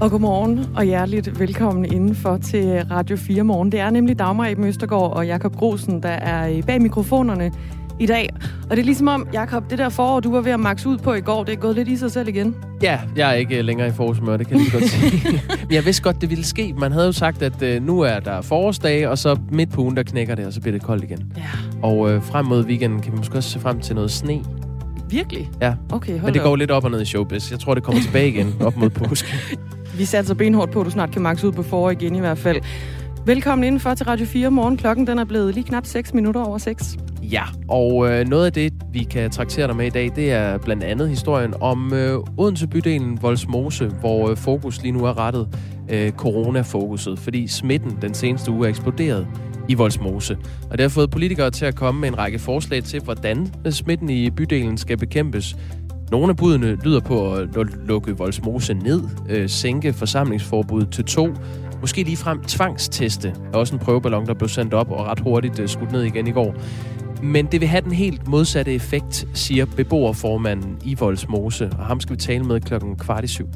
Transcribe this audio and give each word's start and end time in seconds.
Og 0.00 0.10
godmorgen 0.10 0.66
og 0.76 0.84
hjerteligt 0.84 1.40
velkommen 1.40 1.84
indenfor 1.84 2.36
til 2.36 2.82
Radio 2.90 3.16
4 3.16 3.42
Morgen. 3.42 3.72
Det 3.72 3.80
er 3.80 3.90
nemlig 3.90 4.18
Dagmar 4.18 4.46
Eben 4.46 4.64
Østergaard 4.64 5.16
og 5.16 5.26
Jakob 5.26 5.56
Grosen, 5.56 6.02
der 6.02 6.08
er 6.08 6.62
bag 6.62 6.82
mikrofonerne 6.82 7.52
i 8.00 8.06
dag. 8.06 8.28
Og 8.70 8.70
det 8.70 8.78
er 8.78 8.84
ligesom 8.84 9.08
om, 9.08 9.28
Jakob, 9.32 9.70
det 9.70 9.78
der 9.78 9.88
forår, 9.88 10.20
du 10.20 10.30
var 10.30 10.40
ved 10.40 10.52
at 10.52 10.60
max 10.60 10.86
ud 10.86 10.98
på 10.98 11.12
i 11.14 11.20
går, 11.20 11.44
det 11.44 11.52
er 11.52 11.56
gået 11.56 11.74
lidt 11.76 11.88
i 11.88 11.96
sig 11.96 12.10
selv 12.12 12.28
igen. 12.28 12.54
Ja, 12.82 13.00
jeg 13.16 13.30
er 13.30 13.34
ikke 13.34 13.62
længere 13.62 13.88
i 13.88 13.90
forårsmør, 13.90 14.36
det 14.36 14.46
kan 14.48 14.58
jeg 14.58 14.66
godt 14.72 14.84
sige. 14.90 15.22
Men 15.68 15.72
jeg 15.72 15.84
vidste 15.84 16.02
godt, 16.02 16.20
det 16.20 16.30
ville 16.30 16.44
ske. 16.44 16.74
Man 16.78 16.92
havde 16.92 17.06
jo 17.06 17.12
sagt, 17.12 17.42
at 17.42 17.62
øh, 17.62 17.82
nu 17.82 18.00
er 18.00 18.20
der 18.20 18.42
forårsdage, 18.42 19.10
og 19.10 19.18
så 19.18 19.38
midt 19.52 19.72
på 19.72 19.80
ugen, 19.82 19.96
der 19.96 20.02
knækker 20.02 20.34
det, 20.34 20.46
og 20.46 20.52
så 20.52 20.60
bliver 20.60 20.72
det 20.72 20.82
koldt 20.82 21.04
igen. 21.04 21.32
Ja. 21.36 21.42
Og 21.82 22.10
øh, 22.10 22.22
frem 22.22 22.46
mod 22.46 22.64
weekenden 22.64 23.00
kan 23.00 23.12
vi 23.12 23.16
måske 23.16 23.36
også 23.36 23.50
se 23.50 23.60
frem 23.60 23.80
til 23.80 23.94
noget 23.94 24.10
sne. 24.10 24.40
Virkelig? 25.10 25.50
Ja. 25.60 25.74
Okay, 25.92 26.12
hold 26.12 26.22
Men 26.22 26.34
det 26.34 26.40
da 26.40 26.44
går 26.44 26.52
op. 26.52 26.58
lidt 26.58 26.70
op 26.70 26.84
og 26.84 26.90
ned 26.90 27.02
i 27.02 27.04
showbiz. 27.04 27.50
Jeg 27.50 27.60
tror, 27.60 27.74
det 27.74 27.82
kommer 27.82 28.02
tilbage 28.02 28.28
igen 28.28 28.54
op 28.60 28.76
mod 28.76 28.90
påske. 28.90 29.28
Vi 29.98 30.04
satser 30.04 30.34
benhårdt 30.34 30.72
på, 30.72 30.80
at 30.80 30.86
du 30.86 30.90
snart 30.90 31.10
kan 31.10 31.22
makse 31.22 31.46
ud 31.46 31.52
på 31.52 31.62
forår 31.62 31.90
igen 31.90 32.14
i 32.14 32.20
hvert 32.20 32.38
fald. 32.38 32.60
Velkommen 33.26 33.64
indenfor 33.64 33.94
til 33.94 34.06
Radio 34.06 34.26
4 34.26 34.50
Morgen. 34.50 34.76
Klokken 34.76 35.06
den 35.06 35.18
er 35.18 35.24
blevet 35.24 35.54
lige 35.54 35.64
knap 35.64 35.86
6 35.86 36.14
minutter 36.14 36.44
over 36.44 36.58
6. 36.58 36.96
Ja, 37.22 37.42
og 37.68 38.10
øh, 38.10 38.28
noget 38.28 38.46
af 38.46 38.52
det, 38.52 38.72
vi 38.92 39.02
kan 39.02 39.30
traktere 39.30 39.66
dig 39.66 39.76
med 39.76 39.86
i 39.86 39.90
dag, 39.90 40.12
det 40.16 40.32
er 40.32 40.58
blandt 40.58 40.84
andet 40.84 41.08
historien 41.08 41.54
om 41.60 41.92
øh, 41.92 42.18
Odense 42.38 42.66
bydelen 42.66 43.22
Volsmose, 43.22 43.86
hvor 43.86 44.30
øh, 44.30 44.36
fokus 44.36 44.82
lige 44.82 44.92
nu 44.92 45.04
er 45.04 45.18
rettet 45.18 45.48
øh, 45.90 46.12
coronafokuset, 46.12 47.18
fordi 47.18 47.48
smitten 47.48 47.98
den 48.02 48.14
seneste 48.14 48.50
uge 48.50 48.66
er 48.66 48.70
eksploderet 48.70 49.26
i 49.68 49.74
Volsmose. 49.74 50.36
Og 50.70 50.78
det 50.78 50.80
har 50.80 50.88
fået 50.88 51.10
politikere 51.10 51.50
til 51.50 51.64
at 51.64 51.74
komme 51.74 52.00
med 52.00 52.08
en 52.08 52.18
række 52.18 52.38
forslag 52.38 52.84
til, 52.84 53.00
hvordan 53.00 53.52
øh, 53.66 53.72
smitten 53.72 54.10
i 54.10 54.30
bydelen 54.30 54.78
skal 54.78 54.96
bekæmpes. 54.96 55.56
Nogle 56.10 56.30
af 56.30 56.36
budene 56.36 56.78
lyder 56.84 57.00
på 57.00 57.34
at 57.34 57.48
lukke 57.86 58.16
Voldsmose 58.16 58.74
ned, 58.74 59.02
øh, 59.28 59.48
sænke 59.48 59.92
forsamlingsforbuddet 59.92 60.90
til 60.90 61.04
to, 61.04 61.28
måske 61.80 62.02
lige 62.02 62.16
frem 62.16 62.42
tvangsteste, 62.42 63.34
er 63.52 63.56
også 63.56 63.74
en 63.74 63.80
prøveballon, 63.80 64.26
der 64.26 64.34
blev 64.34 64.48
sendt 64.48 64.74
op 64.74 64.90
og 64.90 65.06
ret 65.06 65.20
hurtigt 65.20 65.60
øh, 65.60 65.68
skudt 65.68 65.92
ned 65.92 66.02
igen 66.02 66.26
i 66.26 66.32
går. 66.32 66.54
Men 67.22 67.46
det 67.46 67.60
vil 67.60 67.68
have 67.68 67.80
den 67.80 67.92
helt 67.92 68.28
modsatte 68.28 68.74
effekt, 68.74 69.26
siger 69.34 69.66
beboerformanden 69.76 70.78
i 70.84 70.94
Voldsmose, 70.94 71.70
og 71.78 71.86
ham 71.86 72.00
skal 72.00 72.12
vi 72.12 72.20
tale 72.20 72.44
med 72.44 72.60
klokken 72.60 72.96
kvart 72.96 73.24
i 73.24 73.26
syv. 73.26 73.48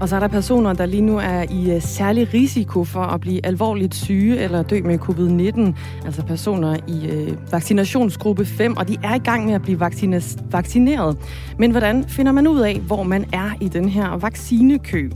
Og 0.00 0.08
så 0.08 0.16
er 0.16 0.20
der 0.20 0.28
personer, 0.28 0.72
der 0.72 0.86
lige 0.86 1.02
nu 1.02 1.18
er 1.18 1.44
i 1.50 1.70
øh, 1.74 1.82
særlig 1.82 2.34
risiko 2.34 2.84
for 2.84 3.00
at 3.00 3.20
blive 3.20 3.46
alvorligt 3.46 3.94
syge 3.94 4.38
eller 4.38 4.62
dø 4.62 4.80
med 4.84 4.98
covid-19. 4.98 5.74
Altså 6.06 6.22
personer 6.22 6.76
i 6.88 7.06
øh, 7.08 7.52
vaccinationsgruppe 7.52 8.46
5, 8.46 8.76
og 8.76 8.88
de 8.88 8.96
er 9.02 9.14
i 9.14 9.18
gang 9.18 9.46
med 9.46 9.54
at 9.54 9.62
blive 9.62 9.80
vaccines- 9.86 10.38
vaccineret. 10.50 11.16
Men 11.58 11.70
hvordan 11.70 12.04
finder 12.08 12.32
man 12.32 12.48
ud 12.48 12.60
af, 12.60 12.80
hvor 12.80 13.02
man 13.02 13.24
er 13.32 13.50
i 13.60 13.68
den 13.68 13.88
her 13.88 14.16
vaccinekø? 14.16 15.08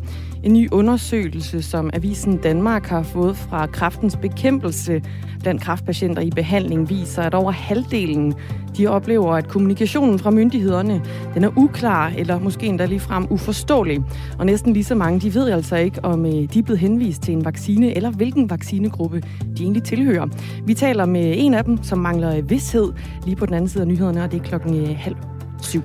En 0.45 0.53
ny 0.53 0.69
undersøgelse, 0.73 1.63
som 1.63 1.91
Avisen 1.93 2.37
Danmark 2.37 2.87
har 2.87 3.03
fået 3.03 3.37
fra 3.37 3.67
kraftens 3.67 4.17
bekæmpelse 4.17 5.03
blandt 5.41 5.63
kraftpatienter 5.63 6.23
i 6.23 6.31
behandling, 6.31 6.91
viser, 6.91 7.23
at 7.23 7.35
over 7.35 7.53
halvdelen 7.53 8.35
de 8.77 8.87
oplever, 8.87 9.33
at 9.33 9.49
kommunikationen 9.49 10.19
fra 10.19 10.31
myndighederne 10.31 11.03
den 11.35 11.45
er 11.45 11.59
uklar, 11.59 12.13
eller 12.17 12.39
måske 12.39 12.67
endda 12.67 12.87
ligefrem 12.87 13.27
uforståelig. 13.31 14.03
Og 14.39 14.47
næsten 14.47 14.73
lige 14.73 14.85
så 14.85 14.95
mange, 14.95 15.21
de 15.21 15.35
ved 15.35 15.51
altså 15.51 15.77
ikke, 15.77 16.05
om 16.05 16.27
øh, 16.27 16.33
de 16.33 16.59
er 16.59 16.63
blevet 16.63 16.79
henvist 16.79 17.23
til 17.23 17.35
en 17.35 17.45
vaccine, 17.45 17.97
eller 17.97 18.11
hvilken 18.11 18.51
vaccinegruppe 18.51 19.23
de 19.57 19.63
egentlig 19.63 19.83
tilhører. 19.83 20.27
Vi 20.67 20.75
taler 20.75 21.07
med 21.07 21.35
en 21.37 21.55
af 21.55 21.65
dem, 21.65 21.83
som 21.83 21.99
mangler 21.99 22.37
øh, 22.37 22.51
vidshed, 22.51 22.93
lige 23.25 23.37
på 23.37 23.47
den 23.47 23.55
anden 23.55 23.69
side 23.69 23.83
af 23.83 23.89
nyhederne, 23.89 24.25
og 24.25 24.33
det 24.33 24.41
er 24.41 24.45
klokken 24.45 24.81
øh, 24.81 24.97
halv 24.97 25.17
syv. 25.63 25.83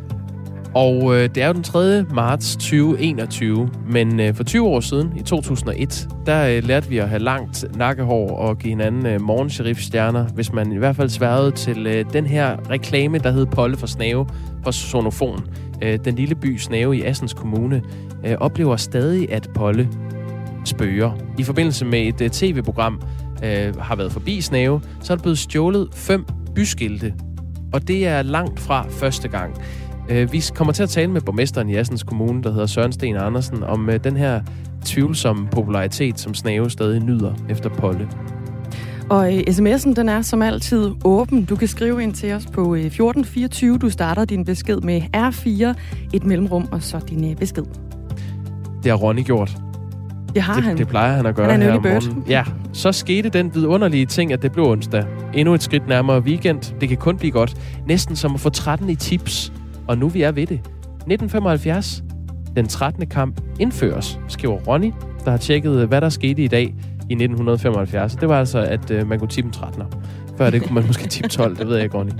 Og 0.75 1.15
øh, 1.15 1.29
det 1.35 1.43
er 1.43 1.47
jo 1.47 1.53
den 1.53 1.63
3. 1.63 2.03
marts 2.03 2.55
2021, 2.55 3.69
men 3.91 4.19
øh, 4.19 4.33
for 4.33 4.43
20 4.43 4.67
år 4.67 4.79
siden, 4.79 5.13
i 5.17 5.21
2001, 5.21 6.07
der 6.25 6.47
øh, 6.47 6.63
lærte 6.63 6.89
vi 6.89 6.97
at 6.97 7.09
have 7.09 7.19
langt 7.19 7.77
nakkehår 7.77 8.29
og 8.29 8.57
give 8.57 8.71
hinanden 8.71 9.05
øh, 9.05 9.21
morgensheriffstjerner, 9.21 10.27
hvis 10.27 10.53
man 10.53 10.71
i 10.71 10.77
hvert 10.77 10.95
fald 10.95 11.09
sværede 11.09 11.51
til 11.51 11.87
øh, 11.87 12.05
den 12.13 12.25
her 12.25 12.69
reklame, 12.69 13.17
der 13.17 13.31
hed 13.31 13.45
Polle 13.45 13.77
for 13.77 13.87
Snave 13.87 14.27
fra 14.63 14.71
Sonofon. 14.71 15.43
Øh, 15.81 15.99
den 16.05 16.15
lille 16.15 16.35
by 16.35 16.57
Snave 16.57 16.97
i 16.97 17.03
Assens 17.03 17.33
Kommune 17.33 17.81
øh, 18.25 18.35
oplever 18.39 18.75
stadig, 18.75 19.31
at 19.31 19.49
Polle 19.55 19.89
spøger. 20.65 21.11
I 21.37 21.43
forbindelse 21.43 21.85
med 21.85 21.99
et 21.99 22.21
øh, 22.21 22.29
tv-program 22.29 23.01
øh, 23.43 23.75
har 23.75 23.95
været 23.95 24.11
forbi 24.11 24.41
Snave, 24.41 24.81
så 25.01 25.13
er 25.13 25.17
der 25.17 25.21
blevet 25.21 25.37
stjålet 25.37 25.87
fem 25.93 26.25
byskilte. 26.55 27.13
Og 27.73 27.87
det 27.87 28.07
er 28.07 28.21
langt 28.21 28.59
fra 28.59 28.85
første 28.89 29.27
gang. 29.27 29.61
Øh, 30.09 30.33
Vi 30.33 30.43
kommer 30.55 30.73
til 30.73 30.83
at 30.83 30.89
tale 30.89 31.11
med 31.11 31.21
borgmesteren 31.21 31.69
i 31.69 31.75
Assens 31.75 32.03
Kommune, 32.03 32.43
der 32.43 32.51
hedder 32.51 32.65
Søren 32.65 32.91
Sten 32.91 33.15
Andersen, 33.15 33.63
om 33.63 33.89
øh, 33.89 34.03
den 34.03 34.17
her 34.17 34.41
tvivlsomme 34.85 35.47
popularitet, 35.47 36.19
som 36.19 36.33
Snave 36.33 36.69
stadig 36.69 36.99
nyder 36.99 37.33
efter 37.49 37.69
Polle. 37.69 38.09
Og 39.09 39.37
øh, 39.37 39.39
sms'en, 39.39 39.93
den 39.93 40.09
er 40.09 40.21
som 40.21 40.41
altid 40.41 40.91
åben. 41.05 41.45
Du 41.45 41.55
kan 41.55 41.67
skrive 41.67 42.03
ind 42.03 42.13
til 42.13 42.33
os 42.33 42.45
på 42.45 42.75
øh, 42.75 42.85
1424. 42.85 43.77
Du 43.77 43.89
starter 43.89 44.25
din 44.25 44.45
besked 44.45 44.77
med 44.77 45.01
R4, 45.15 45.79
et 46.13 46.23
mellemrum, 46.23 46.67
og 46.71 46.83
så 46.83 46.99
din 47.09 47.35
besked. 47.35 47.63
Det 48.83 48.91
har 48.91 48.97
Ronny 48.97 49.23
gjort. 49.23 49.57
Det 50.35 50.41
har 50.41 50.61
han. 50.61 50.71
Det, 50.71 50.77
det 50.77 50.87
plejer 50.87 51.15
han 51.15 51.25
at 51.25 51.35
gøre 51.35 51.51
Han 51.51 51.61
er 51.61 51.65
her 51.65 51.77
om 51.77 51.83
morgenen. 51.83 52.23
Ja, 52.27 52.43
så 52.73 52.91
skete 52.91 53.29
den 53.29 53.55
vidunderlige 53.55 54.05
ting, 54.05 54.33
at 54.33 54.41
det 54.41 54.51
blev 54.51 54.65
onsdag. 54.65 55.05
Endnu 55.33 55.53
et 55.53 55.63
skridt 55.63 55.87
nærmere 55.87 56.19
weekend. 56.19 56.73
Det 56.81 56.89
kan 56.89 56.97
kun 56.97 57.17
blive 57.17 57.31
godt. 57.31 57.55
Næsten 57.87 58.15
som 58.15 58.33
at 58.33 58.39
få 58.39 58.49
13 58.49 58.89
i 58.89 58.95
tips. 58.95 59.53
Og 59.89 59.97
nu 59.97 60.07
vi 60.07 60.21
er 60.21 60.31
ved 60.31 60.47
det. 60.47 60.59
1975. 60.59 62.03
Den 62.55 62.67
13. 62.67 63.07
kamp 63.07 63.41
indføres, 63.59 64.19
skriver 64.27 64.59
Ronny, 64.59 64.91
der 65.25 65.31
har 65.31 65.37
tjekket, 65.37 65.87
hvad 65.87 66.01
der 66.01 66.09
skete 66.09 66.43
i 66.43 66.47
dag 66.47 66.63
i 67.09 67.13
1975. 67.13 68.15
Det 68.15 68.29
var 68.29 68.39
altså, 68.39 68.59
at 68.59 68.91
øh, 68.91 69.07
man 69.07 69.19
kunne 69.19 69.27
tippe 69.27 69.47
en 69.47 69.53
13'er. 69.53 69.97
Før 70.37 70.49
det 70.49 70.61
kunne 70.61 70.75
man 70.75 70.87
måske 70.87 71.07
tippe 71.07 71.29
12, 71.39 71.57
det 71.57 71.67
ved 71.67 71.75
jeg 71.75 71.83
ikke, 71.83 71.97
Ronny. 71.97 72.11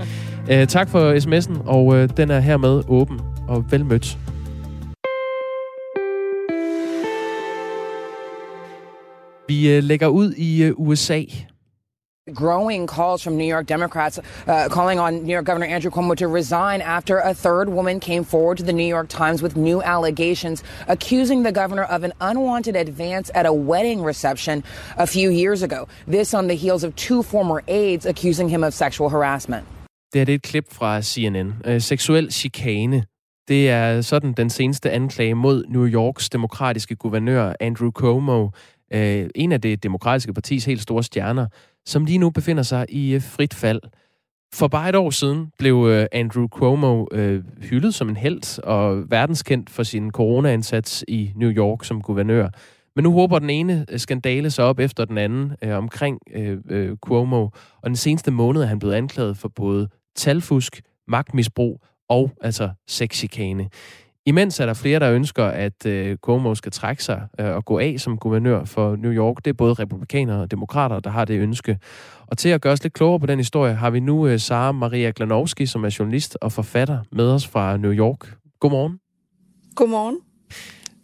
Øh, 0.50 0.66
tak 0.66 0.88
for 0.88 1.12
sms'en, 1.12 1.68
og 1.68 1.96
øh, 1.96 2.08
den 2.16 2.30
er 2.30 2.40
hermed 2.40 2.82
åben 2.88 3.20
og 3.48 3.64
velmødt. 3.70 4.18
Vi 9.48 9.76
øh, 9.76 9.82
lægger 9.82 10.06
ud 10.06 10.32
i 10.32 10.62
øh, 10.62 10.72
USA. 10.76 11.22
Growing 12.34 12.86
calls 12.86 13.22
from 13.22 13.36
New 13.36 13.44
York 13.44 13.66
Democrats 13.66 14.18
uh, 14.46 14.68
calling 14.70 14.98
on 14.98 15.24
New 15.24 15.32
York 15.32 15.44
Governor 15.44 15.66
Andrew 15.66 15.90
Cuomo 15.90 16.16
to 16.16 16.28
resign 16.28 16.80
after 16.80 17.18
a 17.18 17.34
third 17.34 17.68
woman 17.68 18.00
came 18.00 18.24
forward 18.24 18.58
to 18.58 18.64
the 18.64 18.72
New 18.72 18.86
York 18.86 19.08
Times 19.08 19.42
with 19.42 19.56
new 19.56 19.82
allegations 19.82 20.62
accusing 20.88 21.42
the 21.42 21.52
governor 21.52 21.84
of 21.84 22.04
an 22.04 22.12
unwanted 22.20 22.76
advance 22.76 23.30
at 23.34 23.46
a 23.46 23.52
wedding 23.52 24.02
reception 24.02 24.62
a 24.96 25.06
few 25.06 25.30
years 25.30 25.62
ago. 25.62 25.88
This 26.06 26.34
on 26.34 26.48
the 26.48 26.56
heels 26.56 26.84
of 26.84 26.94
two 26.96 27.22
former 27.22 27.62
aides 27.68 28.06
accusing 28.06 28.48
him 28.48 28.64
of 28.64 28.72
sexual 28.74 29.10
harassment. 29.10 29.64
Det 30.12 30.18
her 30.20 30.24
det 30.24 30.32
er 30.32 30.36
et 30.36 30.42
klip 30.42 30.64
fra 30.72 31.02
CNN. 31.02 31.54
Øh, 31.64 31.80
seksuel 31.80 32.32
chikane. 32.32 33.04
Det 33.48 33.70
er 33.70 34.00
sådan 34.00 34.32
den 34.32 34.50
seneste 34.50 34.90
anklage 34.90 35.34
mod 35.34 35.64
New 35.68 35.86
Yorks 35.86 36.30
demokratiske 36.30 36.96
guvernør 36.96 37.52
Andrew 37.60 37.90
Cuomo, 37.90 38.48
øh, 38.92 39.28
en 39.34 39.52
af 39.52 39.60
det 39.60 39.82
demokratiske 39.82 40.34
partis 40.34 40.64
helt 40.64 40.82
store 40.82 41.02
stjerner, 41.02 41.46
som 41.90 42.04
lige 42.04 42.18
nu 42.18 42.30
befinder 42.30 42.62
sig 42.62 42.86
i 42.88 43.14
øh, 43.14 43.22
frit 43.22 43.54
fald. 43.54 43.80
For 44.54 44.68
bare 44.68 44.88
et 44.88 44.94
år 44.94 45.10
siden 45.10 45.52
blev 45.58 45.86
øh, 45.90 46.06
Andrew 46.12 46.48
Cuomo 46.48 47.06
øh, 47.12 47.44
hyldet 47.62 47.94
som 47.94 48.08
en 48.08 48.16
held 48.16 48.58
og 48.58 49.10
verdenskendt 49.10 49.70
for 49.70 49.82
sin 49.82 50.10
coronaindsats 50.10 51.04
i 51.08 51.32
New 51.36 51.50
York 51.50 51.84
som 51.84 52.02
guvernør. 52.02 52.48
Men 52.96 53.02
nu 53.02 53.12
håber 53.12 53.38
den 53.38 53.50
ene 53.50 53.86
øh, 53.88 53.98
skandale 53.98 54.50
sig 54.50 54.64
op 54.64 54.78
efter 54.78 55.04
den 55.04 55.18
anden 55.18 55.52
øh, 55.62 55.76
omkring 55.76 56.18
øh, 56.34 56.58
øh, 56.70 56.96
Cuomo. 56.96 57.42
Og 57.82 57.86
den 57.86 57.96
seneste 57.96 58.30
måned 58.30 58.62
er 58.62 58.66
han 58.66 58.78
blevet 58.78 58.94
anklaget 58.94 59.36
for 59.36 59.48
både 59.48 59.88
talfusk, 60.16 60.80
magtmisbrug 61.08 61.80
og 62.08 62.30
altså 62.40 62.70
sexchikane. 62.88 63.68
Imens 64.30 64.60
er 64.60 64.66
der 64.66 64.74
flere, 64.74 64.98
der 64.98 65.12
ønsker, 65.12 65.44
at 65.44 65.86
øh, 65.86 66.16
Cuomo 66.16 66.54
skal 66.54 66.72
trække 66.72 67.04
sig 67.04 67.22
øh, 67.40 67.46
og 67.46 67.64
gå 67.64 67.78
af 67.78 67.94
som 67.98 68.18
guvernør 68.18 68.64
for 68.64 68.96
New 68.96 69.12
York. 69.12 69.36
Det 69.44 69.50
er 69.50 69.54
både 69.54 69.74
republikanere 69.74 70.40
og 70.40 70.50
demokrater, 70.50 71.00
der 71.00 71.10
har 71.10 71.24
det 71.24 71.40
ønske. 71.40 71.78
Og 72.26 72.38
til 72.38 72.48
at 72.48 72.60
gøre 72.60 72.72
os 72.72 72.82
lidt 72.82 72.94
klogere 72.94 73.20
på 73.20 73.26
den 73.26 73.38
historie, 73.38 73.74
har 73.74 73.90
vi 73.90 74.00
nu 74.00 74.26
øh, 74.26 74.38
Sara 74.38 74.72
Maria 74.72 75.12
Glanowski, 75.16 75.66
som 75.66 75.84
er 75.84 75.96
journalist 75.98 76.38
og 76.40 76.52
forfatter 76.52 76.98
med 77.12 77.24
os 77.24 77.46
fra 77.46 77.76
New 77.76 77.92
York. 77.92 78.34
Godmorgen. 78.60 78.98
Godmorgen. 79.74 80.16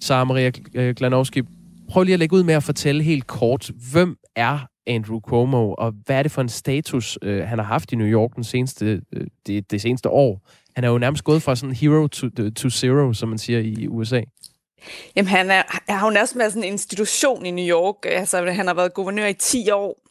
Sara 0.00 0.25
Maria 0.25 0.50
øh, 0.75 0.95
Glanowski, 0.95 1.43
prøv 1.89 2.03
lige 2.03 2.12
at 2.12 2.19
lægge 2.19 2.37
ud 2.37 2.43
med 2.43 2.55
at 2.55 2.62
fortælle 2.62 3.03
helt 3.03 3.27
kort, 3.27 3.71
hvem 3.93 4.17
er 4.37 4.59
Andrew 4.87 5.21
Cuomo, 5.21 5.73
og 5.73 5.95
hvad 6.05 6.19
er 6.19 6.23
det 6.23 6.33
for 6.33 6.43
en 6.43 6.49
status, 6.49 7.19
øh, 7.23 7.45
han 7.49 7.59
har 7.59 7.67
haft 7.67 7.93
i 7.93 7.97
New 7.97 8.06
York 8.06 8.37
den 8.37 8.45
seneste, 8.45 9.03
øh, 9.12 9.27
det, 9.47 9.71
det 9.71 9.81
seneste 9.81 10.09
år? 10.09 10.49
Han 10.76 10.84
er 10.84 10.88
jo 10.88 10.99
nærmest 10.99 11.25
gået 11.25 11.43
fra 11.43 11.56
sådan 11.56 11.75
hero 11.75 12.06
to, 12.06 12.28
to 12.56 12.70
zero, 12.70 13.12
som 13.12 13.28
man 13.28 13.38
siger 13.38 13.58
i 13.58 13.88
USA. 13.88 14.20
Jamen, 15.17 15.28
han 15.28 15.50
er, 15.50 15.62
er 15.88 16.05
jo 16.05 16.11
nærmest 16.11 16.38
været 16.38 16.52
sådan 16.52 16.64
en 16.64 16.73
institution 16.73 17.46
i 17.46 17.50
New 17.50 17.76
York. 17.76 17.96
Altså, 18.05 18.50
han 18.50 18.67
har 18.67 18.75
været 18.75 18.94
guvernør 18.94 19.26
i 19.26 19.34
10 19.34 19.70
år. 19.70 20.02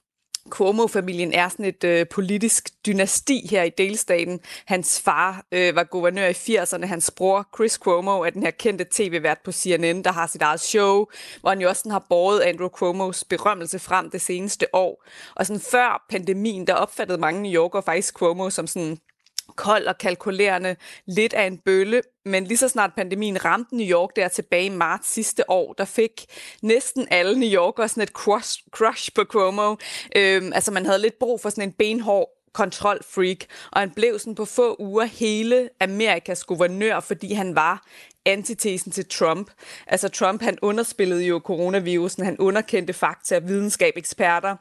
Cuomo-familien 0.49 1.33
er 1.33 1.49
sådan 1.49 1.65
et 1.65 1.83
øh, 1.83 2.05
politisk 2.11 2.69
dynasti 2.85 3.47
her 3.49 3.63
i 3.63 3.69
delstaten. 3.69 4.39
Hans 4.65 5.01
far 5.01 5.45
øh, 5.51 5.75
var 5.75 5.83
guvernør 5.83 6.27
i 6.27 6.31
80'erne. 6.31 6.85
Hans 6.85 7.11
bror, 7.17 7.47
Chris 7.55 7.73
Cuomo, 7.73 8.21
er 8.21 8.29
den 8.29 8.43
her 8.43 8.51
kendte 8.51 8.85
tv-vært 8.91 9.37
på 9.45 9.51
CNN, 9.51 10.03
der 10.03 10.11
har 10.11 10.27
sit 10.27 10.41
eget 10.41 10.59
show, 10.59 11.05
hvor 11.41 11.49
han 11.49 11.61
jo 11.61 11.69
også 11.69 11.89
har 11.89 12.05
båret 12.09 12.39
Andrew 12.39 12.69
Cuomos 12.69 13.23
berømmelse 13.23 13.79
frem 13.79 14.09
det 14.09 14.21
seneste 14.21 14.75
år. 14.75 15.05
Og 15.35 15.45
sådan 15.45 15.61
før 15.71 16.05
pandemien, 16.09 16.67
der 16.67 16.73
opfattede 16.73 17.17
mange 17.17 17.41
New 17.41 17.51
Yorkere 17.51 17.83
faktisk 17.83 18.13
Cuomo 18.13 18.49
som 18.49 18.67
sådan 18.67 18.97
kold 19.55 19.85
og 19.87 19.97
kalkulerende, 19.97 20.75
lidt 21.05 21.33
af 21.33 21.43
en 21.43 21.57
bølle, 21.57 22.01
men 22.25 22.45
lige 22.45 22.57
så 22.57 22.67
snart 22.67 22.91
pandemien 22.97 23.45
ramte 23.45 23.75
New 23.75 23.87
York 23.87 24.09
der 24.15 24.27
tilbage 24.27 24.65
i 24.65 24.69
marts 24.69 25.09
sidste 25.09 25.49
år, 25.49 25.73
der 25.73 25.85
fik 25.85 26.25
næsten 26.61 27.07
alle 27.11 27.39
New 27.39 27.49
Yorkers 27.49 27.91
sådan 27.91 28.03
et 28.03 28.09
crush, 28.09 28.63
crush 28.71 29.13
på 29.15 29.23
Cuomo. 29.23 29.75
Øhm, 30.15 30.51
altså 30.53 30.71
man 30.71 30.85
havde 30.85 31.01
lidt 31.01 31.19
brug 31.19 31.41
for 31.41 31.49
sådan 31.49 31.69
en 31.69 31.73
benhård 31.73 32.29
kontrolfreak, 32.53 33.37
og 33.71 33.79
han 33.79 33.91
blev 33.91 34.19
sådan 34.19 34.35
på 34.35 34.45
få 34.45 34.75
uger 34.79 35.05
hele 35.05 35.69
Amerikas 35.79 36.43
guvernør, 36.43 36.99
fordi 36.99 37.33
han 37.33 37.55
var 37.55 37.87
antitesen 38.25 38.91
til 38.91 39.05
Trump. 39.05 39.51
Altså 39.87 40.09
Trump, 40.09 40.41
han 40.41 40.57
underspillede 40.61 41.25
jo 41.25 41.41
coronavirusen, 41.45 42.25
han 42.25 42.37
underkendte 42.39 42.93
fakta, 42.93 43.39
videnskab, 43.39 43.93
eksperter, 43.97 44.55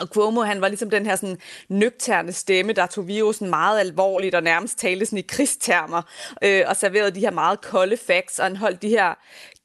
og 0.00 0.06
Cuomo, 0.06 0.40
han 0.40 0.60
var 0.60 0.68
ligesom 0.68 0.90
den 0.90 1.06
her 1.06 1.16
sådan 1.16 1.38
nøgterne 1.68 2.32
stemme, 2.32 2.72
der 2.72 2.86
tog 2.86 3.08
virusen 3.08 3.50
meget 3.50 3.80
alvorligt 3.80 4.34
og 4.34 4.42
nærmest 4.42 4.78
talte 4.78 5.06
sådan 5.06 5.18
i 5.18 5.22
krigstermer 5.22 6.02
øh, 6.44 6.62
og 6.66 6.76
serverede 6.76 7.10
de 7.10 7.20
her 7.20 7.30
meget 7.30 7.60
kolde 7.60 7.96
facts, 7.96 8.38
og 8.38 8.44
han 8.44 8.56
holdt 8.56 8.82
de 8.82 8.88
her 8.88 9.14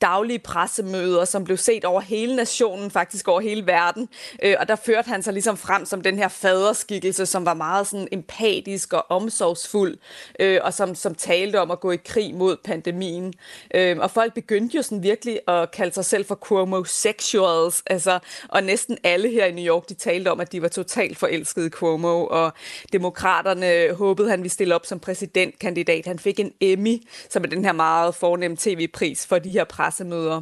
daglige 0.04 0.40
pressemøder, 0.40 1.26
som 1.26 1.44
blev 1.44 1.58
set 1.58 1.86
over 1.86 2.02
hele 2.02 2.36
nationen, 2.36 2.92
faktisk 2.92 3.28
over 3.28 3.42
hele 3.42 3.68
verden. 3.68 4.10
Øh, 4.44 4.56
og 4.60 4.68
der 4.68 4.76
førte 4.76 5.10
han 5.10 5.24
sig 5.24 5.34
ligesom 5.34 5.58
frem 5.58 5.86
som 5.86 6.02
den 6.02 6.18
her 6.18 6.28
faderskikkelse, 6.28 7.26
som 7.26 7.46
var 7.46 7.54
meget 7.54 7.88
sådan 7.88 8.08
empatisk 8.12 8.94
og 8.94 9.06
omsorgsfuld, 9.12 9.98
øh, 10.40 10.60
og 10.64 10.74
som, 10.74 10.96
som 10.96 11.16
talte 11.16 11.62
om 11.62 11.72
at 11.72 11.80
gå 11.80 11.92
i 11.92 11.98
krig 12.06 12.36
mod 12.36 12.58
pandemien. 12.66 13.34
Øh, 13.76 13.98
og 14.00 14.12
folk 14.12 14.34
begyndte 14.34 14.78
jo 14.78 14.82
sådan 14.82 15.04
virkelig 15.04 15.40
at 15.48 15.72
kalde 15.72 15.94
sig 15.94 16.06
selv 16.06 16.26
for 16.26 16.36
Cuomo-sexuals, 16.36 17.84
altså, 17.86 18.20
og 18.50 18.64
næsten 18.64 18.98
alle 19.04 19.30
her 19.30 19.46
i 19.46 19.52
New 19.52 19.66
York, 19.66 19.90
de 19.90 19.94
talte 19.94 20.32
om, 20.32 20.40
at 20.40 20.52
de 20.52 20.62
var 20.62 20.68
totalt 20.68 21.18
forelskede 21.18 21.68
i 21.68 21.70
Cuomo, 21.70 22.26
og 22.26 22.54
demokraterne 22.94 23.96
håbede, 23.96 24.30
han 24.30 24.40
ville 24.40 24.54
stille 24.54 24.76
op 24.76 24.86
som 24.86 25.00
præsidentkandidat. 25.00 26.06
Han 26.06 26.20
fik 26.20 26.40
en 26.40 26.52
Emmy, 26.62 27.02
som 27.30 27.44
er 27.44 27.48
den 27.48 27.66
her 27.66 27.72
meget 27.72 28.16
fornemme 28.16 28.58
tv-pris 28.58 29.28
for 29.28 29.40
de 29.40 29.50
her 29.50 29.64
pres 29.64 29.93
pressemøder. 29.94 30.42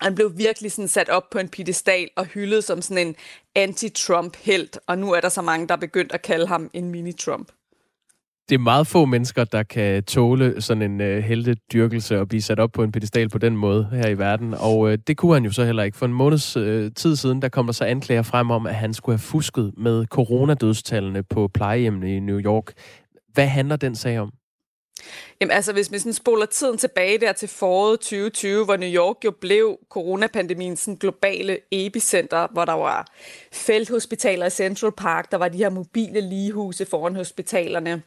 Han 0.00 0.14
blev 0.14 0.32
virkelig 0.36 0.72
sådan 0.72 0.88
sat 0.88 1.08
op 1.08 1.22
på 1.30 1.38
en 1.38 1.48
pedestal 1.48 2.08
og 2.16 2.24
hyldet 2.24 2.64
som 2.64 2.82
sådan 2.82 3.06
en 3.06 3.14
anti-Trump-helt, 3.58 4.78
og 4.86 4.98
nu 4.98 5.12
er 5.12 5.20
der 5.20 5.28
så 5.28 5.42
mange, 5.42 5.68
der 5.68 5.74
er 5.74 5.78
begyndt 5.78 6.12
at 6.12 6.22
kalde 6.22 6.46
ham 6.46 6.70
en 6.72 6.94
mini-Trump. 6.94 7.44
Det 8.48 8.54
er 8.54 8.58
meget 8.58 8.86
få 8.86 9.04
mennesker, 9.04 9.44
der 9.44 9.62
kan 9.62 10.04
tåle 10.04 10.60
sådan 10.60 10.82
en 10.82 11.00
øh, 11.00 11.18
uh, 11.18 11.24
heldedyrkelse 11.24 12.20
og 12.20 12.28
blive 12.28 12.42
sat 12.42 12.60
op 12.60 12.72
på 12.72 12.82
en 12.82 12.92
pedestal 12.92 13.28
på 13.28 13.38
den 13.38 13.56
måde 13.56 13.88
her 13.92 14.08
i 14.08 14.18
verden. 14.18 14.54
Og 14.54 14.78
uh, 14.78 14.94
det 15.06 15.16
kunne 15.16 15.34
han 15.34 15.44
jo 15.44 15.52
så 15.52 15.64
heller 15.64 15.82
ikke. 15.82 15.96
For 15.96 16.06
en 16.06 16.12
måneds 16.12 16.56
uh, 16.56 16.88
tid 16.96 17.16
siden, 17.16 17.42
der 17.42 17.48
kom 17.48 17.66
der 17.66 17.72
så 17.72 17.84
anklager 17.84 18.22
frem 18.22 18.50
om, 18.50 18.66
at 18.66 18.74
han 18.74 18.94
skulle 18.94 19.18
have 19.18 19.22
fusket 19.22 19.72
med 19.76 20.06
coronadødstallene 20.06 21.22
på 21.22 21.48
plejehjemmene 21.54 22.16
i 22.16 22.20
New 22.20 22.40
York. 22.40 22.72
Hvad 23.32 23.46
handler 23.46 23.76
den 23.76 23.94
sag 23.94 24.18
om? 24.18 24.32
Jamen 25.40 25.52
altså, 25.52 25.72
hvis 25.72 25.92
vi 25.92 25.98
sådan 25.98 26.12
spoler 26.12 26.46
tiden 26.46 26.78
tilbage 26.78 27.18
der 27.18 27.32
til 27.32 27.48
foråret 27.48 28.00
2020, 28.00 28.64
hvor 28.64 28.76
New 28.76 28.88
York 28.88 29.16
jo 29.24 29.30
blev 29.30 29.78
coronapandemiens 29.88 30.88
globale 31.00 31.58
epicenter, 31.70 32.48
hvor 32.52 32.64
der 32.64 32.72
var 32.72 33.06
felthospitaler 33.52 34.46
i 34.46 34.50
Central 34.50 34.92
Park, 34.92 35.30
der 35.30 35.36
var 35.36 35.48
de 35.48 35.58
her 35.58 35.70
mobile 35.70 36.20
ligehuse 36.20 36.86
foran 36.86 37.16
hospitalerne, 37.16 38.02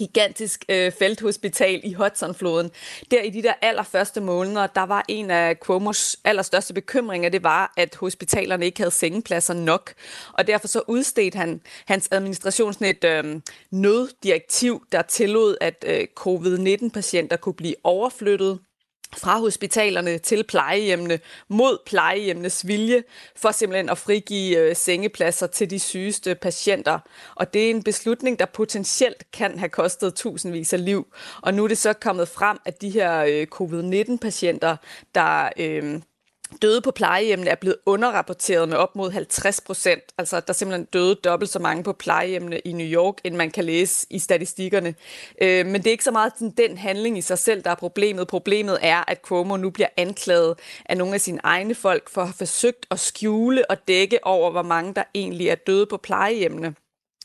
gigantisk 0.00 0.64
øh, 0.68 0.92
felthospital 0.92 1.80
i 1.84 1.92
Hudsonfloden. 1.92 2.70
Der 3.10 3.22
i 3.22 3.30
de 3.30 3.42
der 3.42 3.52
allerførste 3.62 4.20
måneder, 4.20 4.66
der 4.66 4.82
var 4.82 5.04
en 5.08 5.30
af 5.30 5.56
Cuomo's 5.64 6.20
allerstørste 6.24 6.74
bekymringer, 6.74 7.28
det 7.28 7.42
var, 7.42 7.72
at 7.76 7.94
hospitalerne 7.94 8.64
ikke 8.64 8.80
havde 8.80 8.90
sengepladser 8.90 9.54
nok. 9.54 9.92
Og 10.32 10.46
derfor 10.46 10.68
så 10.68 10.82
udstedte 10.88 11.38
han 11.38 11.60
hans 11.86 12.08
administration 12.10 12.72
sådan 12.72 12.96
et 12.96 13.04
øh, 13.04 13.40
nøddirektiv, 13.70 14.86
der 14.92 15.02
tillod, 15.02 15.56
at 15.60 15.84
øh, 15.86 16.06
covid-19-patienter 16.14 17.36
kunne 17.36 17.54
blive 17.54 17.74
overflyttet 17.84 18.58
fra 19.16 19.38
hospitalerne 19.38 20.18
til 20.18 20.44
plejehjemmene 20.44 21.20
mod 21.48 21.78
plejehjemmenes 21.86 22.66
vilje 22.66 23.02
for 23.36 23.50
simpelthen 23.50 23.88
at 23.88 23.98
frigive 23.98 24.58
øh, 24.58 24.76
sengepladser 24.76 25.46
til 25.46 25.70
de 25.70 25.78
sygeste 25.78 26.34
patienter. 26.34 26.98
Og 27.34 27.54
det 27.54 27.66
er 27.66 27.70
en 27.70 27.82
beslutning, 27.82 28.38
der 28.38 28.46
potentielt 28.46 29.24
kan 29.32 29.58
have 29.58 29.68
kostet 29.68 30.14
tusindvis 30.14 30.72
af 30.72 30.84
liv. 30.84 31.06
Og 31.42 31.54
nu 31.54 31.64
er 31.64 31.68
det 31.68 31.78
så 31.78 31.92
kommet 31.92 32.28
frem, 32.28 32.58
at 32.64 32.82
de 32.82 32.90
her 32.90 33.24
øh, 33.28 33.46
covid-19-patienter, 33.46 34.76
der 35.14 35.48
øh, 35.56 36.00
døde 36.62 36.80
på 36.80 36.90
plejehjemmene 36.90 37.50
er 37.50 37.54
blevet 37.54 37.76
underrapporteret 37.86 38.68
med 38.68 38.76
op 38.76 38.96
mod 38.96 39.10
50 39.10 39.60
procent. 39.60 40.02
Altså, 40.18 40.36
der 40.36 40.44
er 40.48 40.52
simpelthen 40.52 40.84
døde 40.84 41.14
dobbelt 41.14 41.50
så 41.50 41.58
mange 41.58 41.82
på 41.82 41.92
plejehjemmene 41.92 42.58
i 42.58 42.72
New 42.72 42.86
York, 42.86 43.14
end 43.24 43.36
man 43.36 43.50
kan 43.50 43.64
læse 43.64 44.06
i 44.10 44.18
statistikkerne. 44.18 44.94
Øh, 45.42 45.66
men 45.66 45.74
det 45.74 45.86
er 45.86 45.90
ikke 45.90 46.04
så 46.04 46.10
meget 46.10 46.32
sådan, 46.38 46.54
den 46.56 46.78
handling 46.78 47.18
i 47.18 47.20
sig 47.20 47.38
selv, 47.38 47.62
der 47.62 47.70
er 47.70 47.74
problemet. 47.74 48.28
Problemet 48.28 48.78
er, 48.82 49.04
at 49.10 49.20
Cuomo 49.22 49.56
nu 49.56 49.70
bliver 49.70 49.88
anklaget 49.96 50.58
af 50.84 50.96
nogle 50.96 51.14
af 51.14 51.20
sine 51.20 51.40
egne 51.42 51.74
folk 51.74 52.10
for 52.10 52.20
at 52.20 52.26
have 52.26 52.34
forsøgt 52.38 52.86
at 52.90 53.00
skjule 53.00 53.70
og 53.70 53.88
dække 53.88 54.18
over, 54.26 54.50
hvor 54.50 54.62
mange 54.62 54.94
der 54.94 55.02
egentlig 55.14 55.48
er 55.48 55.54
døde 55.54 55.86
på 55.86 55.96
plejehjemmene 55.96 56.74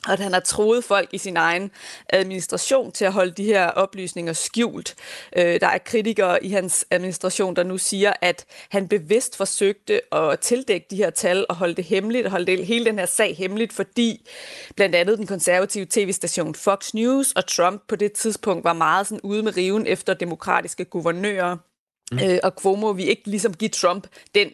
og 0.06 0.14
at 0.14 0.20
han 0.20 0.34
har 0.34 0.40
troet 0.40 0.84
folk 0.84 1.10
i 1.12 1.18
sin 1.18 1.38
egen 1.38 1.72
administration 2.10 2.92
til 2.92 3.06
at 3.06 3.14
holde 3.14 3.32
de 3.32 3.44
her 3.44 3.68
oplysninger 3.68 4.34
skjult. 4.34 4.96
Øh, 5.38 5.60
der 5.62 5.68
er 5.68 5.78
kritikere 5.78 6.44
i 6.44 6.50
hans 6.50 6.86
administration, 6.92 7.56
der 7.56 7.64
nu 7.64 7.78
siger, 7.78 8.14
at 8.22 8.46
han 8.70 8.88
bevidst 8.88 9.38
forsøgte 9.38 10.16
at 10.16 10.40
tildække 10.40 10.88
de 10.90 10.96
her 10.96 11.10
tal 11.10 11.46
og 11.50 11.56
holde 11.56 11.76
det 11.76 11.86
hemmeligt, 11.86 12.26
og 12.26 12.32
holde 12.32 12.46
det, 12.46 12.66
hele 12.66 12.86
den 12.86 13.00
her 13.00 13.06
sag 13.06 13.36
hemmeligt, 13.36 13.74
fordi 13.74 14.30
blandt 14.76 14.96
andet 14.96 15.18
den 15.18 15.28
konservative 15.28 15.86
tv-station 15.90 16.56
Fox 16.56 16.94
News 16.94 17.32
og 17.32 17.48
Trump 17.48 17.84
på 17.88 17.96
det 17.96 18.14
tidspunkt 18.14 18.64
var 18.64 18.74
meget 18.74 19.08
sådan 19.08 19.22
ude 19.24 19.44
med 19.44 19.58
riven 19.58 19.88
efter 19.88 20.14
demokratiske 20.14 20.86
guvernører. 20.86 21.58
Mm. 22.12 22.20
Øh, 22.24 22.40
og 22.44 22.52
Cuomo 22.52 22.90
vi 22.90 23.04
ikke 23.04 23.22
ligesom 23.26 23.54
give 23.54 23.70
Trump 23.70 24.08
den 24.36 24.48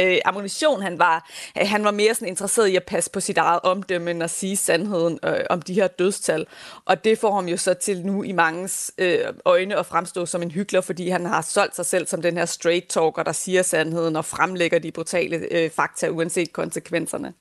øh, 0.00 0.18
ammunition, 0.24 0.82
han 0.82 0.98
var. 0.98 1.30
Han 1.56 1.84
var 1.84 1.90
mere 1.90 2.14
sådan 2.14 2.28
interesseret 2.28 2.68
i 2.68 2.76
at 2.76 2.84
passe 2.84 3.10
på 3.10 3.20
sit 3.20 3.38
eget 3.38 3.60
omdømme, 3.62 4.10
end 4.10 4.22
at 4.22 4.30
sige 4.30 4.56
sandheden 4.56 5.18
øh, 5.24 5.40
om 5.50 5.62
de 5.62 5.74
her 5.74 5.86
dødstal. 5.86 6.46
Og 6.84 7.04
det 7.04 7.18
får 7.18 7.34
ham 7.34 7.48
jo 7.48 7.56
så 7.56 7.74
til 7.74 8.06
nu 8.06 8.22
i 8.22 8.32
mangens 8.32 8.92
øh, 8.98 9.18
øjne 9.44 9.76
at 9.76 9.86
fremstå 9.86 10.26
som 10.26 10.42
en 10.42 10.50
hyggelig, 10.50 10.84
fordi 10.84 11.08
han 11.08 11.26
har 11.26 11.42
solgt 11.42 11.76
sig 11.76 11.86
selv 11.86 12.06
som 12.06 12.22
den 12.22 12.36
her 12.36 12.44
straight 12.44 12.88
talker, 12.88 13.22
der 13.22 13.32
siger 13.32 13.62
sandheden 13.62 14.16
og 14.16 14.24
fremlægger 14.24 14.78
de 14.78 14.92
brutale 14.92 15.36
øh, 15.50 15.70
fakta, 15.70 16.08
uanset 16.08 16.52
konsekvenserne. 16.52 17.32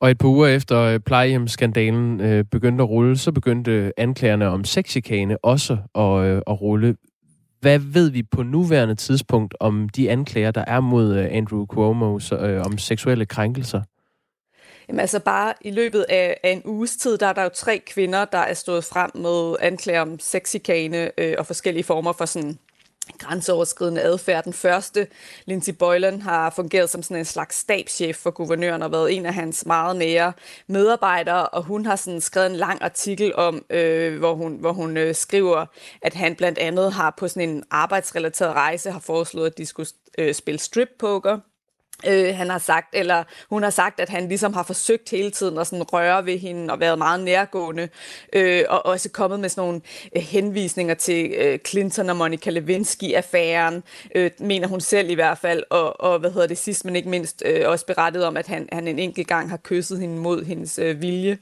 Og 0.00 0.10
et 0.10 0.18
par 0.18 0.28
uger 0.28 0.48
efter 0.48 0.80
øh, 0.80 1.00
plejehjemsskandalen 1.00 2.20
øh, 2.20 2.44
begyndte 2.44 2.82
at 2.82 2.88
rulle, 2.88 3.18
så 3.18 3.32
begyndte 3.32 3.92
anklagerne 3.96 4.48
om 4.48 4.64
sexchikane 4.64 5.44
også 5.44 5.76
at, 5.94 6.24
øh, 6.24 6.42
at 6.46 6.60
rulle. 6.60 6.96
Hvad 7.64 7.78
ved 7.78 8.10
vi 8.10 8.22
på 8.22 8.42
nuværende 8.42 8.94
tidspunkt 8.94 9.54
om 9.60 9.88
de 9.88 10.10
anklager, 10.10 10.50
der 10.50 10.64
er 10.66 10.80
mod 10.80 11.16
øh, 11.16 11.28
Andrew 11.30 11.66
Cuomo 11.66 12.18
så, 12.18 12.36
øh, 12.36 12.62
om 12.66 12.78
seksuelle 12.78 13.26
krænkelser? 13.26 13.82
Jamen 14.88 15.00
altså 15.00 15.20
bare 15.20 15.54
i 15.60 15.70
løbet 15.70 16.06
af, 16.08 16.36
af 16.42 16.50
en 16.50 16.62
uges 16.64 16.96
tid, 16.96 17.18
der 17.18 17.26
er 17.26 17.32
der 17.32 17.42
jo 17.42 17.50
tre 17.54 17.82
kvinder, 17.86 18.24
der 18.24 18.38
er 18.38 18.54
stået 18.54 18.84
frem 18.84 19.10
med 19.14 19.56
anklager 19.60 20.00
om 20.00 20.18
sexikane 20.18 21.20
øh, 21.20 21.34
og 21.38 21.46
forskellige 21.46 21.84
former 21.84 22.12
for 22.12 22.24
sådan 22.24 22.58
grænseoverskridende 23.18 24.02
adfærd. 24.02 24.44
Den 24.44 24.52
første, 24.52 25.06
Lindsey 25.44 25.72
Boylan, 25.72 26.22
har 26.22 26.50
fungeret 26.50 26.90
som 26.90 27.02
sådan 27.02 27.16
en 27.16 27.24
slags 27.24 27.56
stabschef 27.56 28.16
for 28.16 28.30
guvernøren 28.30 28.82
og 28.82 28.92
været 28.92 29.16
en 29.16 29.26
af 29.26 29.34
hans 29.34 29.66
meget 29.66 29.96
nære 29.96 30.32
medarbejdere, 30.66 31.48
og 31.48 31.62
hun 31.62 31.86
har 31.86 31.96
sådan 31.96 32.20
skrevet 32.20 32.50
en 32.50 32.56
lang 32.56 32.82
artikel 32.82 33.34
om, 33.34 33.64
øh, 33.70 34.18
hvor 34.18 34.34
hun, 34.34 34.56
hvor 34.56 34.72
hun 34.72 34.96
øh, 34.96 35.14
skriver, 35.14 35.66
at 36.02 36.14
han 36.14 36.36
blandt 36.36 36.58
andet 36.58 36.92
har 36.92 37.14
på 37.18 37.28
sådan 37.28 37.48
en 37.48 37.64
arbejdsrelateret 37.70 38.52
rejse 38.54 38.90
har 38.90 39.00
foreslået, 39.00 39.46
at 39.46 39.58
de 39.58 39.66
skulle 39.66 39.88
øh, 40.18 40.34
spille 40.34 40.58
strip 40.58 40.88
poker 40.98 41.38
Øh, 42.06 42.34
han 42.34 42.50
har 42.50 42.58
sagt, 42.58 42.94
eller 42.94 43.24
hun 43.50 43.62
har 43.62 43.70
sagt, 43.70 44.00
at 44.00 44.08
han 44.08 44.28
ligesom 44.28 44.54
har 44.54 44.62
forsøgt 44.62 45.10
hele 45.10 45.30
tiden 45.30 45.58
at 45.58 45.66
sådan 45.66 45.82
røre 45.82 46.26
ved 46.26 46.38
hende 46.38 46.72
og 46.72 46.80
været 46.80 46.98
meget 46.98 47.20
nærgående, 47.20 47.88
øh, 48.32 48.64
og 48.68 48.86
også 48.86 49.10
kommet 49.10 49.40
med 49.40 49.48
sådan 49.48 49.68
nogle 49.68 49.80
øh, 50.16 50.22
henvisninger 50.22 50.94
til 50.94 51.34
øh, 51.38 51.58
Clinton 51.66 52.10
og 52.10 52.16
Monica 52.16 52.50
Lewinsky-affæren, 52.50 53.82
øh, 54.14 54.30
mener 54.40 54.68
hun 54.68 54.80
selv 54.80 55.10
i 55.10 55.14
hvert 55.14 55.38
fald, 55.38 55.62
og, 55.70 56.00
og 56.00 56.18
hvad 56.18 56.30
hedder 56.30 56.46
det 56.46 56.58
sidst, 56.58 56.84
men 56.84 56.96
ikke 56.96 57.08
mindst 57.08 57.42
øh, 57.46 57.68
også 57.68 57.86
berettet 57.86 58.24
om, 58.24 58.36
at 58.36 58.46
han, 58.46 58.68
han 58.72 58.88
en 58.88 58.98
enkelt 58.98 59.28
gang 59.28 59.50
har 59.50 59.56
kysset 59.56 60.00
hende 60.00 60.16
mod 60.16 60.44
hendes 60.44 60.78
øh, 60.78 61.02
vilje. 61.02 61.38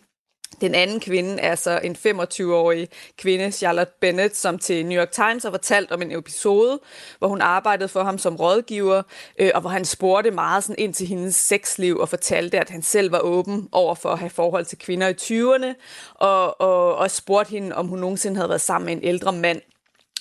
Den 0.61 0.75
anden 0.75 1.01
kvinde 1.01 1.41
er 1.41 1.55
så 1.55 1.81
en 1.85 1.97
25-årig 2.07 2.89
kvinde, 3.19 3.51
Charlotte 3.51 3.93
Bennett, 4.01 4.37
som 4.37 4.59
til 4.59 4.87
New 4.87 5.01
York 5.01 5.11
Times 5.11 5.43
har 5.43 5.51
fortalt 5.51 5.93
om 5.93 6.03
en 6.03 6.19
episode, 6.19 6.81
hvor 7.19 7.29
hun 7.29 7.41
arbejdede 7.41 7.89
for 7.89 8.03
ham 8.03 8.19
som 8.19 8.37
rådgiver, 8.37 9.03
øh, 9.39 9.51
og 9.55 9.61
hvor 9.61 9.71
han 9.71 9.85
spurgte 9.85 10.31
meget 10.31 10.65
sådan 10.65 10.77
ind 10.79 10.95
til 10.95 11.07
hendes 11.07 11.35
sexliv 11.35 11.97
og 11.99 12.09
fortalte, 12.09 12.59
at 12.61 12.71
han 12.71 12.83
selv 12.83 13.13
var 13.13 13.21
åben 13.21 13.69
over 13.73 13.95
for 13.95 14.09
at 14.09 14.19
have 14.19 14.31
forhold 14.31 14.65
til 14.65 14.79
kvinder 14.79 15.09
i 15.09 15.13
20'erne, 15.13 15.75
og, 16.15 16.61
og, 16.61 16.97
og 16.97 17.11
spurgte 17.11 17.51
hende, 17.51 17.77
om 17.77 17.87
hun 17.87 17.99
nogensinde 17.99 18.37
havde 18.37 18.49
været 18.49 18.61
sammen 18.61 18.87
med 18.87 18.93
en 18.97 19.09
ældre 19.09 19.33
mand. 19.33 19.61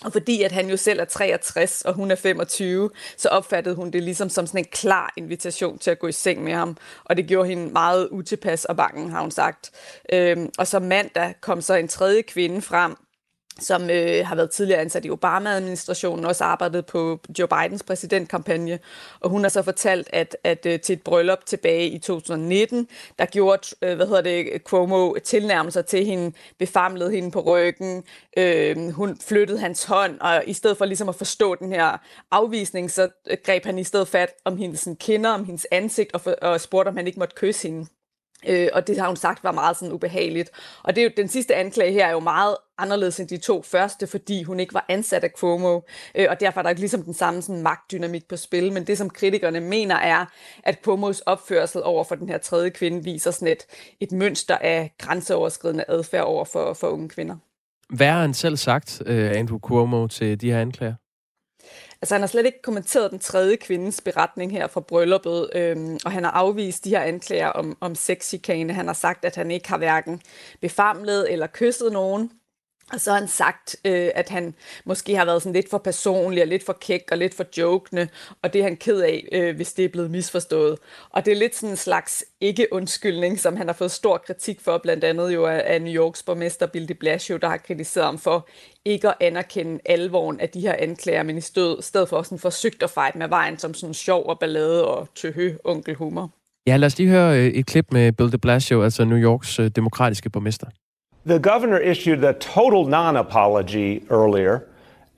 Og 0.06 0.12
fordi 0.12 0.44
at 0.44 0.52
han 0.52 0.70
jo 0.70 0.78
selv 0.78 1.00
er 1.00 1.06
63, 1.06 1.82
og 1.82 1.94
hun 1.94 2.12
er 2.12 2.16
25, 2.16 2.90
så 3.18 3.30
opfattede 3.30 3.76
hun 3.76 3.92
det 3.92 4.04
ligesom 4.04 4.30
som 4.30 4.48
sådan 4.48 4.60
en 4.60 4.72
klar 4.72 5.14
invitation 5.18 5.80
til 5.80 5.92
at 5.92 6.00
gå 6.00 6.08
i 6.08 6.12
seng 6.12 6.44
med 6.44 6.54
ham. 6.54 6.78
Og 7.04 7.18
det 7.18 7.28
gjorde 7.28 7.50
hende 7.50 7.74
meget 7.74 8.08
utilpas 8.12 8.66
og 8.66 8.78
bange, 8.78 9.12
har 9.12 9.22
hun 9.22 9.32
sagt. 9.32 9.72
Øhm, 10.14 10.50
og 10.58 10.68
så 10.68 10.80
mandag 10.80 11.34
kom 11.42 11.62
så 11.62 11.74
en 11.74 11.88
tredje 11.88 12.22
kvinde 12.22 12.62
frem, 12.62 12.96
som 13.60 13.90
øh, 13.90 14.28
har 14.28 14.36
været 14.36 14.52
tidligere 14.52 14.82
ansat 14.82 15.06
i 15.06 15.10
Obama-administrationen, 15.10 16.26
også 16.26 16.44
arbejdet 16.44 16.86
på 16.86 17.20
Joe 17.40 17.48
Bidens 17.48 17.84
præsidentkampagne. 17.84 18.80
Og 19.20 19.30
hun 19.30 19.42
har 19.42 19.50
så 19.50 19.62
fortalt, 19.62 20.10
at, 20.14 20.38
at 20.44 20.66
øh, 20.66 20.80
til 20.80 20.94
et 20.94 21.02
bryllup 21.02 21.46
tilbage 21.46 21.90
i 21.90 22.00
2019, 22.00 22.88
der 23.20 23.26
gjorde, 23.26 23.76
øh, 23.82 23.96
hvad 23.96 24.08
hedder 24.08 24.22
det, 24.22 24.64
Cuomo 24.64 25.14
tilnærmelser 25.24 25.82
til 25.82 26.06
hende, 26.06 26.36
befamlede 26.60 27.12
hende 27.12 27.32
på 27.32 27.40
ryggen, 27.40 28.04
øh, 28.38 28.90
hun 28.90 29.18
flyttede 29.28 29.60
hans 29.60 29.84
hånd, 29.84 30.20
og 30.20 30.44
i 30.48 30.54
stedet 30.54 30.78
for 30.78 30.86
ligesom 30.86 31.10
at 31.10 31.16
forstå 31.16 31.56
den 31.56 31.72
her 31.72 31.98
afvisning, 32.32 32.92
så 32.92 33.10
øh, 33.30 33.38
greb 33.44 33.66
han 33.66 33.80
i 33.80 33.84
stedet 33.84 34.08
fat 34.08 34.30
om 34.46 34.58
hendes 34.58 34.88
kinder, 35.00 35.30
om 35.30 35.46
hendes 35.46 35.68
ansigt, 35.72 36.14
og, 36.14 36.22
for, 36.22 36.32
og 36.32 36.62
spurgte, 36.62 36.90
om 36.90 36.98
han 36.98 37.08
ikke 37.08 37.20
måtte 37.20 37.36
kysse 37.36 37.68
hende. 37.68 37.88
Øh, 38.48 38.68
og 38.74 38.88
det 38.88 38.98
har 38.98 39.08
hun 39.08 39.16
sagt 39.16 39.44
var 39.44 39.52
meget 39.52 39.78
sådan 39.78 39.94
ubehageligt. 39.94 40.50
Og 40.84 40.96
det 40.96 41.02
er 41.02 41.06
jo, 41.06 41.12
den 41.18 41.28
sidste 41.28 41.56
anklage 41.56 41.94
her 41.94 42.08
er 42.08 42.12
jo 42.12 42.20
meget 42.20 42.56
anderledes 42.78 43.20
end 43.20 43.28
de 43.28 43.38
to 43.38 43.62
første, 43.62 44.08
fordi 44.08 44.44
hun 44.44 44.60
ikke 44.60 44.74
var 44.74 44.86
ansat 44.90 45.24
af 45.24 45.30
Cuomo, 45.30 45.80
øh, 46.16 46.28
og 46.30 46.40
derfor 46.40 46.60
er 46.60 46.64
der 46.64 46.70
ikke 46.70 46.82
ligesom 46.82 47.04
den 47.04 47.14
samme 47.14 47.42
sådan, 47.42 47.62
magtdynamik 47.62 48.28
på 48.28 48.38
spil. 48.38 48.74
Men 48.74 48.88
det, 48.88 48.98
som 48.98 49.10
kritikerne 49.10 49.60
mener, 49.60 49.96
er, 49.96 50.26
at 50.64 50.80
Cuomos 50.84 51.20
opførsel 51.20 51.84
over 51.84 52.04
for 52.04 52.16
den 52.16 52.30
her 52.30 52.38
tredje 52.38 52.70
kvinde 52.70 53.04
viser 53.04 53.32
sådan 53.32 53.48
et, 53.48 53.66
et 54.00 54.12
mønster 54.12 54.58
af 54.58 54.94
grænseoverskridende 54.98 55.86
adfærd 55.88 56.24
over 56.24 56.46
for, 56.46 56.74
for 56.74 56.88
unge 56.88 57.10
kvinder. 57.10 57.36
Hvad 57.90 58.08
har 58.08 58.22
han 58.22 58.34
selv 58.34 58.58
sagt, 58.58 59.02
øh, 59.06 59.32
Andrew 59.36 59.60
Cuomo, 59.60 60.08
til 60.08 60.42
de 60.42 60.52
her 60.52 60.62
anklager? 60.62 60.94
Altså 62.02 62.16
han 62.16 62.22
har 62.22 62.28
slet 62.28 62.46
ikke 62.46 62.62
kommenteret 62.62 63.12
den 63.12 63.20
tredje 63.20 63.56
kvindes 63.56 64.02
beretning 64.02 64.52
her 64.52 64.68
fra 64.68 64.80
brylluppet, 64.82 65.50
øhm, 65.56 66.00
og 66.06 66.12
han 66.12 66.24
har 66.24 66.32
afvist 66.32 66.84
de 66.86 66.90
her 66.90 67.02
anklager 67.02 67.48
om, 67.48 67.78
om 67.82 67.96
sexchikane. 67.96 68.74
Han 68.74 68.88
har 68.88 68.94
sagt, 68.94 69.26
at 69.26 69.36
han 69.36 69.52
ikke 69.52 69.70
har 69.70 69.78
hverken 69.78 70.22
befamlet 70.62 71.32
eller 71.34 71.48
kysset 71.48 71.92
nogen. 71.92 72.32
Og 72.94 73.02
så 73.02 73.12
har 73.12 73.20
han 73.20 73.28
sagt, 73.28 73.76
øh, 73.86 74.10
at 74.16 74.30
han 74.30 74.54
måske 74.86 75.16
har 75.16 75.26
været 75.26 75.42
sådan 75.42 75.54
lidt 75.54 75.70
for 75.70 75.78
personlig 75.78 76.42
og 76.42 76.48
lidt 76.48 76.66
for 76.66 76.78
kæk 76.82 77.02
og 77.12 77.18
lidt 77.18 77.34
for 77.34 77.46
jokende, 77.58 78.08
og 78.44 78.54
det 78.54 78.60
er 78.60 78.64
han 78.64 78.78
ked 78.78 79.02
af, 79.02 79.28
øh, 79.32 79.56
hvis 79.56 79.74
det 79.74 79.86
er 79.86 79.90
blevet 79.90 80.12
misforstået. 80.12 80.78
Og 81.10 81.26
det 81.26 81.32
er 81.32 81.36
lidt 81.36 81.56
sådan 81.56 81.70
en 81.70 81.78
slags 81.78 82.26
ikke-undskyldning, 82.42 83.40
som 83.40 83.56
han 83.56 83.68
har 83.68 83.74
fået 83.74 83.92
stor 83.92 84.18
kritik 84.18 84.62
for, 84.62 84.78
blandt 84.78 85.04
andet 85.04 85.34
jo 85.34 85.46
af, 85.46 85.64
af 85.66 85.82
New 85.82 85.94
Yorks 85.94 86.24
borgmester 86.24 86.66
Bill 86.66 86.88
de 86.88 86.94
Blasio, 86.94 87.38
der 87.38 87.50
har 87.50 87.58
kritiseret 87.58 88.06
ham 88.06 88.18
for 88.18 88.48
ikke 88.86 89.08
at 89.08 89.16
anerkende 89.20 89.80
alvoren 89.86 90.40
af 90.40 90.50
de 90.50 90.62
her 90.62 90.76
anklager, 90.80 91.24
men 91.24 91.38
i 91.38 91.42
stedet, 91.42 91.84
stedet 91.84 92.10
for 92.10 92.24
sådan 92.24 92.40
forsøgt 92.40 92.84
at 92.84 92.90
fejde 92.90 93.20
med 93.20 93.28
vejen 93.28 93.60
som 93.60 93.74
sådan 93.74 93.94
sjov 93.94 94.26
og 94.30 94.40
ballade 94.40 94.88
og 94.88 95.08
tøhø 95.16 95.56
onkelhumor. 95.64 96.32
Ja, 96.68 96.78
lad 96.78 96.86
os 96.86 96.98
lige 96.98 97.10
høre 97.10 97.40
øh, 97.40 97.46
et 97.46 97.66
klip 97.66 97.86
med 97.92 98.12
Bill 98.12 98.32
de 98.32 98.38
Blasio, 98.38 98.84
altså 98.84 99.06
New 99.06 99.18
Yorks 99.18 99.60
øh, 99.60 99.72
demokratiske 99.76 100.30
borgmester. 100.30 100.68
The 101.26 101.40
governor 101.40 101.78
issued 101.78 102.24
a 102.24 102.34
total 102.34 102.88
non 102.88 103.16
apology 103.16 104.04
earlier 104.10 104.68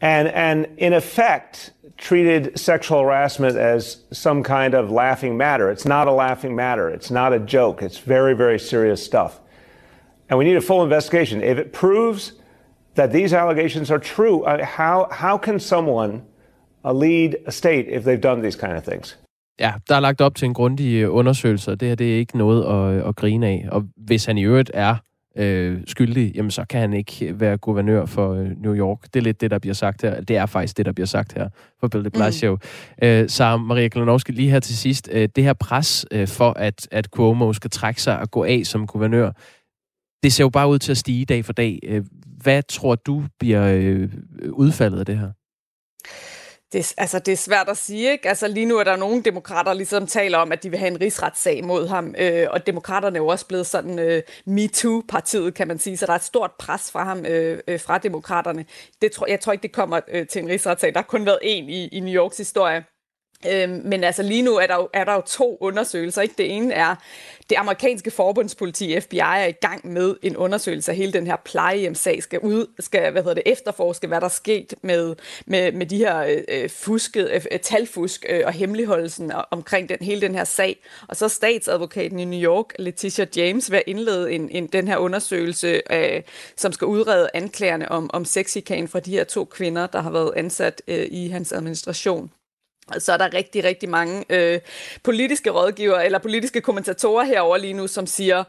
and, 0.02 0.28
and, 0.28 0.68
in 0.78 0.92
effect, 0.92 1.72
treated 1.98 2.60
sexual 2.60 3.02
harassment 3.02 3.56
as 3.56 4.04
some 4.12 4.44
kind 4.44 4.74
of 4.74 4.92
laughing 4.92 5.38
matter. 5.38 5.72
It's 5.72 5.86
not 5.86 6.08
a 6.08 6.12
laughing 6.12 6.56
matter, 6.56 6.90
it's 6.90 7.10
not 7.10 7.32
a 7.32 7.40
joke, 7.40 7.82
it's 7.82 8.00
very, 8.00 8.36
very 8.36 8.60
serious 8.60 9.04
stuff. 9.04 9.40
And 10.30 10.38
we 10.38 10.46
need 10.46 10.58
a 10.58 10.62
full 10.62 10.84
investigation. 10.84 11.42
If 11.42 11.58
it 11.58 11.72
proves 11.72 12.34
that 12.96 13.12
these 13.12 13.34
allegations 13.34 13.92
are 13.92 14.00
true, 14.00 14.44
uh, 14.44 14.66
how, 14.66 15.08
how 15.12 15.38
can 15.38 15.60
someone 15.60 16.24
uh, 16.84 16.92
lead 16.92 17.38
a 17.46 17.52
state 17.52 17.88
if 17.88 18.04
they've 18.04 18.22
done 18.22 18.42
these 18.42 18.58
kind 18.58 18.74
of 18.78 18.84
things? 18.84 19.18
Ja, 19.60 19.74
der 19.90 19.96
er 19.96 20.00
lagt 20.00 20.22
op 20.22 20.36
til 20.36 20.46
en 20.46 20.54
grundig 20.54 21.02
øh, 21.02 21.16
undersøgelse, 21.16 21.72
og 21.72 21.80
det 21.80 21.88
her 21.88 21.96
det 21.96 22.14
er 22.14 22.18
ikke 22.18 22.38
noget 22.38 22.64
at, 22.66 23.08
at 23.08 23.16
grine 23.16 23.48
af. 23.48 23.68
Og 23.72 23.84
hvis 23.98 24.26
han 24.26 24.38
i 24.38 24.44
øvrigt 24.44 24.72
er 24.74 24.96
øh, 25.38 25.82
skyldig, 25.88 26.36
jamen 26.36 26.52
så 26.52 26.66
kan 26.70 26.80
han 26.80 26.94
ikke 26.94 27.40
være 27.40 27.58
guvernør 27.58 28.06
for 28.06 28.34
øh, 28.34 28.50
New 28.62 28.76
York. 28.76 29.00
Det 29.04 29.16
er 29.16 29.24
lidt 29.24 29.42
det, 29.42 29.52
der 29.52 29.60
bliver 29.60 29.74
sagt 29.74 30.02
her. 30.02 30.22
Det 30.22 30.38
er 30.38 30.46
faktisk 30.46 30.78
det, 30.78 30.86
der 30.86 30.92
bliver 30.92 31.08
sagt 31.08 31.34
her 31.34 31.50
for 31.80 31.88
Bill 31.88 32.04
de 32.04 32.10
mm. 32.10 32.12
Blasio. 32.12 32.52
Mm. 33.02 33.08
Øh, 33.08 33.30
så 33.30 33.58
Maria 33.58 33.88
Klonowski, 33.88 34.32
lige 34.32 34.50
her 34.50 34.60
til 34.60 34.78
sidst. 34.78 35.10
Øh, 35.12 35.30
det 35.36 35.44
her 35.44 35.54
pres 35.54 36.06
øh, 36.12 36.28
for, 36.28 36.52
at, 36.52 36.88
at 36.92 37.06
Cuomo 37.06 37.54
skal 37.54 37.72
trække 37.72 38.02
sig 38.02 38.20
og 38.20 38.32
gå 38.32 38.44
af 38.44 38.62
som 38.66 38.88
guvernør, 38.88 39.32
det 40.24 40.34
ser 40.34 40.44
jo 40.44 40.50
bare 40.50 40.70
ud 40.70 40.80
til 40.80 40.92
at 40.92 40.98
stige 40.98 41.26
dag 41.26 41.46
for 41.46 41.54
dag. 41.54 41.80
Øh, 41.84 42.06
hvad 42.42 42.64
tror 42.64 42.96
du 42.96 43.24
bliver 43.40 43.74
øh, 43.74 44.10
udfaldet 44.52 45.00
af 45.00 45.06
det 45.06 45.18
her? 45.18 45.30
Det, 46.74 46.94
altså, 46.98 47.20
det 47.20 47.32
er 47.32 47.38
svært 47.38 47.70
at 47.70 47.78
sige, 47.78 48.12
ikke? 48.12 48.30
Altså, 48.30 48.48
lige 48.48 48.66
nu 48.66 48.78
er 48.78 48.84
der 48.84 48.96
nogle 48.96 49.24
demokrater, 49.24 49.74
ligesom 49.74 50.08
taler 50.08 50.38
om, 50.38 50.52
at 50.52 50.64
de 50.64 50.70
vil 50.70 50.80
have 50.80 50.92
en 50.92 51.02
rigsretssag 51.02 51.66
mod 51.66 51.88
ham, 51.88 52.16
øh, 52.18 52.48
og 52.50 52.68
demokraterne 52.68 53.18
er 53.18 53.22
jo 53.22 53.28
også 53.28 53.48
blevet 53.48 53.68
sådan 53.68 54.00
øh, 54.00 54.22
MeToo-partiet, 54.46 55.54
kan 55.54 55.68
man 55.68 55.80
sige, 55.80 55.98
så 55.98 56.06
der 56.06 56.12
er 56.12 56.16
et 56.16 56.24
stort 56.24 56.52
pres 56.60 56.92
fra 56.92 57.04
ham, 57.04 57.26
øh, 57.26 57.60
øh, 57.68 57.80
fra 57.80 57.98
demokraterne. 57.98 58.66
Det 59.02 59.12
tror, 59.12 59.28
jeg 59.30 59.40
tror 59.40 59.52
ikke, 59.52 59.64
det 59.64 59.72
kommer 59.72 60.00
øh, 60.08 60.28
til 60.28 60.42
en 60.42 60.50
rigsretssag. 60.50 60.94
Der 60.94 61.00
har 61.00 61.06
kun 61.06 61.26
været 61.26 61.40
en 61.42 61.70
i, 61.70 61.88
i 61.88 62.00
New 62.00 62.14
Yorks 62.14 62.38
historie. 62.38 62.84
Øhm, 63.52 63.82
men 63.86 64.04
altså 64.04 64.24
lige 64.24 64.42
nu 64.42 64.56
er 64.56 64.68
der, 64.68 64.76
jo, 64.76 64.90
er 64.94 65.04
der 65.04 65.14
jo 65.14 65.22
to 65.22 65.58
undersøgelser. 65.62 66.22
Ikke? 66.22 66.36
Det 66.38 66.56
ene 66.56 66.74
er, 66.74 66.96
det 67.50 67.56
amerikanske 67.56 68.12
forbundspoliti, 68.12 69.00
FBI, 69.00 69.18
er 69.18 69.46
i 69.46 69.52
gang 69.52 69.92
med 69.92 70.16
en 70.22 70.38
undersøgelse 70.38 70.92
af 70.92 70.98
hele 70.98 71.14
den 71.14 71.28
her 71.28 71.36
plejehjemssag, 71.36 72.24
skal, 72.24 72.40
ud, 72.40 72.66
skal 72.80 73.12
hvad 73.12 73.22
hedder 73.22 73.34
det, 73.34 73.44
efterforske, 73.46 74.08
hvad 74.08 74.22
der 74.22 74.26
er 74.26 74.30
sket 74.30 74.74
med, 74.82 75.16
med, 75.46 75.72
med 75.72 75.86
de 75.86 75.98
her 75.98 76.20
øh, 76.20 76.44
øh 76.48 76.70
fusket, 76.70 77.42
øh, 77.52 77.60
talfusk 77.60 78.26
øh, 78.30 78.42
og 78.46 78.54
hemmeligholdelsen 78.54 79.32
omkring 79.52 79.90
den, 79.90 79.98
hele 80.02 80.22
den 80.22 80.36
her 80.36 80.44
sag. 80.44 80.84
Og 81.08 81.16
så 81.16 81.28
statsadvokaten 81.28 82.20
i 82.20 82.26
New 82.26 82.40
York, 82.40 82.74
Letitia 82.80 83.26
James, 83.36 83.72
vil 83.72 83.84
indlede 83.88 84.32
en, 84.32 84.50
en, 84.50 84.68
den 84.68 84.88
her 84.88 84.98
undersøgelse, 84.98 85.82
øh, 85.92 86.22
som 86.56 86.72
skal 86.72 86.86
udrede 86.86 87.30
anklagerne 87.34 87.92
om, 87.92 88.10
om 88.14 88.26
sexikan 88.26 88.88
fra 88.88 89.00
de 89.00 89.12
her 89.12 89.24
to 89.24 89.46
kvinder, 89.46 89.88
der 89.88 90.02
har 90.02 90.12
været 90.12 90.32
ansat 90.36 90.82
øh, 90.88 91.08
i 91.12 91.28
hans 91.28 91.52
administration 91.52 92.32
så 92.98 93.14
er 93.14 93.18
der 93.18 93.34
rigtig, 93.34 93.64
rigtig 93.64 93.90
mange 93.90 94.26
øh, 94.30 94.60
politiske 95.04 95.50
rådgivere 95.50 96.06
eller 96.06 96.20
politiske 96.20 96.62
kommentatorer 96.62 97.26
herover 97.26 97.58
lige 97.58 97.74
nu, 97.74 97.88
som 97.88 98.08
siger, 98.08 98.44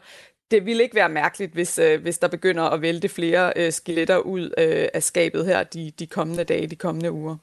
det 0.51 0.65
ville 0.65 0.83
ikke 0.83 0.95
være 0.95 1.09
mærkeligt, 1.09 1.53
hvis, 1.53 1.79
øh, 1.79 2.01
hvis 2.01 2.17
der 2.17 2.27
begynder 2.27 2.63
at 2.63 2.81
vælte 2.81 3.09
flere 3.09 3.53
øh, 3.55 3.71
skeletter 3.71 4.17
ud 4.17 4.51
øh, 4.57 4.87
af 4.93 5.03
skabet 5.03 5.45
her 5.45 5.63
de, 5.63 5.91
de 5.99 6.07
kommende 6.07 6.43
dage, 6.43 6.67
de 6.67 6.75
kommende 6.75 7.11
uger. 7.11 7.35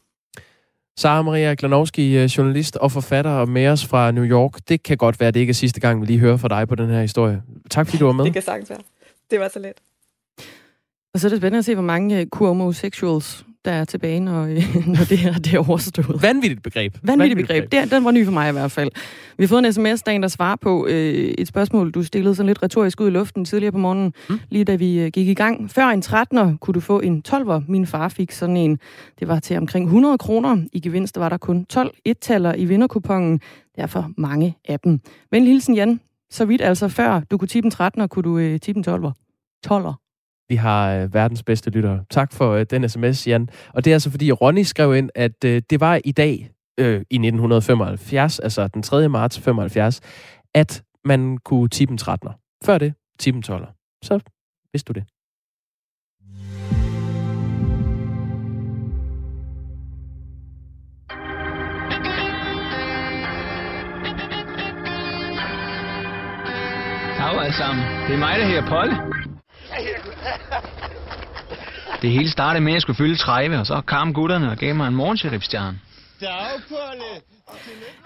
Sara 0.98 1.22
Maria 1.22 1.54
Glanowski, 1.58 2.16
øh, 2.16 2.24
journalist 2.24 2.76
og 2.76 2.92
forfatter 2.92 3.46
med 3.46 3.66
os 3.66 3.86
fra 3.86 4.10
New 4.10 4.24
York. 4.24 4.52
Det 4.68 4.82
kan 4.82 4.96
godt 4.96 5.20
være, 5.20 5.28
at 5.28 5.34
det 5.34 5.40
ikke 5.40 5.50
er 5.50 5.54
sidste 5.54 5.80
gang, 5.80 6.00
vi 6.00 6.06
lige 6.06 6.18
hører 6.18 6.36
fra 6.36 6.48
dig 6.48 6.68
på 6.68 6.74
den 6.74 6.90
her 6.90 7.00
historie. 7.00 7.42
Tak 7.70 7.86
fordi 7.86 7.98
du 7.98 8.06
var 8.06 8.12
med. 8.12 8.24
det 8.24 8.32
kan 8.32 8.42
sagtens 8.42 8.70
være. 8.70 8.80
Det 9.30 9.40
var 9.40 9.48
så 9.48 9.58
let. 9.58 9.80
Og 11.14 11.20
så 11.20 11.26
er 11.26 11.28
det 11.28 11.38
spændende 11.38 11.58
at 11.58 11.64
se, 11.64 11.74
hvor 11.74 11.82
mange 11.82 12.28
homosexuals 12.32 13.44
der 13.64 13.72
er 13.72 13.84
tilbage, 13.84 14.20
når, 14.20 14.46
når 14.96 15.04
det 15.08 15.18
her 15.18 15.32
det 15.32 15.54
er 15.54 15.68
overstået. 15.68 16.22
Vanvittigt 16.22 16.62
begreb. 16.62 16.98
Vanvittigt 17.02 17.36
begreb. 17.36 17.70
begreb. 17.70 17.84
Det, 17.84 17.92
den 17.92 18.04
var 18.04 18.10
ny 18.10 18.24
for 18.24 18.32
mig 18.32 18.48
i 18.48 18.52
hvert 18.52 18.70
fald. 18.70 18.90
Vi 19.38 19.44
har 19.44 19.48
fået 19.48 19.66
en 19.66 19.72
sms, 19.72 20.02
der 20.02 20.12
en, 20.12 20.22
der 20.22 20.28
svarer 20.28 20.56
på 20.56 20.86
øh, 20.86 21.34
et 21.38 21.48
spørgsmål, 21.48 21.90
du 21.90 22.02
stillede 22.02 22.34
sådan 22.34 22.46
lidt 22.46 22.62
retorisk 22.62 23.00
ud 23.00 23.06
i 23.06 23.10
luften 23.10 23.44
tidligere 23.44 23.72
på 23.72 23.78
morgenen, 23.78 24.14
mm. 24.28 24.40
lige 24.50 24.64
da 24.64 24.74
vi 24.74 25.00
øh, 25.00 25.10
gik 25.10 25.28
i 25.28 25.34
gang. 25.34 25.70
Før 25.70 25.86
en 25.86 26.02
13'er 26.06 26.56
kunne 26.58 26.74
du 26.74 26.80
få 26.80 27.00
en 27.00 27.22
12'er. 27.28 27.60
Min 27.68 27.86
far 27.86 28.08
fik 28.08 28.32
sådan 28.32 28.56
en. 28.56 28.78
Det 29.20 29.28
var 29.28 29.38
til 29.40 29.56
omkring 29.56 29.84
100 29.84 30.18
kroner. 30.18 30.64
I 30.72 30.80
gevinst 30.80 31.18
var 31.18 31.28
der 31.28 31.36
kun 31.36 31.64
12 31.64 31.94
et-taller 32.04 32.54
i 32.54 32.64
vinderkupongen. 32.64 33.40
Derfor 33.76 34.10
mange 34.16 34.56
af 34.68 34.80
dem. 34.80 35.00
Men 35.32 35.46
hilsen 35.46 35.74
Jan, 35.74 36.00
så 36.30 36.44
vidt 36.44 36.60
altså 36.60 36.88
før 36.88 37.20
du 37.30 37.38
kunne 37.38 37.48
tippe 37.48 37.66
en 37.66 37.72
13'er, 37.72 38.06
kunne 38.06 38.22
du 38.22 38.38
øh, 38.38 38.60
tippe 38.60 38.78
en 38.78 38.94
12'er. 38.94 39.10
12'er. 39.66 40.01
Vi 40.48 40.56
har 40.56 40.94
øh, 40.94 41.14
verdens 41.14 41.42
bedste 41.42 41.70
lyttere. 41.70 42.04
Tak 42.10 42.32
for 42.32 42.52
øh, 42.52 42.66
den 42.70 42.88
sms, 42.88 43.26
Jan. 43.26 43.48
Og 43.74 43.84
det 43.84 43.90
er 43.90 43.94
altså 43.94 44.10
fordi 44.10 44.32
Ronny 44.32 44.62
skrev 44.62 44.94
ind, 44.94 45.10
at 45.14 45.44
øh, 45.44 45.62
det 45.70 45.80
var 45.80 46.00
i 46.04 46.12
dag 46.12 46.50
øh, 46.78 46.94
i 46.94 47.14
1975, 47.14 48.38
altså 48.38 48.68
den 48.68 48.82
3. 48.82 49.08
marts 49.08 49.38
75, 49.38 50.00
at 50.54 50.82
man 51.04 51.38
kunne 51.38 51.68
tippe 51.68 51.92
en 51.92 51.98
13'er. 52.02 52.58
Før 52.64 52.78
det, 52.78 52.94
tippe 53.18 53.36
en 53.36 53.44
12'er. 53.46 53.98
Så 54.02 54.20
vidste 54.72 54.92
du 54.92 55.00
det. 55.00 55.04
Dag 67.18 67.40
alle 67.40 67.56
sammen. 67.56 67.84
Det 68.06 68.14
er 68.14 68.18
mig, 68.18 68.38
der 68.38 68.46
her 68.46 68.68
Polle. 68.68 69.21
Det 72.02 72.10
hele 72.10 72.30
startede 72.30 72.64
med, 72.64 72.72
at 72.72 72.74
jeg 72.74 72.82
skulle 72.82 72.96
fylde 72.96 73.16
30, 73.16 73.58
og 73.58 73.66
så 73.66 73.80
kam 73.88 74.12
gutterne 74.12 74.50
og 74.50 74.56
gav 74.56 74.74
mig 74.74 74.88
en 74.88 74.94
morgensheriffstjerne. 74.94 75.78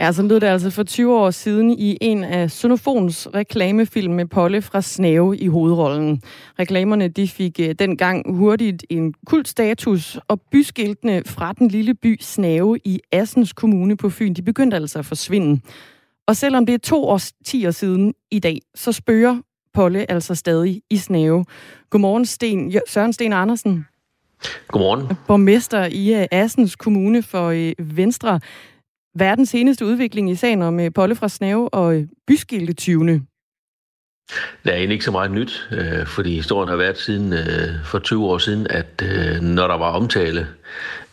Ja, 0.01 0.13
sådan 0.13 0.29
lød 0.29 0.41
det 0.41 0.47
altså 0.47 0.71
for 0.71 0.83
20 0.83 1.15
år 1.15 1.31
siden 1.31 1.71
i 1.71 1.99
en 2.01 2.25
af 2.25 2.51
Sonofons 2.51 3.29
reklamefilm 3.35 4.15
med 4.15 4.27
Polle 4.27 4.63
fra 4.63 4.81
Snave 4.81 5.37
i 5.39 5.47
hovedrollen. 5.47 6.23
Reklamerne 6.59 7.09
de 7.09 7.29
fik 7.29 7.61
øh, 7.61 7.75
dengang 7.79 8.37
hurtigt 8.37 8.85
en 8.91 9.15
kultstatus, 9.27 10.19
og 10.29 10.41
byskiltene 10.41 11.23
fra 11.27 11.53
den 11.53 11.69
lille 11.69 11.95
by 11.95 12.19
Snave 12.21 12.79
i 12.85 13.01
Assens 13.13 13.53
Kommune 13.53 13.97
på 13.97 14.11
Fyn, 14.11 14.35
de 14.35 14.43
begyndte 14.43 14.77
altså 14.77 14.99
at 14.99 15.07
forsvinde. 15.07 15.61
Og 16.27 16.37
selvom 16.37 16.67
det 16.67 16.75
er 16.75 16.79
to 16.79 17.05
års 17.05 17.33
år 17.67 17.71
siden 17.71 18.15
i 18.31 18.39
dag, 18.39 18.61
så 18.75 18.93
spørger 18.93 19.37
Polle 19.77 20.11
altså 20.11 20.35
stadig 20.35 20.83
i 20.91 20.97
Snave. 20.97 21.45
Godmorgen, 21.91 22.27
Sten, 22.27 22.73
Søren 22.89 23.13
Sten 23.13 23.33
Andersen. 23.33 23.87
Godmorgen. 24.69 25.17
Borgmester 25.27 25.85
i 25.85 26.21
uh, 26.21 26.27
Assens 26.31 26.77
Kommune 26.77 27.23
for 27.23 27.51
uh, 27.51 27.97
Venstre. 27.97 28.41
Hvad 29.15 29.27
er 29.27 29.35
den 29.35 29.47
seneste 29.47 29.87
udvikling 29.87 30.31
i 30.31 30.35
sagen 30.35 30.63
om 30.63 30.79
uh, 30.79 30.87
Polle 30.95 31.15
fra 31.15 31.29
Snave 31.29 31.75
og 31.75 32.05
byskiltetyvene? 32.27 33.23
Der 34.65 34.71
er 34.71 34.77
egentlig 34.77 34.95
ikke 34.95 35.05
så 35.05 35.11
meget 35.11 35.31
nyt, 35.31 35.69
øh, 35.73 36.07
fordi 36.07 36.35
historien 36.35 36.69
har 36.69 36.77
været 36.77 36.99
siden 36.99 37.33
øh, 37.33 37.85
for 37.85 37.99
20 37.99 38.25
år 38.25 38.39
siden, 38.39 38.67
at 38.71 39.03
øh, 39.03 39.41
når 39.41 39.67
der 39.67 39.79
var 39.79 39.91
omtale 39.91 40.47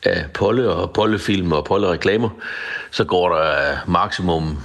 af 0.04 0.26
Polle 0.34 0.70
og 0.70 0.94
Polle-film 0.94 1.52
og 1.52 1.66
Polle-reklamer, 1.66 2.30
så 2.92 3.04
går 3.04 3.36
der 3.36 3.76
maksimum 3.88 4.58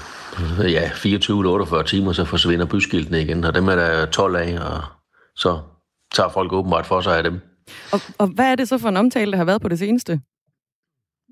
ja, 0.59 0.89
24-48 0.89 1.83
timer, 1.83 2.13
så 2.13 2.25
forsvinder 2.25 2.67
byskiltene 2.67 3.23
igen, 3.23 3.45
og 3.45 3.55
dem 3.55 3.69
er 3.69 3.77
der 3.77 4.07
12 4.07 4.37
af, 4.37 4.59
og 4.61 4.83
så 5.37 5.59
tager 6.15 6.29
folk 6.29 6.53
åbenbart 6.53 6.87
for 6.87 7.01
sig 7.01 7.17
af 7.17 7.23
dem. 7.23 7.41
Og, 7.93 8.01
og 8.19 8.27
hvad 8.27 8.53
er 8.53 8.55
det 8.55 8.69
så 8.69 8.79
for 8.79 8.89
en 8.89 8.97
omtale, 8.97 9.31
der 9.33 9.37
har 9.37 9.45
været 9.45 9.63
på 9.63 9.69
det 9.69 9.79
seneste? 9.79 10.21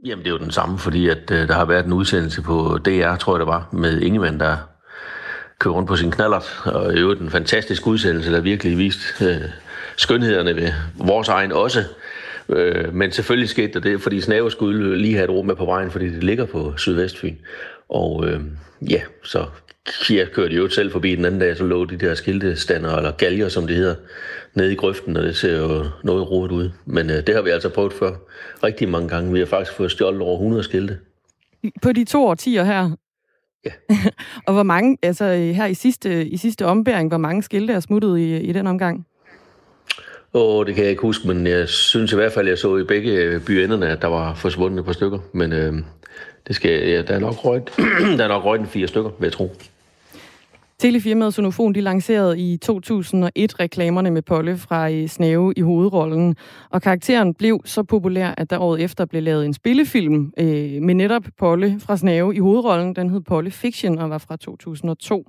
Jamen, 0.05 0.25
det 0.25 0.31
er 0.31 0.35
jo 0.35 0.39
den 0.39 0.51
samme, 0.51 0.79
fordi 0.79 1.09
at, 1.09 1.31
øh, 1.31 1.49
der 1.49 1.55
har 1.55 1.65
været 1.65 1.87
en 1.87 1.93
udsendelse 1.93 2.43
på 2.43 2.79
DR, 2.85 3.17
tror 3.17 3.35
jeg 3.35 3.41
det 3.41 3.47
var, 3.47 3.69
med 3.73 4.01
Ingemann, 4.01 4.41
der 4.41 4.57
kører 5.59 5.75
rundt 5.75 5.89
på 5.89 5.97
sin 5.97 6.11
knallert, 6.11 6.61
og 6.65 6.95
i 6.95 6.99
øvrigt 6.99 7.21
en 7.21 7.31
fantastisk 7.31 7.87
udsendelse, 7.87 8.33
der 8.33 8.41
virkelig 8.41 8.79
vist 8.79 9.23
øh, 9.23 9.37
skønhederne 9.97 10.57
ved 10.57 10.73
vores 10.95 11.29
egen 11.29 11.53
også. 11.53 11.85
Øh, 12.49 12.95
men 12.95 13.13
selvfølgelig 13.13 13.49
skete 13.49 13.73
der 13.73 13.81
det, 13.81 14.03
fordi 14.03 14.21
Snave 14.21 14.51
skulle 14.51 14.99
lige 14.99 15.15
have 15.15 15.25
et 15.25 15.31
rum 15.31 15.47
med 15.47 15.57
på 15.57 15.65
vejen, 15.65 15.91
fordi 15.91 16.07
det 16.07 16.25
ligger 16.25 16.47
på 16.47 16.75
Sydvestfyn. 16.77 17.37
Og 17.89 18.27
øh, 18.27 18.41
ja, 18.91 19.01
så 19.23 19.47
jeg 20.11 20.29
kørte 20.33 20.55
jo 20.55 20.69
selv 20.69 20.93
forbi 20.93 21.15
den 21.15 21.25
anden 21.25 21.41
dag, 21.41 21.57
så 21.57 21.65
lå 21.65 21.85
de 21.85 21.97
der 21.97 22.15
skiltestander, 22.15 22.97
eller 22.97 23.13
galger, 23.13 23.49
som 23.49 23.67
det 23.67 23.77
hedder, 23.77 23.95
nede 24.55 24.73
i 24.73 24.77
grøften, 24.77 25.17
og 25.17 25.23
det 25.23 25.37
ser 25.37 25.59
jo 25.59 25.85
noget 26.05 26.31
rodet 26.31 26.53
ud. 26.53 26.71
Men 26.85 27.11
øh, 27.11 27.27
det 27.27 27.35
har 27.35 27.43
vi 27.43 27.51
altså 27.51 27.69
prøvet 27.69 27.93
før 27.93 28.13
rigtig 28.65 28.89
mange 28.89 29.09
gange. 29.09 29.33
Vi 29.33 29.39
har 29.39 29.47
faktisk 29.47 29.77
fået 29.77 29.91
stjålet 29.91 30.21
over 30.21 30.35
100 30.35 30.63
skilte. 30.63 30.99
På 31.83 31.93
de 31.93 32.05
to 32.05 32.27
årtier 32.27 32.65
her? 32.65 32.91
Ja. 33.65 33.71
og 34.47 34.55
hvor 34.55 34.63
mange, 34.63 34.99
altså 35.03 35.25
her 35.35 35.67
i 35.67 35.75
sidste, 35.75 36.27
i 36.27 36.37
sidste 36.37 36.67
ombæring, 36.67 37.09
hvor 37.09 37.19
mange 37.19 37.43
skilte 37.43 37.73
er 37.73 37.81
smuttet 37.81 38.19
i, 38.19 38.37
i 38.37 38.53
den 38.53 38.67
omgang? 38.67 39.07
Åh, 40.35 40.67
det 40.67 40.75
kan 40.75 40.85
jeg 40.85 40.91
ikke 40.91 41.03
huske, 41.03 41.29
men 41.29 41.47
jeg 41.47 41.69
synes 41.69 42.13
i 42.13 42.17
hvert 42.17 42.33
fald, 42.33 42.49
jeg 42.49 42.59
så 42.59 42.77
i 42.77 42.85
begge 42.85 43.41
byenderne, 43.47 43.89
at 43.89 44.03
der 44.03 44.09
var 44.09 44.35
forsvundet 44.35 44.79
et 44.79 44.85
par 44.85 44.93
stykker. 44.93 45.19
Men 45.33 45.53
øh, 45.53 45.75
det 46.47 46.57
skal, 46.57 46.89
ja, 46.89 47.03
der 47.03 47.15
er 47.15 47.19
nok 47.19 47.45
røget, 47.45 47.71
der 48.19 48.25
er 48.25 48.29
nok 48.29 48.45
røget 48.45 48.61
en 48.61 48.67
fire 48.67 48.87
stykker, 48.89 49.11
vil 49.19 49.27
jeg 49.27 49.33
tro. 49.33 49.51
Telefirmaet 50.79 51.35
Sonofon 51.35 51.75
de 51.75 51.81
lancerede 51.81 52.39
i 52.39 52.57
2001 52.57 53.61
reklamerne 53.61 54.11
med 54.11 54.23
Polle 54.23 54.57
fra 54.57 54.91
øh, 54.91 55.09
Snæve 55.09 55.53
i 55.57 55.61
hovedrollen, 55.61 56.37
og 56.71 56.83
karakteren 56.83 57.35
blev 57.35 57.61
så 57.65 57.83
populær, 57.83 58.35
at 58.37 58.51
der 58.51 58.59
året 58.59 58.83
efter 58.83 59.05
blev 59.05 59.23
lavet 59.23 59.47
en 59.47 59.55
spillefilm 59.55 60.33
øh, 60.39 60.83
med 60.83 60.95
netop 60.95 61.23
Polle 61.39 61.81
fra 61.81 61.97
Snæve 61.97 62.35
i 62.35 62.39
hovedrollen. 62.39 62.97
Den 62.97 63.11
hed 63.11 63.21
Polle 63.21 63.51
Fiction 63.51 63.99
og 63.99 64.11
var 64.11 64.19
fra 64.19 64.37
2002. 64.37 65.27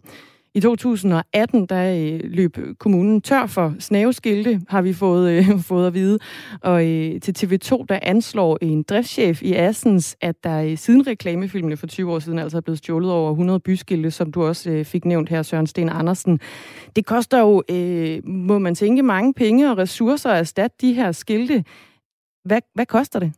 I 0.57 0.59
2018, 0.59 1.65
der 1.65 1.95
øh, 1.95 2.19
løb 2.23 2.57
kommunen 2.79 3.21
tør 3.21 3.45
for 3.45 3.75
snæveskilte, 3.79 4.61
har 4.69 4.81
vi 4.81 4.93
fået, 4.93 5.31
øh, 5.31 5.59
fået 5.71 5.87
at 5.87 5.93
vide. 5.93 6.19
Og 6.61 6.87
øh, 6.87 7.21
til 7.21 7.35
TV2, 7.37 7.85
der 7.89 7.99
anslår 8.01 8.57
en 8.61 8.83
driftschef 8.83 9.43
i 9.43 9.53
Assens, 9.53 10.17
at 10.21 10.43
der 10.43 10.61
øh, 10.61 10.77
siden 10.77 11.07
reklamefilmene 11.07 11.77
for 11.77 11.87
20 11.87 12.13
år 12.13 12.19
siden 12.19 12.39
altså 12.39 12.57
er 12.57 12.61
blevet 12.61 12.77
stjålet 12.77 13.11
over 13.11 13.31
100 13.31 13.59
byskilte, 13.59 14.11
som 14.11 14.31
du 14.31 14.43
også 14.43 14.69
øh, 14.71 14.85
fik 14.85 15.05
nævnt 15.05 15.29
her, 15.29 15.41
Søren 15.41 15.67
Sten 15.67 15.89
Andersen. 15.89 16.39
Det 16.95 17.05
koster 17.05 17.39
jo, 17.39 17.63
øh, 17.71 18.27
må 18.27 18.59
man 18.59 18.75
tænke, 18.75 19.03
mange 19.03 19.33
penge 19.33 19.71
og 19.71 19.77
ressourcer 19.77 20.29
at 20.29 20.39
erstatte 20.39 20.77
de 20.81 20.93
her 20.93 21.11
skilte. 21.11 21.63
Hvad, 22.45 22.61
hvad 22.73 22.85
koster 22.85 23.19
det? 23.19 23.33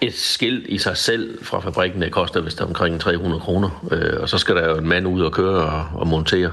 Et 0.00 0.14
skilt 0.14 0.66
i 0.68 0.78
sig 0.78 0.96
selv 0.96 1.44
fra 1.44 1.60
fabrikken, 1.60 2.02
det 2.02 2.12
koster 2.12 2.40
vist 2.40 2.60
omkring 2.60 3.00
300 3.00 3.40
kroner, 3.40 3.86
øh, 3.90 4.20
og 4.20 4.28
så 4.28 4.38
skal 4.38 4.56
der 4.56 4.68
jo 4.68 4.76
en 4.76 4.88
mand 4.88 5.06
ud 5.06 5.22
og 5.22 5.32
køre 5.32 5.62
og, 5.64 5.86
og 5.94 6.06
montere. 6.06 6.50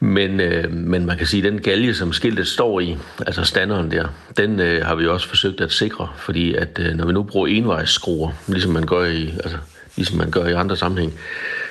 Men, 0.00 0.40
øh, 0.40 0.72
men 0.72 1.06
man 1.06 1.18
kan 1.18 1.26
sige, 1.26 1.46
at 1.46 1.52
den 1.52 1.62
galge, 1.62 1.94
som 1.94 2.12
skiltet 2.12 2.46
står 2.46 2.80
i, 2.80 2.96
altså 3.26 3.44
standeren 3.44 3.90
der, 3.90 4.08
den 4.36 4.60
øh, 4.60 4.86
har 4.86 4.94
vi 4.94 5.06
også 5.06 5.28
forsøgt 5.28 5.60
at 5.60 5.72
sikre, 5.72 6.08
fordi 6.16 6.54
at 6.54 6.78
øh, 6.78 6.94
når 6.94 7.06
vi 7.06 7.12
nu 7.12 7.22
bruger 7.22 7.46
envejsskruer, 7.46 8.32
ligesom 8.48 8.72
man 8.72 8.86
gør 8.86 9.04
i, 9.04 9.34
altså, 9.44 9.56
ligesom 9.96 10.18
man 10.18 10.30
gør 10.30 10.46
i 10.46 10.52
andre 10.52 10.76
sammenhæng, 10.76 11.14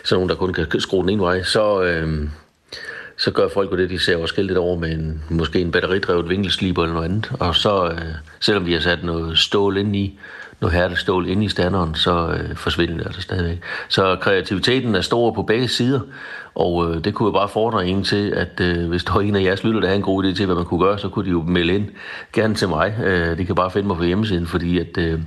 så 0.03 0.15
nogen, 0.15 0.29
der 0.29 0.35
kun 0.35 0.53
kan 0.53 0.79
skrue 0.79 1.01
den 1.01 1.09
ene 1.09 1.21
vej, 1.21 1.43
så, 1.43 1.83
øh, 1.83 2.27
så 3.17 3.31
gør 3.31 3.47
folk 3.47 3.71
jo 3.71 3.77
det, 3.77 3.89
de 3.89 3.99
ser 3.99 4.17
også 4.17 4.41
lidt 4.41 4.57
over 4.57 4.79
med 4.79 4.91
en, 4.91 5.23
måske 5.29 5.59
en 5.61 5.71
batteridrevet 5.71 6.29
vinkelsliber 6.29 6.83
eller 6.83 6.93
noget 6.93 7.09
andet. 7.09 7.31
Og 7.39 7.55
så, 7.55 7.85
øh, 7.85 8.01
selvom 8.39 8.65
vi 8.65 8.73
har 8.73 8.79
sat 8.79 9.03
noget 9.03 9.37
stål 9.37 9.77
ind 9.77 9.95
i, 9.95 10.19
noget 10.61 10.73
hærdestål 10.73 11.27
ind 11.27 11.43
i 11.43 11.49
standeren, 11.49 11.95
så 11.95 12.37
øh, 12.39 12.55
forsvinder 12.55 12.97
det 12.97 13.05
altså 13.05 13.21
stadigvæk. 13.21 13.61
Så 13.89 14.17
kreativiteten 14.21 14.95
er 14.95 15.01
stor 15.01 15.31
på 15.31 15.43
begge 15.43 15.67
sider, 15.67 15.99
og 16.55 16.89
øh, 16.89 17.03
det 17.03 17.13
kunne 17.13 17.27
jo 17.27 17.31
bare 17.31 17.49
fordre 17.49 17.87
en 17.87 18.03
til, 18.03 18.29
at 18.29 18.59
øh, 18.61 18.89
hvis 18.89 19.03
der 19.03 19.13
var 19.13 19.21
en 19.21 19.35
af 19.35 19.43
jeres 19.43 19.63
lytter, 19.63 19.79
der 19.79 19.87
havde 19.87 19.97
en 19.97 20.03
god 20.03 20.23
idé 20.23 20.35
til, 20.35 20.45
hvad 20.45 20.55
man 20.55 20.65
kunne 20.65 20.79
gøre, 20.85 20.99
så 20.99 21.09
kunne 21.09 21.25
de 21.25 21.29
jo 21.29 21.41
melde 21.41 21.75
ind 21.75 21.89
gerne 22.33 22.55
til 22.55 22.69
mig. 22.69 22.95
Øh, 23.03 23.37
de 23.37 23.45
kan 23.45 23.55
bare 23.55 23.71
finde 23.71 23.87
mig 23.87 23.97
på 23.97 24.03
hjemmesiden, 24.03 24.47
fordi 24.47 24.79
at, 24.79 24.97
øh, 24.97 25.19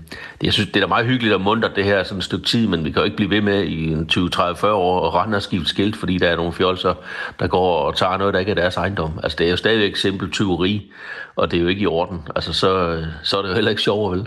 jeg 0.43 0.53
synes, 0.53 0.69
det 0.69 0.77
er 0.77 0.81
da 0.81 0.87
meget 0.87 1.07
hyggeligt 1.07 1.35
og 1.35 1.41
mundt 1.41 1.67
det 1.77 1.85
her 1.85 2.05
sådan 2.05 2.19
et 2.19 2.25
stykke 2.25 2.47
tid, 2.47 2.67
men 2.67 2.85
vi 2.85 2.91
kan 2.91 3.01
jo 3.01 3.05
ikke 3.05 3.17
blive 3.17 3.31
ved 3.31 3.41
med 3.41 3.65
i 3.65 3.93
en 3.93 4.07
20, 4.07 4.29
30, 4.29 4.57
40 4.57 4.73
år 4.73 5.01
og 5.01 5.15
rende 5.15 5.37
og 5.37 5.43
skifte 5.43 5.69
skilt, 5.69 5.97
fordi 5.97 6.19
der 6.19 6.29
er 6.29 6.37
nogle 6.37 6.53
fjolser, 6.53 6.95
der 7.41 7.47
går 7.47 7.79
og 7.79 7.97
tager 7.97 8.17
noget, 8.17 8.35
der 8.35 8.41
ikke 8.41 8.51
er 8.51 8.57
deres 8.57 8.77
ejendom. 8.77 9.21
Altså 9.23 9.37
det 9.39 9.47
er 9.47 9.51
jo 9.51 9.57
stadigvæk 9.57 9.97
simpelt 9.97 10.33
tyveri, 10.33 10.93
og 11.37 11.51
det 11.51 11.57
er 11.57 11.63
jo 11.63 11.69
ikke 11.69 11.83
i 11.83 11.87
orden. 11.87 12.21
Altså 12.37 12.53
så, 12.53 13.03
så 13.23 13.39
er 13.39 13.43
det 13.43 13.49
jo 13.49 13.55
heller 13.55 13.71
ikke 13.71 13.83
sjovere, 13.83 14.17
vel? 14.17 14.27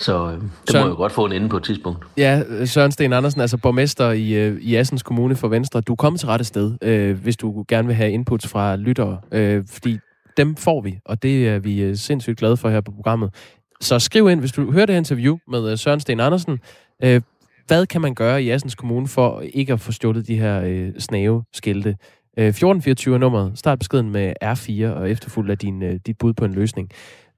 Så 0.00 0.26
øh, 0.26 0.32
det 0.32 0.42
Søren, 0.70 0.84
må 0.84 0.90
jo 0.90 0.96
godt 0.96 1.12
få 1.12 1.24
en 1.24 1.32
ende 1.32 1.48
på 1.48 1.56
et 1.56 1.62
tidspunkt. 1.62 2.04
Ja, 2.16 2.42
Søren 2.66 2.92
Sten 2.92 3.12
Andersen, 3.12 3.40
altså 3.40 3.56
borgmester 3.56 4.10
i, 4.10 4.32
øh, 4.32 4.60
i 4.60 4.76
Assens 4.76 5.02
Kommune 5.02 5.36
for 5.36 5.48
Venstre. 5.48 5.80
Du 5.80 5.92
er 5.92 5.96
kommet 5.96 6.20
til 6.20 6.28
rette 6.30 6.44
sted, 6.44 6.78
øh, 6.82 7.22
hvis 7.22 7.36
du 7.36 7.64
gerne 7.68 7.86
vil 7.86 7.96
have 7.96 8.10
inputs 8.10 8.46
fra 8.48 8.76
lyttere, 8.76 9.20
øh, 9.32 9.64
fordi 9.68 9.98
dem 10.36 10.56
får 10.56 10.80
vi, 10.80 10.98
og 11.04 11.22
det 11.22 11.48
er 11.48 11.58
vi 11.58 11.82
øh, 11.82 11.96
sindssygt 11.96 12.38
glade 12.38 12.56
for 12.56 12.68
her 12.68 12.80
på 12.80 12.92
programmet. 12.92 13.34
Så 13.80 13.98
skriv 13.98 14.30
ind, 14.30 14.40
hvis 14.40 14.52
du 14.52 14.72
hører 14.72 14.86
det 14.86 14.92
her 14.92 14.98
interview 14.98 15.38
med 15.48 15.72
øh, 15.72 15.78
Søren 15.78 16.00
Sten 16.00 16.20
Andersen. 16.20 16.58
Øh, 17.02 17.20
hvad 17.66 17.86
kan 17.86 18.00
man 18.00 18.14
gøre 18.14 18.42
i 18.42 18.50
Assens 18.50 18.74
Kommune 18.74 19.08
for 19.08 19.40
ikke 19.40 19.72
at 19.72 19.80
få 19.80 19.92
stjålet 19.92 20.26
de 20.26 20.38
her 20.38 20.62
øh, 20.64 20.92
snave 20.98 21.44
skilte? 21.52 21.96
Øh, 22.38 22.46
1424 22.46 23.18
nummeret. 23.18 23.58
Start 23.58 23.78
beskeden 23.78 24.10
med 24.10 24.32
R4 24.44 24.86
og 24.86 25.10
efterfulgt 25.10 25.50
af 25.50 25.58
din, 25.58 25.82
øh, 25.82 26.00
dit 26.06 26.18
bud 26.18 26.32
på 26.32 26.44
en 26.44 26.52
løsning. 26.52 26.90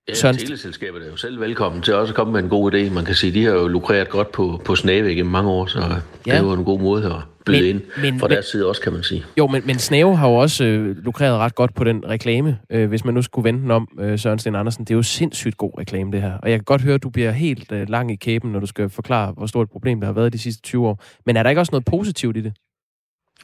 Ja, 0.08 0.14
Søren... 0.14 0.36
teleselskabet 0.36 1.06
er 1.06 1.10
jo 1.10 1.16
selv 1.16 1.40
velkommen 1.40 1.82
til 1.82 1.94
også 1.94 2.10
at 2.12 2.16
komme 2.16 2.32
med 2.32 2.42
en 2.42 2.48
god 2.48 2.74
idé. 2.74 2.90
Man 2.90 3.04
kan 3.04 3.14
sige, 3.14 3.34
de 3.34 3.44
har 3.44 3.52
jo 3.52 3.68
lukreret 3.68 4.08
godt 4.08 4.32
på, 4.32 4.62
på 4.64 4.76
Snave 4.76 5.12
igennem 5.12 5.32
mange 5.32 5.50
år, 5.50 5.66
så 5.66 5.80
ja. 5.80 5.86
det 6.24 6.38
er 6.38 6.42
jo 6.42 6.52
en 6.52 6.64
god 6.64 6.80
måde 6.80 7.06
at 7.06 7.12
byde 7.46 7.60
men, 7.60 7.68
ind 7.70 7.82
men, 8.02 8.20
fra 8.20 8.28
deres 8.28 8.46
side 8.46 8.68
også, 8.68 8.80
kan 8.80 8.92
man 8.92 9.02
sige. 9.02 9.24
Jo, 9.38 9.46
men, 9.46 9.62
men 9.66 9.78
Snave 9.78 10.16
har 10.16 10.28
jo 10.28 10.34
også 10.34 10.64
øh, 10.64 10.96
lukreret 10.96 11.38
ret 11.38 11.54
godt 11.54 11.74
på 11.74 11.84
den 11.84 12.08
reklame, 12.08 12.58
øh, 12.70 12.88
hvis 12.88 13.04
man 13.04 13.14
nu 13.14 13.22
skulle 13.22 13.44
vente 13.44 13.62
den 13.62 13.70
om, 13.70 13.88
øh, 14.00 14.18
Søren 14.18 14.38
Sten 14.38 14.54
Andersen. 14.54 14.84
Det 14.84 14.90
er 14.90 14.96
jo 14.96 15.02
sindssygt 15.02 15.56
god 15.56 15.78
reklame, 15.78 16.12
det 16.12 16.22
her. 16.22 16.32
Og 16.32 16.50
jeg 16.50 16.58
kan 16.58 16.64
godt 16.64 16.82
høre, 16.82 16.94
at 16.94 17.02
du 17.02 17.10
bliver 17.10 17.30
helt 17.30 17.72
øh, 17.72 17.88
lang 17.88 18.12
i 18.12 18.16
kæben, 18.16 18.52
når 18.52 18.60
du 18.60 18.66
skal 18.66 18.90
forklare, 18.90 19.32
hvor 19.32 19.46
stort 19.46 19.66
et 19.66 19.70
problem 19.70 20.00
der 20.00 20.06
har 20.06 20.14
været 20.14 20.32
de 20.32 20.38
sidste 20.38 20.62
20 20.62 20.88
år. 20.88 21.02
Men 21.26 21.36
er 21.36 21.42
der 21.42 21.50
ikke 21.50 21.60
også 21.60 21.72
noget 21.72 21.84
positivt 21.84 22.36
i 22.36 22.40
det? 22.40 22.52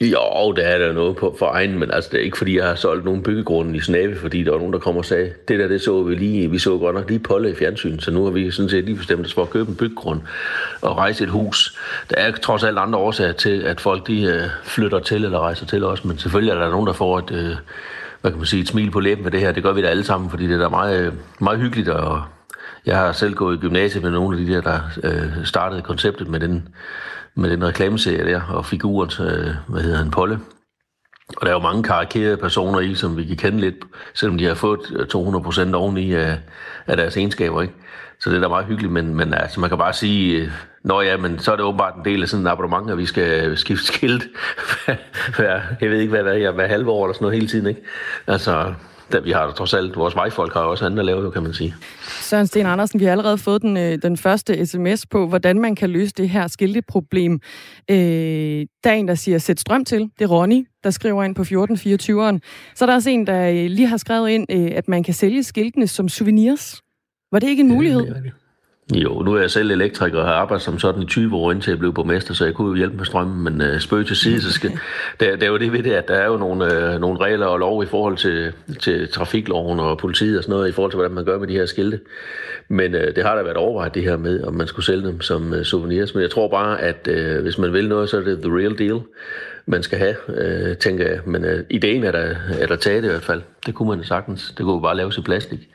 Jo, 0.00 0.52
der 0.56 0.62
er 0.62 0.78
der 0.78 0.92
noget 0.92 1.16
på, 1.16 1.36
for 1.38 1.50
egen, 1.52 1.78
men 1.78 1.90
altså, 1.90 2.10
det 2.12 2.20
er 2.20 2.24
ikke 2.24 2.38
fordi, 2.38 2.56
jeg 2.56 2.66
har 2.66 2.74
solgt 2.74 3.04
nogen 3.04 3.22
byggegrunden 3.22 3.74
i 3.74 3.80
Snave, 3.80 4.16
fordi 4.16 4.42
der 4.42 4.50
var 4.50 4.58
nogen, 4.58 4.72
der 4.72 4.78
kom 4.78 4.96
og 4.96 5.04
sagde, 5.04 5.32
det 5.48 5.58
der, 5.58 5.68
det 5.68 5.80
så 5.80 6.02
vi 6.02 6.14
lige, 6.14 6.50
vi 6.50 6.58
så 6.58 6.78
godt 6.78 6.94
nok 6.94 7.08
lige 7.08 7.18
Polle 7.18 7.50
i 7.50 7.54
fjernsyn, 7.54 7.98
så 7.98 8.10
nu 8.10 8.24
har 8.24 8.30
vi 8.30 8.50
sådan 8.50 8.68
set 8.68 8.84
lige 8.84 8.96
bestemt 8.96 9.26
os 9.26 9.34
for 9.34 9.42
at 9.42 9.50
købe 9.50 9.70
en 9.70 9.76
byggegrund 9.76 10.20
og 10.82 10.96
rejse 10.96 11.24
et 11.24 11.30
hus. 11.30 11.78
Der 12.10 12.16
er 12.16 12.32
trods 12.32 12.64
alt 12.64 12.78
andre 12.78 12.98
årsager 12.98 13.32
til, 13.32 13.62
at 13.62 13.80
folk 13.80 14.06
de 14.06 14.22
øh, 14.22 14.42
flytter 14.64 14.98
til 14.98 15.24
eller 15.24 15.40
rejser 15.40 15.66
til 15.66 15.84
også, 15.84 16.08
men 16.08 16.18
selvfølgelig 16.18 16.52
er 16.52 16.58
der 16.58 16.70
nogen, 16.70 16.86
der 16.86 16.92
får 16.92 17.18
et, 17.18 17.30
øh, 17.30 17.56
hvad 18.20 18.30
kan 18.30 18.38
man 18.38 18.46
sige, 18.46 18.62
et 18.62 18.68
smil 18.68 18.90
på 18.90 19.00
læben 19.00 19.24
ved 19.24 19.30
det 19.30 19.40
her. 19.40 19.52
Det 19.52 19.62
gør 19.62 19.72
vi 19.72 19.82
da 19.82 19.88
alle 19.88 20.04
sammen, 20.04 20.30
fordi 20.30 20.46
det 20.46 20.54
er 20.54 20.62
da 20.62 20.68
meget, 20.68 21.06
øh, 21.06 21.12
meget 21.40 21.58
hyggeligt, 21.58 21.88
og 21.88 22.22
jeg 22.86 22.96
har 22.96 23.12
selv 23.12 23.34
gået 23.34 23.56
i 23.56 23.60
gymnasiet 23.60 24.02
med 24.02 24.10
nogle 24.10 24.38
af 24.38 24.46
de 24.46 24.52
der, 24.52 24.60
der 24.60 24.80
øh, 25.04 25.44
startede 25.44 25.82
konceptet 25.82 26.28
med 26.28 26.40
den 26.40 26.68
med 27.34 27.50
den 27.50 27.64
reklameserie 27.64 28.32
der, 28.32 28.42
og 28.42 28.66
figuren, 28.66 29.10
øh, 29.20 29.54
hvad 29.68 29.82
hedder 29.82 29.98
han, 29.98 30.10
Polle. 30.10 30.38
Og 31.36 31.46
der 31.46 31.48
er 31.48 31.52
jo 31.52 31.58
mange 31.62 31.82
karikerede 31.82 32.36
personer 32.36 32.80
i, 32.80 32.94
som 32.94 33.16
vi 33.16 33.24
kan 33.24 33.36
kende 33.36 33.60
lidt, 33.60 33.76
selvom 34.14 34.38
de 34.38 34.44
har 34.44 34.54
fået 34.54 34.80
øh, 34.90 35.06
200% 35.14 35.74
oveni 35.74 36.14
af, 36.14 36.38
af 36.86 36.96
deres 36.96 37.16
egenskaber. 37.16 37.62
Ikke? 37.62 37.74
Så 38.20 38.30
det 38.30 38.36
er 38.36 38.40
da 38.40 38.48
meget 38.48 38.66
hyggeligt, 38.66 38.92
men, 38.92 39.14
men 39.14 39.34
altså, 39.34 39.60
man 39.60 39.68
kan 39.68 39.78
bare 39.78 39.92
sige, 39.92 40.42
øh, 40.42 40.50
Nå 40.84 41.00
ja, 41.00 41.16
men 41.16 41.38
så 41.38 41.52
er 41.52 41.56
det 41.56 41.64
åbenbart 41.64 41.94
en 41.96 42.04
del 42.04 42.22
af 42.22 42.28
sådan 42.28 42.42
en 42.42 42.46
abonnement, 42.46 42.90
at 42.90 42.98
vi 42.98 43.06
skal 43.06 43.56
skifte 43.56 43.86
skilt 43.86 44.22
jeg 45.80 45.90
ved 45.90 46.00
ikke, 46.00 46.10
hvad 46.10 46.24
det 46.24 46.44
er, 46.44 46.50
hver 46.50 46.66
halve 46.66 46.90
år 46.90 47.04
eller 47.04 47.14
sådan 47.14 47.24
noget 47.24 47.36
hele 47.36 47.48
tiden, 47.48 47.66
ikke? 47.66 47.82
Altså, 48.26 48.74
da 49.12 49.18
vi 49.18 49.30
har 49.30 49.52
trods 49.52 49.74
alt, 49.74 49.96
vores 49.96 50.14
vejfolk 50.14 50.54
har 50.54 50.60
også 50.60 50.86
andet 50.86 50.98
at 50.98 51.04
lave, 51.04 51.32
kan 51.32 51.42
man 51.42 51.52
sige. 51.52 51.74
Søren 52.20 52.46
Sten 52.46 52.66
Andersen, 52.66 53.00
vi 53.00 53.04
har 53.04 53.12
allerede 53.12 53.38
fået 53.38 53.62
den, 53.62 53.76
øh, 53.76 53.98
den 54.02 54.16
første 54.16 54.66
sms 54.66 55.06
på, 55.06 55.26
hvordan 55.26 55.60
man 55.60 55.74
kan 55.74 55.90
løse 55.90 56.12
det 56.16 56.28
her 56.28 56.46
skilteproblem. 56.46 57.40
Øh, 57.90 57.96
der 58.84 58.90
er 58.90 58.94
en, 58.94 59.08
der 59.08 59.14
siger, 59.14 59.38
sæt 59.38 59.60
strøm 59.60 59.84
til. 59.84 60.00
Det 60.18 60.24
er 60.24 60.28
Ronny, 60.28 60.66
der 60.84 60.90
skriver 60.90 61.24
ind 61.24 61.34
på 61.34 61.42
1424'eren. 61.42 62.38
Så 62.74 62.84
er 62.84 62.86
der 62.86 62.94
også 62.94 63.10
en, 63.10 63.26
der 63.26 63.48
øh, 63.50 63.70
lige 63.70 63.88
har 63.88 63.96
skrevet 63.96 64.30
ind, 64.30 64.46
øh, 64.50 64.70
at 64.74 64.88
man 64.88 65.02
kan 65.02 65.14
sælge 65.14 65.42
skiltene 65.42 65.86
som 65.86 66.08
souvenirs. 66.08 66.82
Var 67.32 67.38
det 67.38 67.48
ikke 67.48 67.60
en 67.60 67.68
mulighed? 67.68 68.02
Ja, 68.02 68.14
det 68.14 68.22
det. 68.22 68.32
Jo, 68.94 69.22
nu 69.22 69.34
er 69.34 69.40
jeg 69.40 69.50
selv 69.50 69.70
elektriker 69.70 70.18
og 70.18 70.26
har 70.26 70.34
arbejdet 70.34 70.62
som 70.64 70.78
sådan 70.78 71.02
i 71.02 71.06
20 71.06 71.36
år 71.36 71.52
indtil 71.52 71.70
jeg 71.70 71.78
blev 71.78 71.94
borgmester, 71.94 72.34
så 72.34 72.44
jeg 72.44 72.54
kunne 72.54 72.68
jo 72.68 72.74
hjælpe 72.74 72.96
med 72.96 73.04
strømmen, 73.04 73.44
men 73.44 73.60
øh, 73.60 73.80
spøg 73.80 74.06
til 74.06 74.16
side, 74.16 74.42
så 74.42 74.52
skal, 74.52 74.70
der, 75.20 75.36
der 75.36 75.46
er 75.46 75.50
jo 75.50 75.56
det 75.56 75.72
ved 75.72 75.82
det, 75.82 75.92
at 75.92 76.08
der 76.08 76.14
er 76.14 76.26
jo 76.26 76.36
nogle, 76.36 76.74
øh, 76.74 77.00
nogle 77.00 77.20
regler 77.20 77.46
og 77.46 77.58
lov 77.58 77.82
i 77.82 77.86
forhold 77.86 78.16
til, 78.16 78.52
til 78.80 79.08
trafikloven 79.12 79.80
og 79.80 79.98
politiet 79.98 80.38
og 80.38 80.44
sådan 80.44 80.52
noget, 80.52 80.68
i 80.68 80.72
forhold 80.72 80.92
til, 80.92 80.96
hvordan 80.96 81.14
man 81.14 81.24
gør 81.24 81.38
med 81.38 81.48
de 81.48 81.52
her 81.52 81.66
skilte. 81.66 82.00
Men 82.68 82.94
øh, 82.94 83.16
det 83.16 83.24
har 83.24 83.34
da 83.34 83.42
været 83.42 83.56
overvejet 83.56 83.94
det 83.94 84.02
her 84.02 84.16
med, 84.16 84.44
om 84.44 84.54
man 84.54 84.66
skulle 84.66 84.86
sælge 84.86 85.06
dem 85.06 85.20
som 85.20 85.54
øh, 85.54 85.64
souvenirs, 85.64 86.14
men 86.14 86.22
jeg 86.22 86.30
tror 86.30 86.48
bare, 86.48 86.80
at 86.80 87.08
øh, 87.10 87.42
hvis 87.42 87.58
man 87.58 87.72
vil 87.72 87.88
noget, 87.88 88.10
så 88.10 88.16
er 88.16 88.20
det 88.20 88.38
the 88.42 88.58
real 88.58 88.78
deal, 88.78 89.00
man 89.66 89.82
skal 89.82 89.98
have, 89.98 90.14
øh, 90.28 90.76
tænker 90.76 91.08
jeg. 91.08 91.20
Men 91.24 91.44
øh, 91.44 91.64
ideen 91.70 92.04
er 92.04 92.12
der, 92.12 92.34
er 92.58 92.66
der 92.66 92.76
taget 92.76 93.04
i 93.04 93.08
hvert 93.08 93.22
fald. 93.22 93.42
Det 93.66 93.74
kunne 93.74 93.88
man 93.88 94.04
sagtens. 94.04 94.54
Det 94.58 94.64
kunne 94.64 94.82
bare 94.82 94.96
laves 94.96 95.18
i 95.18 95.20
plastik. 95.20 95.68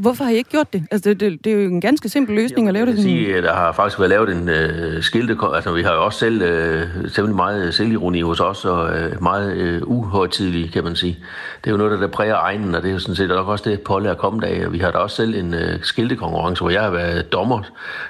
Hvorfor 0.00 0.24
har 0.24 0.30
I 0.30 0.36
ikke 0.36 0.50
gjort 0.50 0.72
det? 0.72 0.84
Altså, 0.90 1.10
det, 1.10 1.20
det, 1.20 1.44
det 1.44 1.52
er 1.52 1.56
jo 1.56 1.68
en 1.68 1.80
ganske 1.80 2.08
simpel 2.08 2.34
løsning 2.34 2.66
Jamen, 2.66 2.68
at 2.68 2.74
lave 2.74 2.86
det. 2.86 2.94
Jeg 2.94 3.02
sige, 3.02 3.42
der 3.42 3.54
har 3.54 3.72
faktisk 3.72 3.98
været 3.98 4.10
lavet 4.10 4.30
en 4.30 4.48
uh, 4.48 5.02
skilte, 5.02 5.36
altså 5.54 5.72
vi 5.72 5.82
har 5.82 5.92
jo 5.92 6.04
også 6.04 6.18
selv 6.18 6.42
uh, 6.42 7.10
temmelig 7.10 7.36
meget 7.36 7.74
selvironi 7.74 8.20
hos 8.20 8.40
os, 8.40 8.64
og 8.64 8.84
uh, 8.84 9.22
meget 9.22 9.82
uh, 9.82 9.98
uhøjtidlig, 9.98 10.72
kan 10.72 10.84
man 10.84 10.96
sige. 10.96 11.18
Det 11.64 11.66
er 11.66 11.70
jo 11.70 11.76
noget, 11.76 11.92
der, 11.92 12.00
der 12.00 12.06
præger 12.06 12.36
egnen, 12.36 12.74
og 12.74 12.82
det 12.82 12.88
er 12.88 12.92
jo 12.92 12.98
sådan 12.98 13.14
set 13.14 13.28
nok 13.28 13.48
også 13.48 13.70
det, 13.70 13.80
Polle 13.80 14.08
er 14.08 14.14
kommet 14.14 14.44
af. 14.44 14.72
Vi 14.72 14.78
har 14.78 14.90
da 14.90 14.98
også 14.98 15.16
selv 15.16 15.34
en 15.34 15.54
uh, 15.54 15.60
skiltekonkurrence, 15.82 16.62
hvor 16.62 16.70
jeg 16.70 16.82
har 16.82 16.90
været 16.90 17.32
dommer 17.32 17.62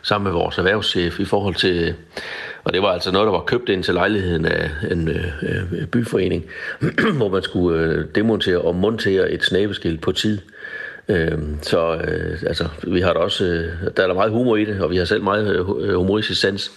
sammen 0.03 0.25
med 0.25 0.33
vores 0.33 0.59
erhvervschef 0.59 1.21
i 1.21 1.25
forhold 1.25 1.55
til, 1.55 1.95
og 2.65 2.73
det 2.73 2.83
var 2.83 2.89
altså 2.89 3.13
noget, 3.13 3.27
der 3.27 3.33
var 3.33 3.41
købt 3.41 3.69
ind 3.69 3.85
til 3.85 3.95
lejligheden 3.95 4.47
af 4.47 4.71
en 4.91 5.09
uh, 5.09 5.87
byforening, 5.93 6.45
hvor 7.19 7.29
man 7.29 7.43
skulle 7.43 7.99
uh, 7.99 8.05
demontere 8.15 8.59
og 8.59 8.75
montere 8.75 9.31
et 9.31 9.45
snabeskilt 9.45 10.01
på 10.01 10.13
tid. 10.13 10.39
Øh, 10.39 10.58
Øhm, 11.09 11.59
så 11.63 11.95
øh, 11.95 12.39
altså, 12.47 12.69
vi 12.83 13.01
har 13.01 13.13
da 13.13 13.19
også, 13.19 13.45
øh, 13.45 13.91
der 13.97 14.03
er 14.03 14.07
der 14.07 14.15
meget 14.15 14.33
humor 14.33 14.57
i 14.57 14.65
det, 14.65 14.81
og 14.81 14.91
vi 14.91 14.97
har 14.97 15.05
selv 15.05 15.23
meget 15.23 15.57
øh, 15.81 15.95
humoristisk 15.95 16.41
sans. 16.41 16.73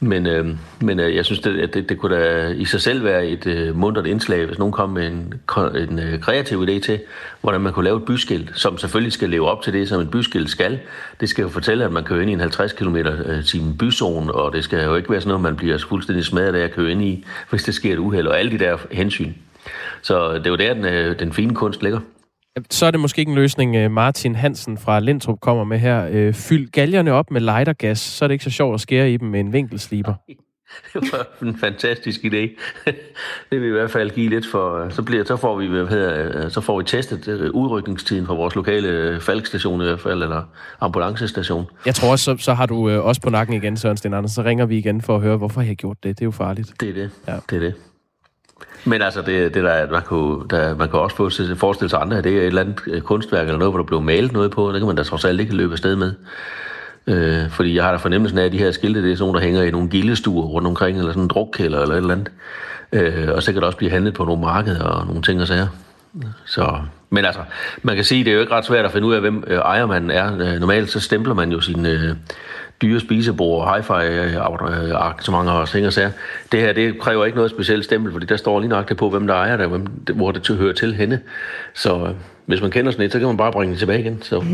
Men, 0.00 0.26
øh, 0.26 0.46
men 0.80 1.00
øh, 1.00 1.16
jeg 1.16 1.24
synes, 1.24 1.40
det, 1.40 1.60
at 1.60 1.74
det, 1.74 1.88
det 1.88 1.98
kunne 1.98 2.16
da 2.16 2.48
i 2.48 2.64
sig 2.64 2.80
selv 2.80 3.04
være 3.04 3.26
et 3.26 3.46
øh, 3.46 3.76
mundret 3.76 4.06
indslag, 4.06 4.46
hvis 4.46 4.58
nogen 4.58 4.72
kom 4.72 4.90
med 4.90 5.06
en, 5.06 5.34
en 5.76 5.98
øh, 5.98 6.20
kreativ 6.20 6.62
idé 6.62 6.80
til, 6.80 7.00
hvordan 7.40 7.60
man 7.60 7.72
kunne 7.72 7.84
lave 7.84 7.96
et 7.96 8.04
byskilt, 8.04 8.50
som 8.54 8.78
selvfølgelig 8.78 9.12
skal 9.12 9.30
leve 9.30 9.48
op 9.48 9.62
til 9.62 9.72
det, 9.72 9.88
som 9.88 10.00
et 10.00 10.10
byskilt 10.10 10.50
skal. 10.50 10.78
Det 11.20 11.28
skal 11.28 11.42
jo 11.42 11.48
fortælle, 11.48 11.84
at 11.84 11.92
man 11.92 12.04
kører 12.04 12.20
ind 12.20 12.30
i 12.30 12.32
en 12.32 12.40
50 12.40 12.72
km 12.72 12.96
t 13.46 13.78
byzone, 13.78 14.32
og 14.32 14.52
det 14.52 14.64
skal 14.64 14.84
jo 14.84 14.94
ikke 14.94 15.10
være 15.10 15.20
sådan 15.20 15.28
noget, 15.28 15.42
man 15.42 15.56
bliver 15.56 15.78
fuldstændig 15.78 16.24
smadret 16.24 16.54
af 16.54 16.64
at 16.64 16.72
køre 16.72 16.90
ind 16.90 17.02
i, 17.02 17.24
hvis 17.50 17.64
det 17.64 17.74
sker 17.74 17.92
et 17.92 17.98
uheld, 17.98 18.26
og 18.26 18.38
alle 18.38 18.50
de 18.50 18.58
der 18.58 18.76
hensyn. 18.90 19.32
Så 20.02 20.28
øh, 20.28 20.34
det 20.34 20.46
er 20.46 20.50
jo 20.50 20.56
der, 20.56 20.74
den, 20.74 20.84
øh, 20.84 21.18
den 21.18 21.32
fine 21.32 21.54
kunst 21.54 21.82
ligger. 21.82 22.00
Så 22.70 22.86
er 22.86 22.90
det 22.90 23.00
måske 23.00 23.18
ikke 23.18 23.30
en 23.30 23.34
løsning, 23.34 23.76
øh, 23.76 23.90
Martin 23.90 24.34
Hansen 24.34 24.78
fra 24.78 25.00
Lindtrup 25.00 25.40
kommer 25.40 25.64
med 25.64 25.78
her. 25.78 26.08
Øh, 26.10 26.34
fyld 26.34 26.70
galjerne 26.70 27.12
op 27.12 27.30
med 27.30 27.40
lightergas, 27.40 27.98
så 27.98 28.24
er 28.24 28.26
det 28.26 28.32
ikke 28.32 28.44
så 28.44 28.50
sjovt 28.50 28.74
at 28.74 28.80
skære 28.80 29.12
i 29.12 29.16
dem 29.16 29.28
med 29.28 29.40
en 29.40 29.52
vinkelsliber. 29.52 30.14
Det 30.94 31.12
var 31.12 31.46
en 31.46 31.58
fantastisk 31.58 32.20
idé. 32.24 32.60
Det 33.50 33.60
vil 33.60 33.68
i 33.68 33.72
hvert 33.72 33.90
fald 33.90 34.10
give 34.10 34.30
lidt 34.30 34.46
for... 34.46 34.88
Så, 34.90 35.02
bliver, 35.02 35.24
så, 35.24 35.36
får, 35.36 35.56
vi, 35.56 35.66
hvad 35.66 35.86
hedder, 35.86 36.48
så 36.48 36.60
får 36.60 36.78
vi 36.78 36.84
testet 36.84 37.28
øh, 37.28 37.50
udrykningstiden 37.50 38.26
fra 38.26 38.34
vores 38.34 38.54
lokale 38.54 39.20
falkstation 39.20 39.80
i 39.80 39.84
hvert 39.84 40.00
fald, 40.00 40.22
eller 40.22 40.42
ambulancestation. 40.80 41.66
Jeg 41.86 41.94
tror 41.94 42.10
også, 42.10 42.24
så, 42.24 42.36
så 42.44 42.54
har 42.54 42.66
du 42.66 42.90
også 42.90 43.20
på 43.20 43.30
nakken 43.30 43.56
igen, 43.56 43.76
Søren 43.76 43.96
Sten 43.96 44.14
Andersen. 44.14 44.34
Så 44.34 44.42
ringer 44.42 44.66
vi 44.66 44.78
igen 44.78 45.02
for 45.02 45.16
at 45.16 45.22
høre, 45.22 45.36
hvorfor 45.36 45.60
jeg 45.60 45.68
har 45.68 45.74
gjort 45.74 45.96
det. 46.02 46.18
Det 46.18 46.22
er 46.22 46.26
jo 46.26 46.30
farligt. 46.30 46.72
Det 46.80 46.88
er 46.88 46.92
det. 46.92 47.10
Ja. 47.28 47.36
Det 47.50 47.56
er 47.56 47.60
det. 47.60 47.74
Men 48.86 49.02
altså, 49.02 49.22
det, 49.22 49.54
det 49.54 49.64
der, 49.64 49.90
man, 49.90 50.02
kunne, 50.02 50.44
der, 50.50 50.76
man 50.76 50.88
kan 50.88 50.98
også 50.98 51.16
få, 51.16 51.30
forestille 51.56 51.90
sig 51.90 52.00
andre, 52.00 52.18
at 52.18 52.24
det 52.24 52.32
er 52.32 52.40
et 52.40 52.46
eller 52.46 52.60
andet 52.60 52.80
øh, 52.86 53.00
kunstværk 53.00 53.46
eller 53.46 53.58
noget, 53.58 53.72
hvor 53.72 53.78
der 53.78 53.86
blev 53.86 54.00
malet 54.00 54.32
noget 54.32 54.50
på. 54.50 54.72
Det 54.72 54.80
kan 54.80 54.86
man 54.86 54.96
da 54.96 55.02
trods 55.02 55.24
alt 55.24 55.40
ikke 55.40 55.56
løbe 55.56 55.72
afsted 55.72 55.96
med. 55.96 56.12
Øh, 57.06 57.50
fordi 57.50 57.74
jeg 57.74 57.84
har 57.84 57.90
da 57.90 57.96
fornemmelsen 57.96 58.38
af, 58.38 58.44
at 58.44 58.52
de 58.52 58.58
her 58.58 58.70
skilte, 58.70 59.02
det 59.02 59.12
er 59.12 59.16
sådan 59.16 59.26
nogle, 59.26 59.40
der 59.40 59.44
hænger 59.44 59.62
i 59.62 59.70
nogle 59.70 59.88
gildestuer 59.88 60.46
rundt 60.46 60.68
omkring, 60.68 60.98
eller 60.98 61.10
sådan 61.10 61.22
en 61.22 61.28
drukkælder 61.28 61.82
eller 61.82 61.94
et 61.94 61.98
eller 61.98 62.14
andet. 62.14 62.30
Øh, 62.92 63.28
og 63.34 63.42
så 63.42 63.52
kan 63.52 63.56
det 63.56 63.64
også 63.64 63.78
blive 63.78 63.90
handlet 63.90 64.14
på 64.14 64.24
nogle 64.24 64.40
markeder 64.40 64.84
og 64.84 65.06
nogle 65.06 65.22
ting 65.22 65.40
og 65.40 65.46
sager. 65.46 65.66
Så, 66.44 66.78
men 67.10 67.24
altså, 67.24 67.40
man 67.82 67.94
kan 67.94 68.04
sige, 68.04 68.24
det 68.24 68.30
er 68.30 68.34
jo 68.34 68.40
ikke 68.40 68.52
ret 68.52 68.64
svært 68.64 68.84
at 68.84 68.92
finde 68.92 69.06
ud 69.06 69.14
af, 69.14 69.20
hvem 69.20 69.44
øh, 69.46 69.58
ejermanden 69.58 70.10
er. 70.10 70.32
Øh, 70.34 70.60
normalt 70.60 70.90
så 70.90 71.00
stempler 71.00 71.34
man 71.34 71.52
jo 71.52 71.60
sin, 71.60 71.86
øh, 71.86 72.16
dyre 72.82 73.00
spisebord, 73.00 73.68
hi-fi 73.68 74.36
arrangementer 74.92 75.52
og 75.52 75.68
ting 75.68 75.86
og 75.86 75.92
sager. 75.92 76.10
Det 76.52 76.60
her, 76.60 76.72
det 76.72 77.00
kræver 77.00 77.24
ikke 77.24 77.36
noget 77.36 77.50
specielt 77.50 77.84
stempel, 77.84 78.12
fordi 78.12 78.26
der 78.26 78.36
står 78.36 78.60
lige 78.60 78.68
nøjagtigt 78.68 78.98
på, 78.98 79.10
hvem 79.10 79.26
der 79.26 79.34
ejer 79.34 79.56
det, 79.56 79.68
hvem, 79.68 79.86
hvor 80.14 80.32
det 80.32 80.48
hører 80.48 80.72
til 80.72 80.94
henne. 80.94 81.20
Så 81.74 82.06
øh, 82.06 82.14
hvis 82.46 82.60
man 82.60 82.70
kender 82.70 82.92
sådan 82.92 83.06
et, 83.06 83.12
så 83.12 83.18
kan 83.18 83.28
man 83.28 83.36
bare 83.36 83.52
bringe 83.52 83.72
det 83.72 83.78
tilbage 83.78 84.00
igen. 84.00 84.22
Så. 84.22 84.44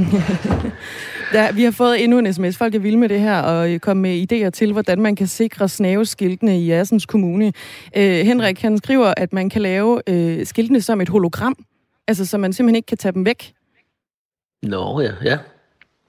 ja, 1.34 1.52
vi 1.52 1.64
har 1.64 1.70
fået 1.70 2.04
endnu 2.04 2.18
en 2.18 2.32
sms. 2.32 2.56
Folk 2.56 2.74
er 2.74 2.78
vilde 2.78 2.98
med 2.98 3.08
det 3.08 3.20
her, 3.20 3.40
og 3.40 3.80
komme 3.80 4.02
med 4.02 4.32
idéer 4.32 4.50
til, 4.50 4.72
hvordan 4.72 5.00
man 5.00 5.16
kan 5.16 5.26
sikre 5.26 5.68
snaveskiltene 5.68 6.60
i 6.60 6.70
Assens 6.70 7.06
Kommune. 7.06 7.52
Øh, 7.96 8.26
Henrik, 8.26 8.62
han 8.62 8.78
skriver, 8.78 9.14
at 9.16 9.32
man 9.32 9.50
kan 9.50 9.62
lave 9.62 10.00
øh, 10.06 10.46
skiltene 10.46 10.80
som 10.80 11.00
et 11.00 11.08
hologram. 11.08 11.56
Altså, 12.08 12.26
så 12.26 12.38
man 12.38 12.52
simpelthen 12.52 12.76
ikke 12.76 12.86
kan 12.86 12.98
tage 12.98 13.12
dem 13.12 13.26
væk. 13.26 13.52
Nå, 14.62 15.00
ja, 15.00 15.10
ja. 15.24 15.38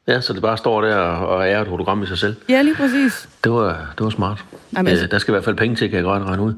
Ja, 0.07 0.21
så 0.21 0.33
det 0.33 0.41
bare 0.41 0.57
står 0.57 0.81
der 0.81 0.95
og 0.95 1.47
er 1.47 1.61
et 1.61 1.67
hologram 1.67 2.03
i 2.03 2.05
sig 2.05 2.17
selv. 2.17 2.35
Ja, 2.49 2.61
lige 2.61 2.75
præcis. 2.75 3.29
Det 3.43 3.51
var, 3.51 3.93
det 3.97 4.03
var 4.03 4.09
smart. 4.09 4.45
Jamen, 4.75 4.91
altså... 4.91 5.07
Der 5.07 5.17
skal 5.17 5.31
i 5.31 5.33
hvert 5.33 5.43
fald 5.43 5.55
penge 5.55 5.75
til, 5.75 5.89
kan 5.89 5.95
jeg 5.95 6.03
godt 6.03 6.23
regne 6.23 6.43
ud. 6.43 6.53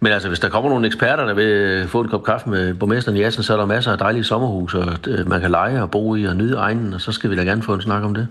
Men 0.00 0.12
altså, 0.12 0.28
hvis 0.28 0.40
der 0.40 0.48
kommer 0.48 0.70
nogle 0.70 0.86
eksperter, 0.86 1.24
der 1.24 1.34
vil 1.34 1.88
få 1.88 2.00
en 2.00 2.08
kop 2.08 2.24
kaffe 2.24 2.50
med 2.50 2.74
borgmesteren 2.74 3.16
i 3.16 3.22
Assen, 3.22 3.42
så 3.42 3.52
er 3.52 3.56
der 3.56 3.66
masser 3.66 3.92
af 3.92 3.98
dejlige 3.98 4.24
sommerhus, 4.24 4.74
og 4.74 4.86
øh, 5.06 5.28
man 5.28 5.40
kan 5.40 5.50
lege 5.50 5.82
og 5.82 5.90
bo 5.90 6.16
i 6.16 6.24
og 6.24 6.36
nyde 6.36 6.56
egnen, 6.56 6.94
og 6.94 7.00
så 7.00 7.12
skal 7.12 7.30
vi 7.30 7.36
da 7.36 7.42
gerne 7.42 7.62
få 7.62 7.74
en 7.74 7.82
snak 7.82 8.02
om 8.02 8.14
det. 8.14 8.28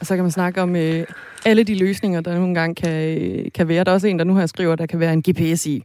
Og 0.00 0.06
så 0.06 0.14
kan 0.14 0.24
man 0.24 0.30
snakke 0.30 0.62
om 0.62 0.76
øh, 0.76 1.04
alle 1.44 1.64
de 1.64 1.78
løsninger, 1.78 2.20
der 2.20 2.34
nogle 2.34 2.54
gange 2.54 2.74
kan, 2.74 3.50
kan 3.54 3.68
være. 3.68 3.84
Der 3.84 3.90
er 3.90 3.94
også 3.94 4.06
en, 4.06 4.18
der 4.18 4.24
nu 4.24 4.34
har 4.34 4.46
skriver, 4.46 4.76
der 4.76 4.86
kan 4.86 5.00
være 5.00 5.12
en 5.12 5.22
GPS 5.22 5.66
i. 5.66 5.84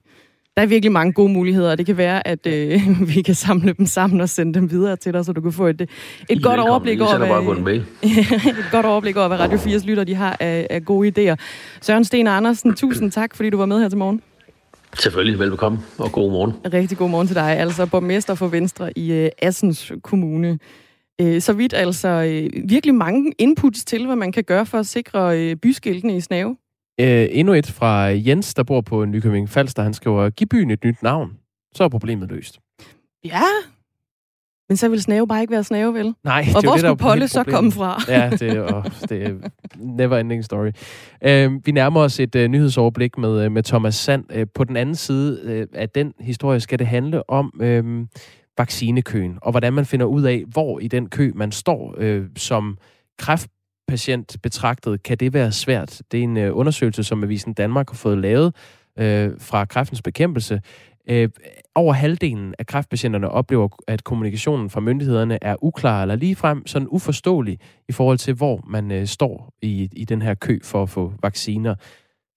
Der 0.57 0.63
er 0.63 0.65
virkelig 0.65 0.91
mange 0.91 1.13
gode 1.13 1.33
muligheder, 1.33 1.71
og 1.71 1.77
det 1.77 1.85
kan 1.85 1.97
være, 1.97 2.27
at 2.27 2.47
øh, 2.47 2.81
vi 3.15 3.21
kan 3.21 3.35
samle 3.35 3.73
dem 3.73 3.85
sammen 3.85 4.21
og 4.21 4.29
sende 4.29 4.53
dem 4.53 4.71
videre 4.71 4.95
til 4.95 5.13
dig, 5.13 5.25
så 5.25 5.33
du 5.33 5.41
kan 5.41 5.51
få 5.51 5.67
et, 5.67 5.89
et 6.29 6.43
godt 6.43 6.59
overblik 6.59 7.01
over, 7.01 7.17
hvad, 7.17 7.27
bare 7.27 7.75
et 8.59 8.69
godt 8.71 8.85
overblik 8.85 9.17
over, 9.17 9.27
hvad 9.27 9.39
Radio 9.39 9.57
4's 9.57 9.85
lytter 9.85 10.03
de 10.03 10.15
har 10.15 10.37
af, 10.39 10.67
af 10.69 10.85
gode 10.85 11.31
idéer. 11.31 11.35
Søren 11.81 12.05
Sten 12.05 12.27
Andersen, 12.27 12.75
tusind 12.75 13.11
tak, 13.21 13.35
fordi 13.35 13.49
du 13.49 13.57
var 13.57 13.65
med 13.65 13.81
her 13.81 13.89
til 13.89 13.97
morgen. 13.97 14.21
Selvfølgelig, 14.99 15.39
velbekomme, 15.39 15.79
og 15.97 16.11
god 16.11 16.31
morgen. 16.31 16.53
Rigtig 16.73 16.97
god 16.97 17.09
morgen 17.09 17.27
til 17.27 17.35
dig. 17.35 17.57
Altså 17.57 17.85
borgmester 17.85 18.35
for 18.35 18.47
Venstre 18.47 18.97
i 18.97 19.11
øh, 19.11 19.29
Assens 19.41 19.91
Kommune. 20.03 20.59
Øh, 21.21 21.41
så 21.41 21.53
vidt 21.53 21.73
altså 21.73 22.07
øh, 22.07 22.69
virkelig 22.69 22.95
mange 22.95 23.33
inputs 23.37 23.85
til, 23.85 24.05
hvad 24.05 24.15
man 24.15 24.31
kan 24.31 24.43
gøre 24.43 24.65
for 24.65 24.77
at 24.77 24.85
sikre 24.85 25.39
øh, 25.39 25.55
byskiltene 25.55 26.17
i 26.17 26.21
Snave. 26.21 26.55
Øh, 26.99 27.27
endnu 27.31 27.53
et 27.53 27.67
fra 27.67 27.97
Jens, 28.03 28.53
der 28.53 28.63
bor 28.63 28.81
på 28.81 29.05
Nykøbing 29.05 29.49
Falster. 29.49 29.83
Han 29.83 29.93
skriver, 29.93 30.29
giv 30.29 30.47
byen 30.47 30.71
et 30.71 30.83
nyt 30.83 31.03
navn. 31.03 31.37
Så 31.75 31.83
er 31.83 31.89
problemet 31.89 32.29
løst. 32.29 32.59
Ja, 33.25 33.43
men 34.71 34.77
så 34.77 34.89
vil 34.89 35.01
Snave 35.01 35.27
bare 35.27 35.41
ikke 35.41 35.51
være 35.51 35.63
Snave, 35.63 35.93
vel? 35.93 36.15
Nej, 36.23 36.45
og 36.55 36.61
det 36.61 36.69
hvor 36.69 36.71
det, 36.71 36.79
skulle 36.79 36.97
Polle 36.97 37.27
så 37.27 37.43
komme 37.43 37.71
fra? 37.71 38.01
ja, 38.07 38.29
det 38.29 38.41
er, 38.41 38.75
oh, 38.75 38.83
det 39.09 39.23
er 39.23 39.49
never 39.75 40.17
ending 40.17 40.45
story. 40.45 40.71
Uh, 41.25 41.65
vi 41.65 41.71
nærmer 41.71 42.01
os 42.01 42.19
et 42.19 42.35
uh, 42.35 42.41
nyhedsoverblik 42.41 43.17
med, 43.17 43.45
uh, 43.45 43.51
med 43.51 43.63
Thomas 43.63 43.95
Sand. 43.95 44.25
Uh, 44.35 44.43
på 44.55 44.63
den 44.63 44.77
anden 44.77 44.95
side 44.95 45.41
uh, 45.45 45.79
af 45.79 45.89
den 45.89 46.13
historie 46.19 46.59
skal 46.59 46.79
det 46.79 46.87
handle 46.87 47.29
om 47.29 47.53
uh, 47.63 48.05
vaccinekøen, 48.57 49.37
og 49.41 49.51
hvordan 49.51 49.73
man 49.73 49.85
finder 49.85 50.05
ud 50.05 50.23
af, 50.23 50.43
hvor 50.47 50.79
i 50.79 50.87
den 50.87 51.09
kø 51.09 51.31
man 51.35 51.51
står 51.51 51.95
uh, 52.01 52.25
som 52.37 52.77
kræft 53.19 53.49
patient 53.91 54.37
betragtet, 54.43 55.03
kan 55.03 55.17
det 55.17 55.33
være 55.33 55.51
svært. 55.51 56.01
Det 56.11 56.19
er 56.19 56.23
en 56.23 56.37
øh, 56.37 56.57
undersøgelse, 56.57 57.03
som 57.03 57.23
Avisen 57.23 57.53
Danmark 57.53 57.89
har 57.89 57.95
fået 57.95 58.17
lavet 58.17 58.55
øh, 58.99 59.31
fra 59.39 59.65
kræftens 59.65 60.01
bekæmpelse. 60.01 60.61
Øh, 61.09 61.29
over 61.75 61.93
halvdelen 61.93 62.55
af 62.59 62.65
kræftpatienterne 62.65 63.29
oplever, 63.29 63.67
at 63.87 64.03
kommunikationen 64.03 64.69
fra 64.69 64.79
myndighederne 64.79 65.37
er 65.41 65.55
uklar 65.63 66.01
eller 66.01 66.15
ligefrem 66.15 66.67
sådan 66.67 66.87
uforståelig 66.91 67.59
i 67.89 67.91
forhold 67.91 68.17
til, 68.17 68.33
hvor 68.33 68.63
man 68.67 68.91
øh, 68.91 69.07
står 69.07 69.53
i, 69.61 69.89
i 69.93 70.05
den 70.05 70.21
her 70.21 70.33
kø 70.33 70.59
for 70.63 70.83
at 70.83 70.89
få 70.89 71.13
vacciner. 71.23 71.75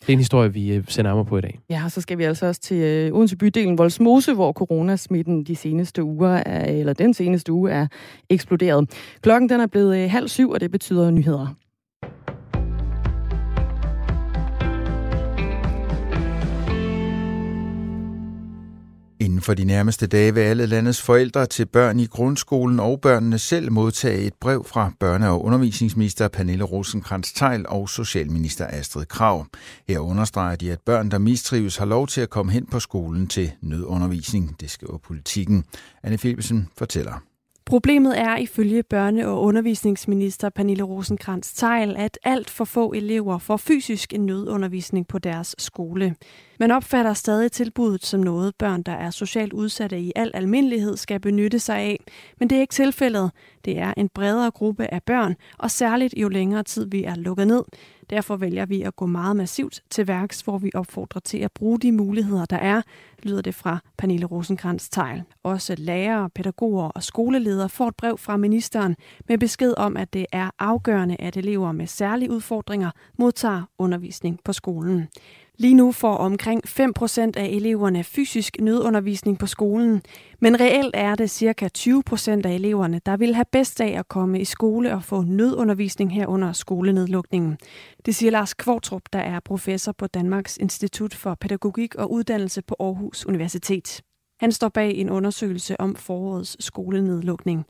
Det 0.00 0.08
er 0.08 0.12
en 0.12 0.18
historie, 0.18 0.52
vi 0.52 0.72
øh, 0.72 0.84
ser 0.88 1.02
nærmere 1.02 1.24
på 1.24 1.38
i 1.38 1.40
dag. 1.40 1.60
Ja, 1.70 1.84
og 1.84 1.90
så 1.90 2.00
skal 2.00 2.18
vi 2.18 2.24
altså 2.24 2.46
også 2.46 2.60
til 2.60 2.76
øh, 2.76 3.12
Odense 3.12 3.36
bydelen 3.36 3.78
Volsmose, 3.78 4.34
hvor 4.34 4.52
coronasmitten 4.52 5.44
de 5.44 5.56
seneste 5.56 6.02
uger, 6.02 6.28
er, 6.28 6.64
eller 6.64 6.92
den 6.92 7.14
seneste 7.14 7.52
uge, 7.52 7.70
er 7.70 7.86
eksploderet. 8.30 8.90
Klokken 9.22 9.48
den 9.48 9.60
er 9.60 9.66
blevet 9.66 9.96
øh, 10.04 10.10
halv 10.10 10.28
syv, 10.28 10.50
og 10.50 10.60
det 10.60 10.70
betyder 10.70 11.10
nyheder. 11.10 11.54
Inden 19.20 19.40
for 19.40 19.54
de 19.54 19.64
nærmeste 19.64 20.06
dage 20.06 20.34
vil 20.34 20.40
alle 20.40 20.66
landets 20.66 21.02
forældre 21.02 21.46
til 21.46 21.66
børn 21.66 22.00
i 22.00 22.06
grundskolen 22.06 22.80
og 22.80 23.00
børnene 23.00 23.38
selv 23.38 23.72
modtage 23.72 24.18
et 24.18 24.34
brev 24.40 24.64
fra 24.64 24.92
børne- 25.04 25.26
og 25.26 25.44
undervisningsminister 25.44 26.28
Pernille 26.28 26.64
rosenkrantz 26.64 27.32
teil 27.32 27.64
og 27.68 27.88
socialminister 27.88 28.66
Astrid 28.70 29.06
Krav. 29.06 29.46
Her 29.88 29.98
understreger 29.98 30.56
de, 30.56 30.72
at 30.72 30.80
børn, 30.80 31.10
der 31.10 31.18
mistrives, 31.18 31.76
har 31.76 31.86
lov 31.86 32.06
til 32.06 32.20
at 32.20 32.30
komme 32.30 32.52
hen 32.52 32.66
på 32.66 32.80
skolen 32.80 33.26
til 33.26 33.52
nødundervisning. 33.62 34.56
Det 34.60 34.70
skriver 34.70 34.98
politikken. 34.98 35.64
Anne 36.02 36.18
Philipsen 36.18 36.68
fortæller. 36.78 37.33
Problemet 37.66 38.18
er 38.18 38.36
ifølge 38.36 38.84
børne- 38.94 39.24
og 39.24 39.42
undervisningsminister 39.42 40.48
Pernille 40.48 40.82
rosenkrantz 40.82 41.52
teil 41.52 41.96
at 41.96 42.18
alt 42.24 42.50
for 42.50 42.64
få 42.64 42.92
elever 42.92 43.38
får 43.38 43.56
fysisk 43.56 44.12
en 44.12 44.26
nødundervisning 44.26 45.08
på 45.08 45.18
deres 45.18 45.54
skole. 45.58 46.16
Man 46.60 46.70
opfatter 46.70 47.12
stadig 47.12 47.52
tilbuddet 47.52 48.04
som 48.04 48.20
noget, 48.20 48.54
børn, 48.58 48.82
der 48.82 48.92
er 48.92 49.10
socialt 49.10 49.52
udsatte 49.52 50.00
i 50.00 50.12
al 50.16 50.30
almindelighed, 50.34 50.96
skal 50.96 51.20
benytte 51.20 51.58
sig 51.58 51.76
af. 51.76 52.00
Men 52.38 52.50
det 52.50 52.56
er 52.56 52.60
ikke 52.60 52.74
tilfældet. 52.74 53.30
Det 53.64 53.78
er 53.78 53.94
en 53.96 54.08
bredere 54.08 54.50
gruppe 54.50 54.94
af 54.94 55.02
børn, 55.02 55.36
og 55.58 55.70
særligt 55.70 56.14
jo 56.16 56.28
længere 56.28 56.62
tid 56.62 56.86
vi 56.90 57.04
er 57.04 57.14
lukket 57.14 57.46
ned. 57.46 57.62
Derfor 58.10 58.36
vælger 58.36 58.66
vi 58.66 58.82
at 58.82 58.96
gå 58.96 59.06
meget 59.06 59.36
massivt 59.36 59.82
til 59.90 60.08
værks, 60.08 60.40
hvor 60.40 60.58
vi 60.58 60.70
opfordrer 60.74 61.20
til 61.20 61.38
at 61.38 61.52
bruge 61.52 61.78
de 61.78 61.92
muligheder, 61.92 62.44
der 62.44 62.56
er, 62.56 62.82
lyder 63.22 63.42
det 63.42 63.54
fra 63.54 63.78
Pernille 63.98 64.26
rosenkrantz 64.26 64.88
Tejl. 64.88 65.22
Også 65.42 65.74
lærere, 65.78 66.30
pædagoger 66.30 66.88
og 66.88 67.02
skoleledere 67.02 67.68
får 67.68 67.88
et 67.88 67.96
brev 67.96 68.18
fra 68.18 68.36
ministeren 68.36 68.96
med 69.28 69.38
besked 69.38 69.74
om, 69.76 69.96
at 69.96 70.12
det 70.12 70.26
er 70.32 70.50
afgørende, 70.58 71.16
at 71.18 71.36
elever 71.36 71.72
med 71.72 71.86
særlige 71.86 72.30
udfordringer 72.30 72.90
modtager 73.18 73.62
undervisning 73.78 74.40
på 74.44 74.52
skolen. 74.52 75.08
Lige 75.58 75.74
nu 75.74 75.92
får 75.92 76.14
omkring 76.16 76.60
5% 76.68 77.20
af 77.36 77.46
eleverne 77.46 78.04
fysisk 78.04 78.56
nødundervisning 78.60 79.38
på 79.38 79.46
skolen, 79.46 80.02
men 80.40 80.60
reelt 80.60 80.90
er 80.94 81.14
det 81.14 81.30
ca. 81.30 81.68
20% 81.78 82.30
af 82.30 82.54
eleverne, 82.54 83.00
der 83.06 83.16
vil 83.16 83.34
have 83.34 83.44
bedst 83.52 83.80
af 83.80 83.98
at 83.98 84.08
komme 84.08 84.40
i 84.40 84.44
skole 84.44 84.94
og 84.94 85.04
få 85.04 85.22
nødundervisning 85.22 86.12
her 86.12 86.26
under 86.26 86.52
skolenedlukningen. 86.52 87.58
Det 88.06 88.14
siger 88.14 88.30
Lars 88.30 88.54
Kvartrup, 88.54 89.02
der 89.12 89.18
er 89.18 89.40
professor 89.40 89.92
på 89.92 90.06
Danmarks 90.06 90.56
Institut 90.56 91.14
for 91.14 91.34
Pædagogik 91.40 91.94
og 91.94 92.12
Uddannelse 92.12 92.62
på 92.62 92.76
Aarhus 92.80 93.26
Universitet. 93.26 94.02
Han 94.40 94.52
står 94.52 94.68
bag 94.68 94.94
en 94.94 95.10
undersøgelse 95.10 95.80
om 95.80 95.96
forårets 95.96 96.64
skolenedlukning. 96.64 97.64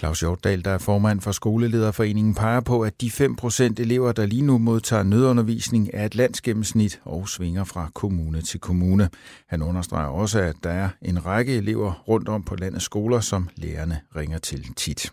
Claus 0.00 0.20
Hjortdal, 0.20 0.64
der 0.64 0.70
er 0.70 0.78
formand 0.78 1.20
for 1.20 1.32
Skolelederforeningen, 1.32 2.34
peger 2.34 2.60
på, 2.60 2.82
at 2.82 3.00
de 3.00 3.06
5% 3.06 3.62
elever, 3.78 4.12
der 4.12 4.26
lige 4.26 4.42
nu 4.42 4.58
modtager 4.58 5.02
nødundervisning, 5.02 5.90
er 5.92 6.06
et 6.06 6.14
landsgennemsnit 6.14 7.00
og 7.04 7.28
svinger 7.28 7.64
fra 7.64 7.90
kommune 7.94 8.42
til 8.42 8.60
kommune. 8.60 9.08
Han 9.48 9.62
understreger 9.62 10.08
også, 10.08 10.40
at 10.40 10.54
der 10.62 10.70
er 10.70 10.88
en 11.02 11.26
række 11.26 11.56
elever 11.56 12.04
rundt 12.08 12.28
om 12.28 12.42
på 12.42 12.56
landets 12.56 12.84
skoler, 12.84 13.20
som 13.20 13.48
lærerne 13.56 14.00
ringer 14.16 14.38
til 14.38 14.66
tit. 14.76 15.12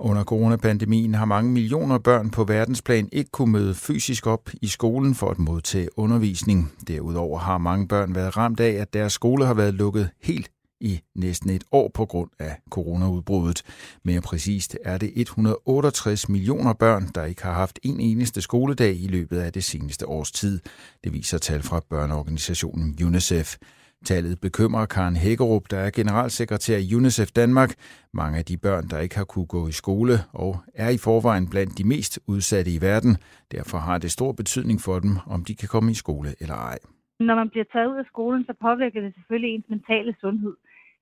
Under 0.00 0.24
coronapandemien 0.24 1.14
har 1.14 1.24
mange 1.24 1.52
millioner 1.52 1.98
børn 1.98 2.30
på 2.30 2.44
verdensplan 2.44 3.08
ikke 3.12 3.30
kunne 3.30 3.52
møde 3.52 3.74
fysisk 3.74 4.26
op 4.26 4.50
i 4.62 4.66
skolen 4.66 5.14
for 5.14 5.30
at 5.30 5.38
modtage 5.38 5.88
undervisning. 5.98 6.72
Derudover 6.88 7.38
har 7.38 7.58
mange 7.58 7.88
børn 7.88 8.14
været 8.14 8.36
ramt 8.36 8.60
af, 8.60 8.70
at 8.70 8.92
deres 8.92 9.12
skole 9.12 9.46
har 9.46 9.54
været 9.54 9.74
lukket 9.74 10.10
helt 10.22 10.50
i 10.80 11.00
næsten 11.14 11.50
et 11.50 11.64
år 11.72 11.90
på 11.94 12.06
grund 12.06 12.30
af 12.38 12.56
coronaudbruddet. 12.70 13.62
Mere 14.04 14.20
præcist 14.20 14.78
er 14.84 14.98
det 14.98 15.12
168 15.16 16.28
millioner 16.28 16.72
børn, 16.72 17.02
der 17.14 17.24
ikke 17.24 17.42
har 17.42 17.52
haft 17.52 17.78
en 17.82 18.00
eneste 18.00 18.40
skoledag 18.40 18.94
i 18.96 19.06
løbet 19.06 19.38
af 19.38 19.52
det 19.52 19.64
seneste 19.64 20.08
års 20.08 20.32
tid. 20.32 20.60
Det 21.04 21.12
viser 21.12 21.38
tal 21.38 21.62
fra 21.62 21.80
børneorganisationen 21.90 22.98
UNICEF. 23.04 23.56
Tallet 24.04 24.40
bekymrer 24.40 24.86
Karen 24.86 25.16
Hækkerup, 25.16 25.62
der 25.70 25.78
er 25.78 25.90
generalsekretær 25.90 26.76
i 26.76 26.94
UNICEF 26.94 27.30
Danmark. 27.30 27.74
Mange 28.12 28.38
af 28.38 28.44
de 28.44 28.56
børn, 28.56 28.88
der 28.88 28.98
ikke 28.98 29.16
har 29.16 29.24
kunne 29.24 29.46
gå 29.46 29.68
i 29.68 29.72
skole 29.72 30.14
og 30.32 30.56
er 30.74 30.88
i 30.88 30.98
forvejen 30.98 31.50
blandt 31.50 31.78
de 31.78 31.84
mest 31.84 32.20
udsatte 32.26 32.70
i 32.70 32.80
verden. 32.80 33.16
Derfor 33.52 33.78
har 33.78 33.98
det 33.98 34.10
stor 34.10 34.32
betydning 34.32 34.80
for 34.80 34.98
dem, 34.98 35.16
om 35.26 35.44
de 35.44 35.54
kan 35.54 35.68
komme 35.68 35.90
i 35.90 35.94
skole 35.94 36.34
eller 36.40 36.54
ej. 36.54 36.78
Når 37.20 37.34
man 37.34 37.48
bliver 37.50 37.64
taget 37.72 37.88
ud 37.92 37.98
af 37.98 38.06
skolen, 38.12 38.44
så 38.44 38.52
påvirker 38.60 39.00
det 39.00 39.14
selvfølgelig 39.14 39.54
ens 39.54 39.68
mentale 39.68 40.14
sundhed. 40.20 40.54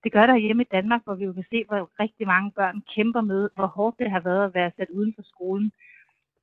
Det 0.06 0.12
gør 0.12 0.26
der 0.26 0.36
hjemme 0.36 0.62
i 0.62 0.72
Danmark, 0.72 1.04
hvor 1.04 1.14
vi 1.14 1.24
jo 1.24 1.32
kan 1.32 1.44
se, 1.50 1.64
hvor 1.68 1.90
rigtig 2.00 2.26
mange 2.26 2.50
børn 2.50 2.82
kæmper 2.94 3.20
med, 3.20 3.50
hvor 3.54 3.66
hårdt 3.66 3.98
det 3.98 4.10
har 4.10 4.20
været 4.20 4.44
at 4.44 4.54
være 4.54 4.70
sat 4.76 4.90
uden 4.90 5.12
for 5.16 5.22
skolen. 5.22 5.72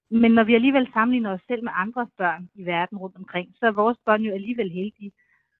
Men 0.09 0.31
når 0.31 0.43
vi 0.43 0.55
alligevel 0.55 0.87
sammenligner 0.93 1.33
os 1.33 1.41
selv 1.47 1.63
med 1.63 1.71
andre 1.75 2.07
børn 2.17 2.49
i 2.55 2.65
verden 2.65 2.97
rundt 2.97 3.15
omkring, 3.15 3.47
så 3.59 3.65
er 3.65 3.71
vores 3.71 3.97
børn 4.05 4.21
jo 4.21 4.33
alligevel 4.33 4.69
heldige. 4.71 5.11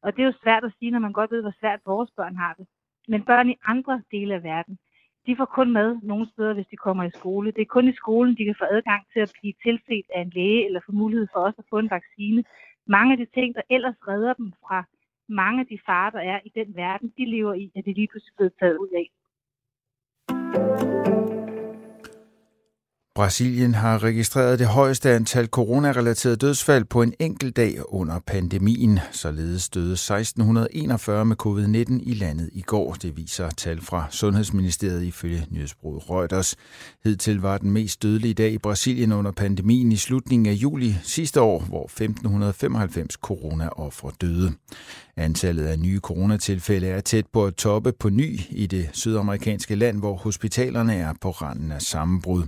Og 0.01 0.15
det 0.15 0.21
er 0.21 0.25
jo 0.25 0.41
svært 0.43 0.63
at 0.63 0.73
sige, 0.79 0.91
når 0.91 0.99
man 0.99 1.13
godt 1.13 1.31
ved, 1.31 1.41
hvor 1.41 1.55
svært 1.59 1.79
vores 1.85 2.11
børn 2.17 2.35
har 2.35 2.53
det. 2.53 2.67
Men 3.07 3.23
børn 3.23 3.49
i 3.49 3.55
andre 3.65 4.01
dele 4.11 4.33
af 4.33 4.43
verden, 4.43 4.77
de 5.25 5.35
får 5.35 5.45
kun 5.45 5.71
med 5.73 5.97
nogle 6.03 6.27
steder, 6.33 6.53
hvis 6.53 6.67
de 6.71 6.77
kommer 6.77 7.03
i 7.03 7.17
skole. 7.19 7.51
Det 7.51 7.61
er 7.61 7.75
kun 7.75 7.87
i 7.87 7.95
skolen, 7.95 8.37
de 8.37 8.45
kan 8.45 8.55
få 8.59 8.65
adgang 8.71 9.03
til 9.13 9.19
at 9.19 9.33
blive 9.39 9.53
tilset 9.63 10.05
af 10.15 10.21
en 10.21 10.31
læge 10.35 10.65
eller 10.65 10.79
få 10.85 10.91
mulighed 10.91 11.27
for 11.33 11.39
også 11.39 11.59
at 11.59 11.69
få 11.69 11.79
en 11.79 11.89
vaccine. 11.89 12.43
Mange 12.85 13.11
af 13.11 13.17
de 13.17 13.27
ting, 13.33 13.55
der 13.55 13.61
ellers 13.69 13.95
redder 14.07 14.33
dem 14.33 14.53
fra 14.67 14.83
mange 15.29 15.59
af 15.59 15.67
de 15.67 15.79
farer, 15.85 16.09
der 16.09 16.19
er 16.19 16.39
i 16.45 16.51
den 16.55 16.75
verden, 16.75 17.13
de 17.17 17.25
lever 17.25 17.53
i, 17.53 17.71
at 17.75 17.85
det 17.85 17.95
lige 17.95 18.07
pludselig 18.11 18.33
blevet 18.37 18.53
taget 18.59 18.77
ud 18.77 18.89
af. 19.01 19.07
Brasilien 23.15 23.73
har 23.73 24.03
registreret 24.03 24.59
det 24.59 24.67
højeste 24.67 25.09
antal 25.09 25.47
coronarelaterede 25.47 26.37
dødsfald 26.37 26.85
på 26.85 27.01
en 27.01 27.13
enkelt 27.19 27.55
dag 27.55 27.93
under 27.93 28.19
pandemien. 28.19 28.99
Således 29.11 29.69
døde 29.69 29.93
1641 29.93 31.25
med 31.25 31.35
covid-19 31.45 32.09
i 32.09 32.13
landet 32.13 32.49
i 32.53 32.61
går. 32.61 32.93
Det 32.93 33.17
viser 33.17 33.49
tal 33.49 33.81
fra 33.81 34.07
Sundhedsministeriet 34.09 35.03
ifølge 35.03 35.45
nyhedsbruget 35.49 36.09
Reuters. 36.09 36.55
Hidtil 37.03 37.41
var 37.41 37.57
den 37.57 37.71
mest 37.71 38.03
dødelige 38.03 38.33
dag 38.33 38.51
i 38.51 38.57
Brasilien 38.57 39.11
under 39.11 39.31
pandemien 39.31 39.91
i 39.91 39.95
slutningen 39.95 40.45
af 40.45 40.53
juli 40.53 40.93
sidste 41.03 41.41
år, 41.41 41.59
hvor 41.59 41.83
1595 41.83 43.13
coronaofre 43.13 44.11
døde. 44.21 44.51
Antallet 45.17 45.65
af 45.65 45.79
nye 45.79 45.99
coronatilfælde 45.99 46.87
er 46.87 47.01
tæt 47.01 47.25
på 47.33 47.45
at 47.45 47.55
toppe 47.55 47.91
på 47.91 48.09
ny 48.09 48.39
i 48.49 48.67
det 48.67 48.89
sydamerikanske 48.93 49.75
land, 49.75 49.99
hvor 49.99 50.15
hospitalerne 50.15 50.95
er 50.95 51.13
på 51.21 51.31
randen 51.31 51.71
af 51.71 51.81
sammenbrud. 51.81 52.43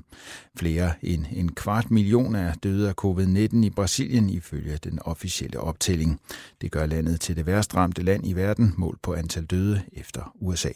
Flere 0.57 0.93
end 1.01 1.25
en 1.31 1.51
kvart 1.51 1.91
million 1.91 2.35
er 2.35 2.53
døde 2.53 2.89
af 2.89 2.93
covid-19 3.05 3.65
i 3.65 3.69
Brasilien 3.69 4.29
ifølge 4.29 4.77
den 4.83 4.99
officielle 5.01 5.59
optælling. 5.59 6.19
Det 6.61 6.71
gør 6.71 6.85
landet 6.85 7.21
til 7.21 7.35
det 7.35 7.45
værst 7.45 7.75
ramte 7.75 8.03
land 8.03 8.27
i 8.27 8.33
verden, 8.33 8.73
målt 8.77 9.01
på 9.01 9.13
antal 9.13 9.45
døde 9.45 9.81
efter 9.93 10.33
USA. 10.41 10.71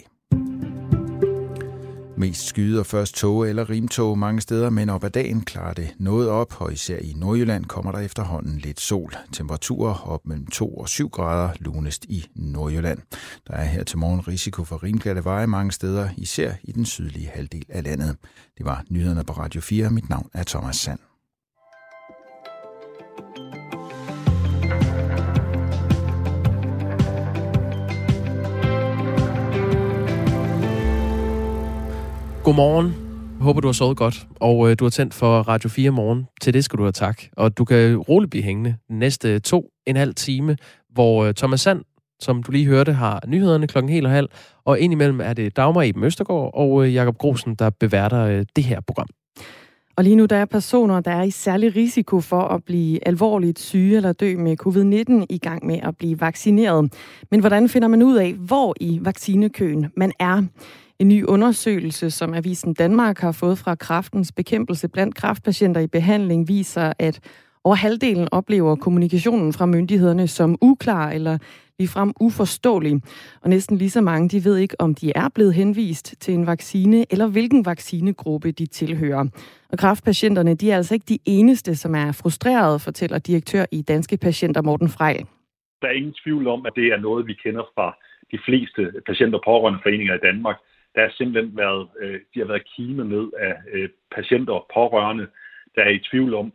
Mest 2.20 2.46
skyder 2.46 2.84
først 2.84 3.16
tog 3.16 3.50
eller 3.50 3.70
rimtog 3.70 4.20
mange 4.20 4.42
steder, 4.42 4.70
men 4.70 4.90
op 4.90 5.04
ad 5.04 5.10
dagen 5.10 5.42
klarer 5.42 5.74
det 5.74 5.96
noget 6.00 6.30
op, 6.30 6.62
og 6.62 6.74
især 6.74 6.98
i 6.98 7.14
Nordjylland 7.16 7.66
kommer 7.66 7.92
der 7.92 8.00
efterhånden 8.00 8.58
lidt 8.58 8.82
sol. 8.82 9.14
Temperaturer 9.32 10.08
op 10.08 10.28
mellem 10.28 10.48
2 10.48 10.74
og 10.74 10.90
7 10.90 11.10
grader 11.10 11.54
lunest 11.60 12.06
i 12.06 12.26
Nordjylland. 12.36 13.00
Der 13.48 13.54
er 13.54 13.66
her 13.66 13.84
til 13.84 13.98
morgen 13.98 14.28
risiko 14.28 14.64
for 14.64 14.84
rimglatte 14.84 15.24
veje 15.24 15.48
mange 15.48 15.72
steder, 15.72 16.10
især 16.18 16.54
i 16.64 16.72
den 16.72 16.86
sydlige 16.86 17.30
halvdel 17.34 17.66
af 17.70 17.84
landet. 17.84 18.18
Det 18.58 18.66
var 18.66 18.84
nyhederne 18.90 19.24
på 19.24 19.34
Radio 19.34 19.62
4. 19.62 19.90
Mit 19.90 20.10
navn 20.10 20.30
er 20.34 20.44
Thomas 20.44 20.76
Sand. 20.76 21.09
Godmorgen. 32.50 32.86
Jeg 33.38 33.44
håber, 33.44 33.62
du 33.62 33.68
har 33.68 33.74
sovet 33.74 33.98
godt, 33.98 34.28
og 34.40 34.70
øh, 34.70 34.76
du 34.80 34.86
har 34.86 34.90
tændt 34.90 35.14
for 35.14 35.40
Radio 35.40 35.70
4 35.70 35.92
morgen. 35.92 36.28
Til 36.42 36.54
det 36.54 36.64
skal 36.64 36.78
du 36.78 36.84
have 36.84 36.92
tak. 36.92 37.22
Og 37.38 37.58
du 37.58 37.66
kan 37.66 37.98
roligt 37.98 38.32
blive 38.32 38.44
hængende 38.44 38.76
næste 38.90 39.40
to 39.40 39.70
en 39.88 39.96
halv 39.96 40.16
time, 40.16 40.58
hvor 40.90 41.26
øh, 41.26 41.34
Thomas 41.34 41.62
Sand, 41.62 41.82
som 42.20 42.44
du 42.44 42.52
lige 42.52 42.66
hørte, 42.66 42.94
har 42.94 43.24
nyhederne 43.28 43.68
klokken 43.68 43.92
helt 43.92 44.06
og 44.06 44.12
halv, 44.12 44.28
og 44.66 44.80
indimellem 44.80 45.22
er 45.22 45.34
det 45.34 45.58
Dagmar 45.58 45.82
Eben 45.82 46.04
Østergaard 46.04 46.52
og 46.54 46.86
øh, 46.86 46.94
Jakob 46.94 47.18
Grosen, 47.18 47.56
der 47.56 47.70
beværter 47.70 48.22
øh, 48.26 48.46
det 48.56 48.64
her 48.64 48.80
program. 48.88 49.08
Og 49.98 50.04
lige 50.04 50.16
nu 50.16 50.26
der 50.26 50.36
er 50.36 50.46
personer, 50.46 51.00
der 51.00 51.12
er 51.12 51.24
i 51.24 51.32
særlig 51.32 51.76
risiko 51.76 52.22
for 52.22 52.42
at 52.42 52.64
blive 52.64 53.08
alvorligt 53.08 53.60
syge 53.60 53.96
eller 53.96 54.14
dø 54.14 54.38
med 54.38 54.56
covid-19 54.68 55.26
i 55.30 55.38
gang 55.38 55.66
med 55.66 55.80
at 55.84 55.98
blive 55.98 56.22
vaccineret. 56.22 56.94
Men 57.32 57.40
hvordan 57.40 57.70
finder 57.70 57.88
man 57.88 58.04
ud 58.04 58.18
af, 58.18 58.34
hvor 58.34 58.76
i 58.80 59.00
vaccinekøen 59.02 59.88
man 59.96 60.12
er? 60.20 60.44
En 61.00 61.08
ny 61.08 61.24
undersøgelse, 61.24 62.10
som 62.12 62.34
Avisen 62.34 62.74
Danmark 62.74 63.20
har 63.20 63.32
fået 63.32 63.58
fra 63.58 63.76
kraftens 63.76 64.32
bekæmpelse 64.32 64.90
blandt 64.90 65.16
kraftpatienter 65.16 65.82
i 65.82 65.88
behandling, 65.88 66.48
viser, 66.48 66.94
at 67.00 67.20
Over 67.64 67.76
halvdelen 67.76 68.28
oplever 68.32 68.76
kommunikationen 68.76 69.54
fra 69.54 69.66
myndighederne 69.66 70.28
som 70.28 70.58
uklar 70.62 71.12
eller 71.12 71.38
ligefrem 71.80 72.14
uforståelig. 72.20 73.02
Og 73.42 73.50
næsten 73.50 73.78
lige 73.78 73.90
så 73.90 74.02
mange, 74.02 74.30
de 74.30 74.46
ved 74.46 74.58
ikke, 74.58 74.76
om 74.80 74.96
de 74.96 75.12
er 75.16 75.30
blevet 75.36 75.54
henvist 75.54 76.16
til 76.22 76.34
en 76.34 76.48
vaccine, 76.48 77.06
eller 77.12 77.28
hvilken 77.28 77.66
vaccinegruppe 77.66 78.52
de 78.52 78.66
tilhører. 78.66 79.26
Og 79.72 79.78
kraftpatienterne, 79.78 80.56
de 80.56 80.72
er 80.72 80.76
altså 80.78 80.94
ikke 80.94 81.06
de 81.10 81.20
eneste, 81.26 81.76
som 81.76 81.96
er 81.96 82.12
frustrerede, 82.12 82.80
fortæller 82.80 83.20
direktør 83.20 83.66
i 83.72 83.82
Danske 83.82 84.18
Patienter 84.18 84.62
Morten 84.62 84.90
Frejl. 84.90 85.26
Der 85.82 85.88
er 85.88 85.92
ingen 85.92 86.16
tvivl 86.24 86.48
om, 86.48 86.66
at 86.66 86.74
det 86.76 86.88
er 86.88 87.00
noget, 87.00 87.28
vi 87.28 87.34
kender 87.44 87.64
fra 87.76 87.98
de 88.32 88.40
fleste 88.46 88.82
patienter- 89.08 89.38
og 89.38 89.44
pårørendeforeninger 89.46 90.16
i 90.16 90.24
Danmark. 90.24 90.56
Der 91.00 91.06
har 91.06 91.14
simpelthen 91.18 91.58
været, 91.58 91.88
øh, 92.02 92.20
de 92.34 92.40
har 92.40 92.48
været 92.48 92.70
kime 92.76 93.04
ned 93.06 93.28
af 93.40 93.56
øh, 93.74 93.90
patienter 94.16 94.54
og 94.54 94.66
pårørende, 94.74 95.28
der 95.76 95.82
er 95.82 95.90
i 95.90 96.06
tvivl 96.12 96.34
om, 96.34 96.54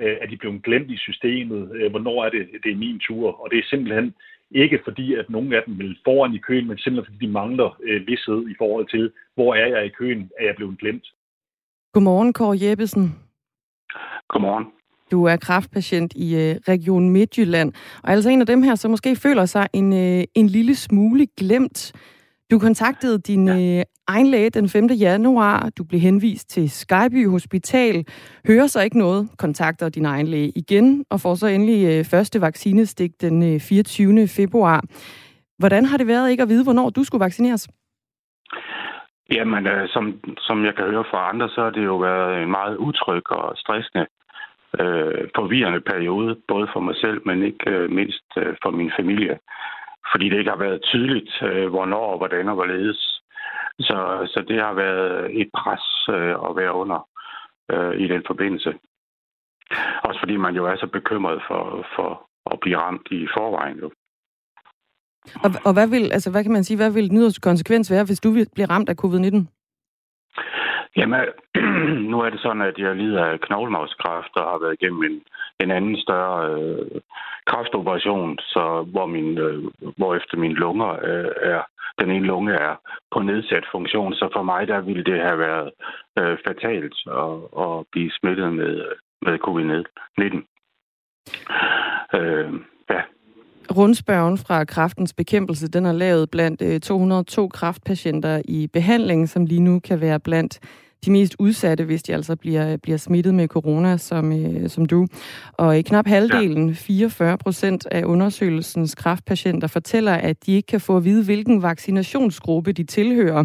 øh, 0.00 0.16
at 0.20 0.30
de 0.30 0.36
blevet 0.36 0.62
glemt 0.62 0.90
i 0.90 0.96
systemet. 0.96 1.90
Hvornår 1.90 2.24
er 2.24 2.30
det, 2.30 2.48
det 2.64 2.72
er 2.72 2.76
min 2.76 2.98
tur? 2.98 3.40
Og 3.42 3.50
det 3.50 3.58
er 3.58 3.70
simpelthen 3.70 4.14
ikke 4.50 4.78
fordi, 4.84 5.14
at 5.14 5.30
nogle 5.30 5.56
af 5.56 5.62
dem 5.66 5.78
vil 5.78 5.98
foran 6.04 6.34
i 6.34 6.38
køen, 6.38 6.68
men 6.68 6.78
simpelthen 6.78 7.14
fordi 7.14 7.26
de 7.26 7.32
mangler 7.32 7.80
øh, 7.82 8.06
vidshed 8.06 8.48
i 8.48 8.54
forhold 8.58 8.86
til, 8.88 9.12
hvor 9.34 9.54
er 9.54 9.66
jeg 9.66 9.86
i 9.86 9.96
køen? 9.98 10.30
Er 10.40 10.44
jeg 10.44 10.56
blevet 10.56 10.78
glemt? 10.78 11.06
Godmorgen, 11.92 12.32
Kåre 12.32 12.58
Jeppesen. 12.62 13.14
Godmorgen. 14.28 14.66
Du 15.10 15.24
er 15.24 15.36
kraftpatient 15.36 16.12
i 16.16 16.28
øh, 16.34 16.54
Region 16.68 17.10
Midtjylland, 17.10 17.72
og 18.02 18.10
altså 18.10 18.30
en 18.30 18.40
af 18.40 18.46
dem 18.46 18.62
her, 18.62 18.74
som 18.74 18.90
måske 18.90 19.16
føler 19.16 19.44
sig 19.44 19.68
en, 19.72 19.92
øh, 19.92 20.24
en 20.34 20.46
lille 20.46 20.74
smule 20.74 21.26
glemt. 21.36 21.92
Du 22.50 22.58
kontaktede 22.58 23.18
din 23.18 23.48
ja. 23.48 23.78
øh, 23.78 23.84
egen 24.08 24.26
læge 24.26 24.50
den 24.50 24.68
5. 24.68 24.86
januar. 24.86 25.70
Du 25.78 25.84
blev 25.84 26.00
henvist 26.00 26.50
til 26.50 26.70
Skyby 26.70 27.28
Hospital. 27.28 28.04
Hører 28.46 28.66
så 28.66 28.80
ikke 28.82 28.98
noget, 28.98 29.28
kontakter 29.38 29.88
din 29.88 30.06
egen 30.06 30.26
læge 30.26 30.52
igen, 30.56 31.04
og 31.10 31.20
får 31.20 31.34
så 31.34 31.46
endelig 31.46 31.80
øh, 31.86 32.04
første 32.04 32.40
vaccinestik 32.40 33.10
den 33.20 33.54
øh, 33.54 33.60
24. 33.60 34.28
februar. 34.28 34.80
Hvordan 35.58 35.84
har 35.84 35.96
det 35.96 36.06
været 36.06 36.30
ikke 36.30 36.42
at 36.42 36.48
vide, 36.48 36.64
hvornår 36.64 36.90
du 36.90 37.04
skulle 37.04 37.24
vaccineres? 37.24 37.68
Jamen, 39.32 39.66
øh, 39.66 39.88
som, 39.88 40.20
som 40.38 40.64
jeg 40.64 40.74
kan 40.74 40.84
høre 40.84 41.04
fra 41.10 41.28
andre, 41.28 41.48
så 41.48 41.60
har 41.60 41.70
det 41.70 41.84
jo 41.84 41.96
været 41.96 42.42
en 42.42 42.50
meget 42.50 42.76
utryg 42.76 43.30
og 43.30 43.56
stressende, 43.56 44.06
øh, 44.80 45.28
forvirrende 45.36 45.80
periode, 45.80 46.36
både 46.48 46.66
for 46.72 46.80
mig 46.80 46.96
selv, 46.96 47.20
men 47.24 47.42
ikke 47.42 47.70
øh, 47.70 47.90
mindst 47.90 48.26
øh, 48.36 48.54
for 48.62 48.70
min 48.70 48.90
familie 48.98 49.38
fordi 50.12 50.28
det 50.28 50.38
ikke 50.38 50.50
har 50.50 50.64
været 50.66 50.82
tydeligt, 50.82 51.42
øh, 51.42 51.68
hvornår 51.68 52.06
og 52.12 52.18
hvordan 52.18 52.48
og 52.48 52.54
hvorledes. 52.54 53.22
Så, 53.80 54.28
så 54.32 54.44
det 54.48 54.60
har 54.60 54.72
været 54.72 55.40
et 55.40 55.50
pres 55.58 56.08
øh, 56.08 56.34
at 56.48 56.56
være 56.56 56.72
under 56.72 57.08
øh, 57.72 57.94
i 58.00 58.08
den 58.08 58.22
forbindelse. 58.26 58.74
Også 60.04 60.20
fordi 60.20 60.36
man 60.36 60.54
jo 60.54 60.66
er 60.66 60.76
så 60.76 60.86
bekymret 60.86 61.42
for, 61.48 61.86
for 61.96 62.28
at 62.50 62.60
blive 62.60 62.78
ramt 62.78 63.06
i 63.10 63.26
forvejen. 63.36 63.78
Jo. 63.78 63.90
Og, 65.44 65.50
og 65.64 65.72
hvad, 65.72 65.88
vil, 65.88 66.12
altså, 66.12 66.30
hvad 66.30 66.42
kan 66.42 66.52
man 66.52 66.64
sige, 66.64 66.76
hvad 66.76 66.90
vil 66.92 67.10
den 67.10 67.18
yderste 67.18 67.40
konsekvens 67.40 67.90
være, 67.90 68.04
hvis 68.04 68.20
du 68.20 68.32
bliver 68.54 68.70
ramt 68.70 68.88
af 68.88 68.96
covid-19? 69.04 69.36
Jamen, 70.96 71.20
nu 72.10 72.20
er 72.20 72.30
det 72.30 72.40
sådan, 72.40 72.62
at 72.62 72.78
jeg 72.78 72.96
lider 72.96 73.24
af 73.24 73.40
knoglemavskræft 73.40 74.36
og 74.36 74.44
har 74.50 74.58
været 74.58 74.76
igennem 74.80 75.02
en, 75.02 75.22
en 75.60 75.70
anden 75.70 75.96
større 75.96 76.38
øh, 76.54 77.00
kræftoperation, 77.46 78.38
så 78.38 78.86
hvor, 78.92 79.06
min, 79.06 79.38
øh, 79.38 79.64
hvor 79.96 80.14
efter 80.14 80.36
mine 80.36 80.54
lunger 80.54 80.90
øh, 80.90 81.30
er, 81.42 81.62
den 82.00 82.10
ene 82.10 82.26
lunge 82.26 82.52
er 82.52 82.74
på 83.12 83.18
nedsat 83.22 83.64
funktion. 83.72 84.14
Så 84.14 84.28
for 84.32 84.42
mig, 84.42 84.68
der 84.68 84.80
ville 84.80 85.04
det 85.04 85.20
have 85.20 85.38
været 85.38 85.70
øh, 86.18 86.38
fatalt 86.46 86.94
at, 87.24 87.34
at 87.64 87.84
blive 87.92 88.10
smittet 88.20 88.52
med, 88.52 88.84
med 89.22 89.38
covid-19. 89.46 90.36
Øh, 92.18 92.52
ja. 92.90 93.02
Rundspørgen 93.76 94.38
fra 94.38 94.64
kraftens 94.64 95.14
bekæmpelse, 95.14 95.68
den 95.68 95.86
er 95.86 95.92
lavet 95.92 96.30
blandt 96.30 96.82
202 96.82 97.44
øh, 97.44 97.50
kraftpatienter 97.50 98.42
i 98.44 98.68
behandling, 98.72 99.28
som 99.28 99.46
lige 99.46 99.60
nu 99.60 99.80
kan 99.80 100.00
være 100.00 100.20
blandt 100.20 100.60
de 101.06 101.10
mest 101.10 101.36
udsatte, 101.38 101.84
hvis 101.84 102.02
de 102.02 102.14
altså 102.14 102.36
bliver, 102.36 102.76
bliver 102.76 102.98
smittet 102.98 103.34
med 103.34 103.48
corona, 103.48 103.96
som, 103.96 104.32
øh, 104.32 104.70
som 104.70 104.86
du. 104.86 105.06
Og 105.52 105.78
i 105.78 105.82
knap 105.82 106.06
halvdelen, 106.06 106.74
44 106.74 107.38
procent 107.38 107.86
af 107.90 108.04
undersøgelsens 108.04 108.94
kraftpatienter, 108.94 109.68
fortæller, 109.68 110.12
at 110.12 110.46
de 110.46 110.52
ikke 110.52 110.66
kan 110.66 110.80
få 110.80 110.96
at 110.96 111.04
vide, 111.04 111.24
hvilken 111.24 111.62
vaccinationsgruppe 111.62 112.72
de 112.72 112.84
tilhører. 112.84 113.44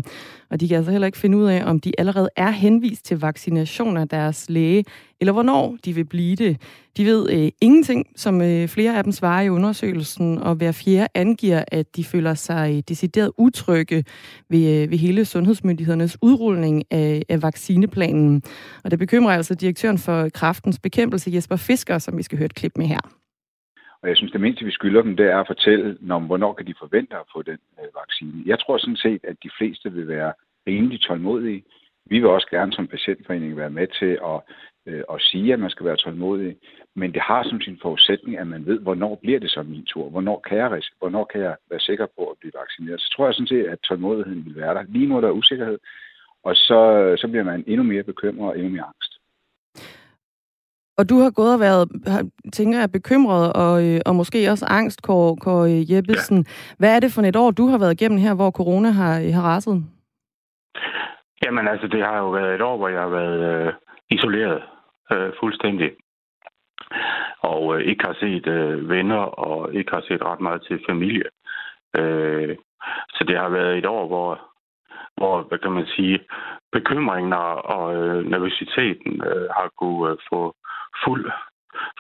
Og 0.52 0.60
de 0.60 0.68
kan 0.68 0.78
altså 0.78 0.92
heller 0.92 1.06
ikke 1.06 1.18
finde 1.18 1.38
ud 1.38 1.46
af, 1.46 1.64
om 1.66 1.80
de 1.80 1.92
allerede 1.98 2.30
er 2.36 2.50
henvist 2.50 3.06
til 3.06 3.20
vaccination 3.20 3.98
af 3.98 4.08
deres 4.08 4.50
læge, 4.50 4.86
eller 5.20 5.34
hvornår 5.34 5.78
de 5.86 5.96
vil 5.96 6.06
blive 6.06 6.36
det. 6.36 6.58
De 6.98 7.06
ved 7.06 7.30
øh, 7.30 7.52
ingenting, 7.62 8.08
som 8.16 8.42
øh, 8.42 8.68
flere 8.68 8.98
af 8.98 9.04
dem 9.04 9.12
svarer 9.12 9.42
i 9.42 9.50
undersøgelsen, 9.50 10.38
og 10.38 10.56
hver 10.56 10.72
fjerde 10.72 11.08
angiver, 11.14 11.64
at 11.68 11.96
de 11.96 12.04
føler 12.04 12.34
sig 12.34 12.76
øh, 12.76 12.84
decideret 12.90 13.32
utrygge 13.38 14.04
ved, 14.50 14.84
øh, 14.84 14.92
ved 14.92 14.98
hele 14.98 15.26
sundhedsmyndighedernes 15.26 16.18
udrulning 16.22 16.84
af, 16.92 17.24
af 17.30 17.42
vaccineplanen. 17.42 18.44
Og 18.84 18.92
det 18.92 19.00
bekymrer 19.00 19.34
altså 19.34 19.56
direktøren 19.56 19.98
for 19.98 20.30
kraftens 20.30 20.80
bekæmpelse, 20.80 21.32
Jesper 21.34 21.56
Fisker, 21.56 21.98
som 21.98 22.18
vi 22.18 22.24
skal 22.24 22.38
høre 22.38 22.46
et 22.46 22.56
klip 22.56 22.78
med 22.78 22.86
her. 22.86 23.21
Og 24.04 24.10
jeg 24.10 24.18
synes, 24.18 24.32
det 24.32 24.42
mindste, 24.42 24.66
vi 24.66 24.72
skylder 24.72 25.02
dem, 25.02 25.18
det 25.18 25.26
er 25.26 25.40
at 25.40 25.48
fortælle, 25.48 25.98
når, 26.02 26.20
hvornår 26.20 26.54
kan 26.54 26.68
de 26.68 26.74
forvente 26.80 27.16
at 27.16 27.30
få 27.34 27.42
den 27.42 27.58
øh, 27.80 27.88
vaccine. 28.02 28.44
Jeg 28.46 28.60
tror 28.60 28.78
sådan 28.78 28.96
set, 28.96 29.22
at 29.24 29.36
de 29.44 29.50
fleste 29.58 29.92
vil 29.92 30.08
være 30.08 30.34
rimelig 30.68 31.02
tålmodige. 31.02 31.64
Vi 32.06 32.20
vil 32.20 32.30
også 32.30 32.48
gerne 32.52 32.74
som 32.74 32.88
patientforening 32.88 33.58
være 33.58 33.70
med 33.70 33.88
til 34.00 34.20
at, 34.32 34.40
øh, 34.86 35.04
at 35.14 35.22
sige, 35.22 35.54
at 35.54 35.60
man 35.60 35.70
skal 35.70 35.86
være 35.86 35.98
tålmodig. 35.98 36.58
Men 36.96 37.14
det 37.14 37.22
har 37.22 37.44
som 37.44 37.62
sin 37.62 37.80
forudsætning, 37.82 38.38
at 38.38 38.48
man 38.48 38.66
ved, 38.66 38.80
hvornår 38.80 39.16
bliver 39.16 39.40
det 39.40 39.52
så 39.52 39.64
min 39.64 39.86
tur? 39.86 40.10
Hvornår 40.10 40.40
kan 40.48 40.58
jeg, 40.58 40.82
hvornår 41.00 41.26
kan 41.26 41.42
jeg 41.42 41.56
være 41.70 41.80
sikker 41.80 42.08
på 42.18 42.24
at 42.26 42.38
blive 42.40 42.54
vaccineret? 42.56 43.02
Så 43.02 43.14
tror 43.16 43.26
jeg 43.26 43.34
sådan 43.34 43.48
set, 43.48 43.66
at 43.66 43.80
tålmodigheden 43.80 44.46
vil 44.46 44.56
være 44.56 44.74
der. 44.74 44.84
Lige 44.88 45.08
nu 45.08 45.18
er 45.18 45.22
der 45.22 45.32
usikkerhed, 45.32 45.80
og 46.44 46.56
så, 46.56 46.80
så 47.18 47.28
bliver 47.28 47.44
man 47.44 47.64
endnu 47.68 47.84
mere 47.84 48.04
bekymret 48.04 48.50
og 48.50 48.58
endnu 48.58 48.72
mere 48.72 48.84
angst. 48.84 49.11
Og 51.02 51.10
du 51.10 51.18
har 51.24 51.32
gået 51.40 51.54
og 51.54 51.60
været, 51.60 51.84
tænker 52.54 52.80
jeg, 52.80 52.92
bekymret 52.92 53.54
og, 53.64 53.74
øh, 53.86 54.00
og 54.06 54.16
måske 54.16 54.50
også 54.54 54.66
angst, 54.70 55.02
Kåre, 55.02 55.38
Kåre 55.46 55.86
Jeppesen. 55.92 56.38
Ja. 56.38 56.76
Hvad 56.80 56.96
er 56.96 57.00
det 57.00 57.12
for 57.12 57.22
et 57.22 57.36
år, 57.36 57.52
du 57.52 57.66
har 57.68 57.78
været 57.78 57.94
igennem 57.94 58.20
her, 58.26 58.34
hvor 58.36 58.52
corona 58.52 58.90
har, 58.90 59.14
har 59.36 59.44
raset? 59.52 59.78
Jamen 61.44 61.68
altså, 61.68 61.88
det 61.88 62.02
har 62.06 62.18
jo 62.18 62.30
været 62.30 62.56
et 62.56 62.62
år, 62.62 62.78
hvor 62.78 62.88
jeg 62.88 63.02
har 63.02 63.14
været 63.22 63.40
øh, 63.52 63.74
isoleret 64.10 64.62
øh, 65.12 65.32
fuldstændig. 65.40 65.90
Og 67.40 67.62
øh, 67.76 67.82
ikke 67.90 68.04
har 68.06 68.16
set 68.20 68.48
øh, 68.48 68.90
venner 68.90 69.24
og 69.48 69.74
ikke 69.74 69.92
har 69.92 70.04
set 70.08 70.22
ret 70.22 70.42
meget 70.42 70.62
til 70.68 70.80
familie. 70.90 71.28
Øh, 71.98 72.56
så 73.10 73.24
det 73.28 73.38
har 73.38 73.50
været 73.50 73.78
et 73.78 73.86
år, 73.86 74.08
hvor, 74.08 74.42
hvor 75.18 75.42
hvad 75.42 75.60
kan 75.60 75.72
man 75.72 75.86
sige, 75.96 76.20
bekymringen 76.72 77.34
og 77.34 77.96
øh, 77.96 78.26
nervøsiteten 78.30 79.22
øh, 79.28 79.48
har 79.58 79.70
kunne 79.80 80.12
øh, 80.12 80.18
få 80.30 80.56
fuld, 81.04 81.32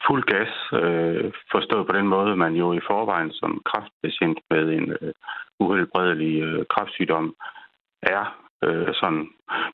fuld 0.08 0.24
gas, 0.24 0.54
øh, 0.74 1.34
forstået 1.52 1.88
på 1.88 1.94
den 1.94 2.08
måde, 2.08 2.36
man 2.36 2.54
jo 2.54 2.74
i 2.74 2.80
forvejen 2.88 3.32
som 3.32 3.62
kraftpatient 3.66 4.40
med 4.50 4.70
en 4.70 4.92
øh, 5.02 5.14
uhelbredelig 5.60 6.42
øh, 6.42 6.66
kraftsygdom 6.66 7.36
er 8.04 8.24
øh, 8.64 8.94
sådan 8.94 9.30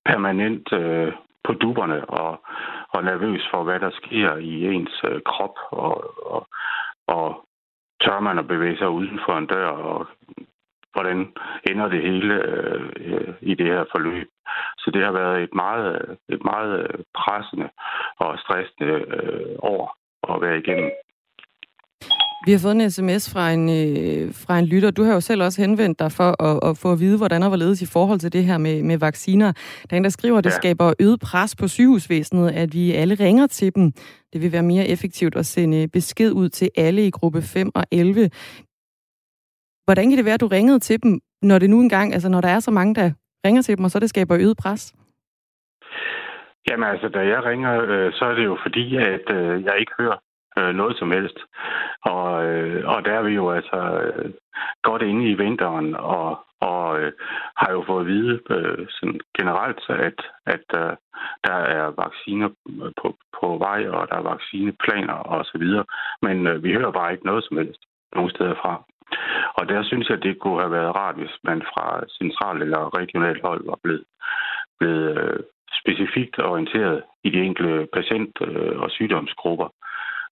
permanent 0.06 0.73
øh, 0.73 1.13
på 1.43 1.53
duberne 1.53 2.10
og, 2.10 2.41
og 2.89 3.03
nervøs 3.03 3.43
for, 3.51 3.63
hvad 3.63 3.80
der 3.80 3.91
sker 3.91 4.36
i 4.36 4.65
ens 4.73 5.01
øh, 5.10 5.21
krop, 5.25 5.56
og, 5.71 5.93
og, 6.34 6.47
og 7.08 7.45
tør 8.01 8.19
man 8.19 8.39
at 8.39 8.47
bevæge 8.47 8.77
sig 8.77 8.89
uden 8.89 9.19
for 9.25 9.38
en 9.38 9.45
dør, 9.45 9.67
og 9.67 10.08
hvordan 10.97 11.19
ender 11.69 11.88
det 11.93 12.01
hele 12.10 12.33
øh, 12.51 13.33
i 13.41 13.53
det 13.60 13.67
her 13.73 13.83
forløb. 13.93 14.27
Så 14.77 14.88
det 14.93 15.01
har 15.05 15.12
været 15.12 15.43
et 15.43 15.53
meget, 15.63 16.17
et 16.36 16.43
meget 16.51 16.75
pressende 17.19 17.69
og 18.19 18.39
stressende 18.43 18.97
øh, 19.17 19.55
år 19.73 19.83
at 20.31 20.41
være 20.41 20.57
igennem. 20.57 20.91
Vi 22.45 22.51
har 22.51 22.60
fået 22.60 22.75
en 22.75 22.91
sms 22.91 23.33
fra 23.33 23.51
en, 23.51 23.69
øh, 23.69 24.33
fra 24.33 24.60
en 24.60 24.65
lytter. 24.65 24.91
Du 24.91 25.03
har 25.03 25.13
jo 25.13 25.21
selv 25.21 25.43
også 25.43 25.62
henvendt 25.62 25.99
dig 25.99 26.12
for 26.12 26.43
at, 26.43 26.69
at 26.69 26.77
få 26.77 26.91
at 26.91 26.99
vide, 26.99 27.17
hvordan 27.17 27.43
og 27.43 27.49
hvorledes 27.49 27.81
i 27.81 27.86
forhold 27.86 28.19
til 28.19 28.33
det 28.33 28.43
her 28.45 28.57
med, 28.57 28.83
med 28.83 28.97
vacciner. 28.97 29.51
Der 29.89 29.93
er 29.95 29.97
en, 29.97 30.03
der 30.03 30.10
skriver, 30.10 30.38
at 30.38 30.43
det 30.43 30.49
ja. 30.49 30.55
skaber 30.55 30.93
øget 30.99 31.19
pres 31.19 31.55
på 31.55 31.67
sygehusvæsenet, 31.67 32.51
at 32.51 32.73
vi 32.73 32.91
alle 32.91 33.15
ringer 33.15 33.47
til 33.47 33.75
dem. 33.75 33.91
Det 34.33 34.41
vil 34.41 34.51
være 34.51 34.63
mere 34.63 34.88
effektivt 34.88 35.36
at 35.36 35.45
sende 35.45 35.88
besked 35.88 36.31
ud 36.31 36.49
til 36.49 36.69
alle 36.77 37.07
i 37.07 37.12
gruppe 37.12 37.41
5 37.41 37.71
og 37.75 37.83
11. 37.91 38.29
Hvordan 39.88 40.10
kan 40.10 40.17
det 40.17 40.26
være, 40.26 40.39
at 40.39 40.45
du 40.45 40.47
ringede 40.47 40.80
til 40.80 41.04
dem, 41.04 41.19
når 41.41 41.60
det 41.60 41.69
nu 41.69 41.80
engang, 41.80 42.13
altså 42.13 42.30
når 42.30 42.41
der 42.41 42.47
er 42.47 42.60
så 42.60 42.71
mange, 42.71 42.96
der 42.96 43.12
ringer 43.46 43.62
til 43.62 43.77
dem, 43.77 43.85
og 43.85 43.92
så 43.92 44.00
det 44.00 44.10
skaber 44.10 44.38
øget 44.38 44.58
pres? 44.63 44.96
Jamen 46.69 46.90
altså, 46.90 47.08
da 47.10 47.19
jeg 47.19 47.46
ringer, 47.46 47.73
øh, 47.81 48.13
så 48.13 48.25
er 48.25 48.35
det 48.35 48.46
jo 48.46 48.58
fordi, 48.65 48.96
at 48.96 49.25
øh, 49.38 49.63
jeg 49.63 49.79
ikke 49.79 49.92
hører 50.00 50.17
øh, 50.58 50.75
noget 50.75 50.98
som 50.98 51.12
helst. 51.12 51.38
Og, 52.02 52.46
øh, 52.46 52.88
og 52.90 53.06
der 53.06 53.13
er 53.13 53.21
vi 53.21 53.33
jo 53.33 53.52
altså 53.52 53.79
øh, 54.02 54.33
godt 54.83 55.02
inde 55.02 55.29
i 55.29 55.33
vinteren, 55.33 55.96
og, 55.96 56.40
og 56.62 57.00
øh, 57.00 57.12
har 57.58 57.71
jo 57.71 57.83
fået 57.88 58.02
at 58.02 58.08
vide 58.08 58.40
øh, 58.50 58.88
sådan 58.90 59.19
generelt, 59.38 59.81
at, 59.90 60.19
at 60.46 60.67
øh, 60.81 60.94
der 61.48 61.58
er 61.77 61.85
vacciner 62.04 62.50
på, 63.02 63.15
på 63.42 63.58
vej, 63.58 63.88
og 63.88 64.08
der 64.10 64.15
er 64.15 64.29
vaccineplaner 64.31 65.17
osv. 65.35 65.65
Men 66.21 66.48
øh, 66.48 66.63
vi 66.63 66.73
hører 66.73 66.92
bare 66.92 67.12
ikke 67.12 67.25
noget 67.25 67.44
som 67.44 67.58
helst 67.58 67.81
nogen 68.15 68.29
steder 68.29 68.56
fra. 68.62 68.83
Og 69.53 69.69
der 69.69 69.83
synes 69.83 70.10
jeg, 70.10 70.23
det 70.23 70.39
kunne 70.39 70.60
have 70.60 70.71
været 70.71 70.95
rart, 70.95 71.15
hvis 71.15 71.35
man 71.43 71.62
fra 71.62 72.03
central 72.19 72.62
eller 72.62 72.97
regional 72.99 73.41
hold 73.41 73.65
var 73.65 73.79
blevet, 73.83 74.03
blevet 74.79 75.17
øh, 75.17 75.39
specifikt 75.81 76.39
orienteret 76.39 77.03
i 77.23 77.29
de 77.29 77.41
enkelte 77.41 77.87
patient- 77.93 78.41
øh, 78.41 78.79
og 78.79 78.91
sygdomsgrupper 78.91 79.69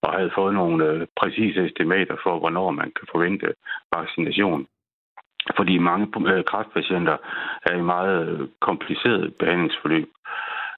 og 0.01 0.13
havde 0.13 0.31
fået 0.35 0.53
nogle 0.53 0.85
øh, 0.85 1.07
præcise 1.15 1.65
estimater 1.65 2.15
for, 2.23 2.39
hvornår 2.39 2.71
man 2.71 2.91
kan 2.97 3.07
forvente 3.11 3.53
vaccination. 3.95 4.67
Fordi 5.57 5.77
mange 5.77 6.07
øh, 6.33 6.43
kræftpatienter 6.43 7.17
er 7.63 7.75
i 7.75 7.81
meget 7.81 8.27
øh, 8.27 8.47
kompliceret 8.59 9.35
behandlingsforløb. 9.39 10.09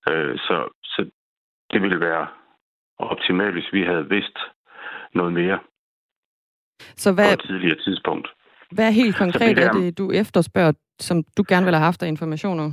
Øh, 0.10 0.38
så, 0.38 0.68
så 0.84 1.10
det 1.72 1.82
ville 1.82 2.00
være 2.00 2.28
optimalt, 2.98 3.54
hvis 3.54 3.74
vi 3.74 3.84
havde 3.84 4.10
vidst 4.10 4.38
noget 5.14 5.34
mere 5.34 5.60
så 6.98 7.12
hvad, 7.12 7.28
på 7.28 7.34
et 7.34 7.42
tidligere 7.48 7.78
tidspunkt. 7.84 8.28
Hvad 8.72 8.86
er 8.86 8.90
helt 8.90 9.16
konkret 9.16 9.56
det 9.56 9.58
der, 9.58 9.70
er 9.70 9.74
det, 9.74 9.98
du 9.98 10.12
efterspørger, 10.12 10.72
som 11.00 11.24
du 11.38 11.44
gerne 11.48 11.66
vil 11.66 11.76
have 11.76 11.84
haft 11.84 12.04
af 12.04 12.08
informationer? 12.08 12.72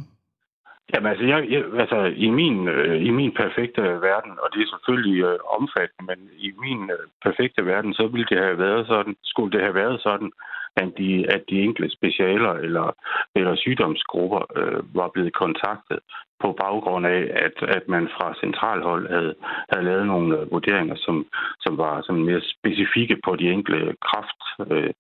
Jamen 0.93 1.11
altså, 1.11 1.25
jeg, 1.25 1.51
jeg, 1.51 1.63
altså 1.83 2.01
i, 2.27 2.31
min, 2.31 2.69
øh, 2.69 3.07
i 3.07 3.11
min 3.11 3.33
perfekte 3.33 3.83
verden, 3.83 4.33
og 4.43 4.49
det 4.53 4.61
er 4.63 4.73
selvfølgelig 4.75 5.19
øh, 5.25 5.39
omfattende, 5.59 6.05
men 6.11 6.31
i 6.39 6.53
min 6.65 6.91
øh, 6.91 7.07
perfekte 7.25 7.67
verden, 7.67 7.95
så 7.95 8.07
ville 8.07 8.27
det 8.31 8.39
have 8.39 8.59
været 8.59 8.87
sådan, 8.87 9.17
skulle 9.23 9.53
det 9.53 9.61
have 9.61 9.75
været 9.75 10.01
sådan, 10.01 10.31
at 10.77 10.89
de, 10.99 11.27
at 11.35 11.43
de 11.51 11.63
enkelte 11.63 11.97
specialer 11.97 12.53
eller, 12.53 12.97
eller 13.35 13.57
sygdomsgrupper 13.57 14.43
øh, 14.57 14.97
var 14.97 15.09
blevet 15.09 15.33
kontaktet 15.33 15.99
på 16.43 16.53
baggrund 16.53 17.07
af, 17.07 17.21
at, 17.47 17.69
at 17.77 17.89
man 17.89 18.09
fra 18.17 18.35
centralhold 18.41 19.09
havde, 19.09 19.35
havde 19.71 19.85
lavet 19.85 20.07
nogle 20.07 20.39
øh, 20.39 20.51
vurderinger, 20.53 20.97
som, 20.97 21.27
som 21.61 21.79
var 21.79 22.03
som 22.03 22.15
mere 22.15 22.43
specifikke 22.55 23.17
på 23.25 23.37
de 23.37 23.51
enkelte 23.51 23.97
kraft 24.09 24.41
øh, 24.71 24.93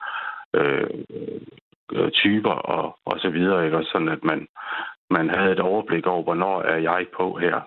øh, 0.58 0.90
øh, 1.92 2.10
typer 2.10 2.56
og, 2.74 2.98
og 3.04 3.20
så 3.20 3.28
videre, 3.28 3.64
ikke? 3.64 3.76
Og 3.76 3.84
sådan 3.92 4.08
at 4.08 4.24
man, 4.24 4.48
man 5.10 5.30
havde 5.30 5.52
et 5.52 5.60
overblik 5.60 6.06
over, 6.06 6.22
hvornår 6.22 6.62
er 6.62 6.76
jeg 6.76 7.06
på 7.16 7.38
her. 7.38 7.60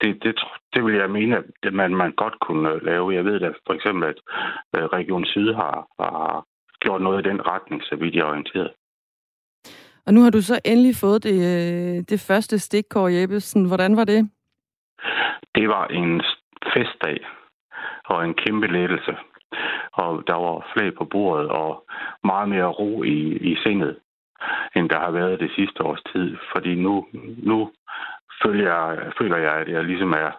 Det, 0.00 0.22
det, 0.22 0.40
det 0.74 0.84
vil 0.84 0.94
jeg 0.94 1.10
mene, 1.10 1.36
at 1.62 1.72
man, 1.72 1.94
man 1.94 2.12
godt 2.12 2.40
kunne 2.40 2.84
lave. 2.84 3.14
Jeg 3.14 3.24
ved 3.24 3.40
da 3.40 3.52
for 3.66 3.74
eksempel, 3.74 4.08
at 4.08 4.18
øh, 4.76 4.84
Region 4.84 5.24
Syd 5.24 5.52
har, 5.52 5.86
har 6.00 6.44
gjort 6.80 7.02
noget 7.02 7.26
i 7.26 7.28
den 7.28 7.46
retning, 7.46 7.82
så 7.82 7.96
vidt 7.96 8.14
jeg 8.14 8.20
er 8.20 8.30
orienteret. 8.30 8.72
Og 10.06 10.14
nu 10.14 10.20
har 10.20 10.30
du 10.30 10.42
så 10.42 10.60
endelig 10.64 10.94
fået 11.00 11.22
det, 11.22 11.38
øh, 11.52 12.04
det 12.10 12.20
første 12.28 12.58
stik, 12.58 12.84
Kåre 12.90 13.12
Jeppesen. 13.12 13.66
Hvordan 13.68 13.96
var 13.96 14.04
det? 14.04 14.30
Det 15.54 15.68
var 15.68 15.86
en 15.86 16.22
festdag 16.74 17.26
og 18.04 18.24
en 18.24 18.34
kæmpe 18.34 18.66
lettelse. 18.66 19.16
Og 19.92 20.22
der 20.26 20.34
var 20.34 20.70
flag 20.72 20.94
på 20.94 21.04
bordet 21.04 21.48
og 21.48 21.84
meget 22.24 22.48
mere 22.48 22.66
ro 22.66 23.02
i, 23.02 23.36
i 23.52 23.56
sindet 23.56 23.96
end 24.76 24.88
der 24.88 24.98
har 24.98 25.10
været 25.10 25.40
det 25.40 25.50
sidste 25.56 25.82
års 25.82 26.02
tid. 26.12 26.36
Fordi 26.52 26.74
nu, 26.74 27.06
nu 27.42 27.70
føler, 28.44 28.64
jeg, 28.72 29.12
føler 29.18 29.36
jeg, 29.36 29.52
at 29.52 29.68
jeg 29.68 29.84
ligesom 29.84 30.12
er, 30.12 30.30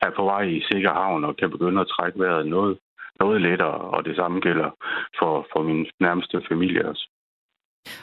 er 0.00 0.10
på 0.16 0.24
vej 0.24 0.42
i 0.42 0.62
sikker 0.70 0.92
havn 0.92 1.24
og 1.24 1.36
kan 1.36 1.50
begynde 1.50 1.80
at 1.80 1.88
trække 1.88 2.18
vejret 2.18 2.46
noget, 2.46 2.78
noget 3.20 3.40
lettere, 3.40 3.78
og 3.94 4.04
det 4.04 4.16
samme 4.16 4.40
gælder 4.40 4.70
for, 5.18 5.46
for 5.52 5.62
min 5.62 5.86
nærmeste 6.00 6.42
familie 6.48 6.88
også. 6.88 7.08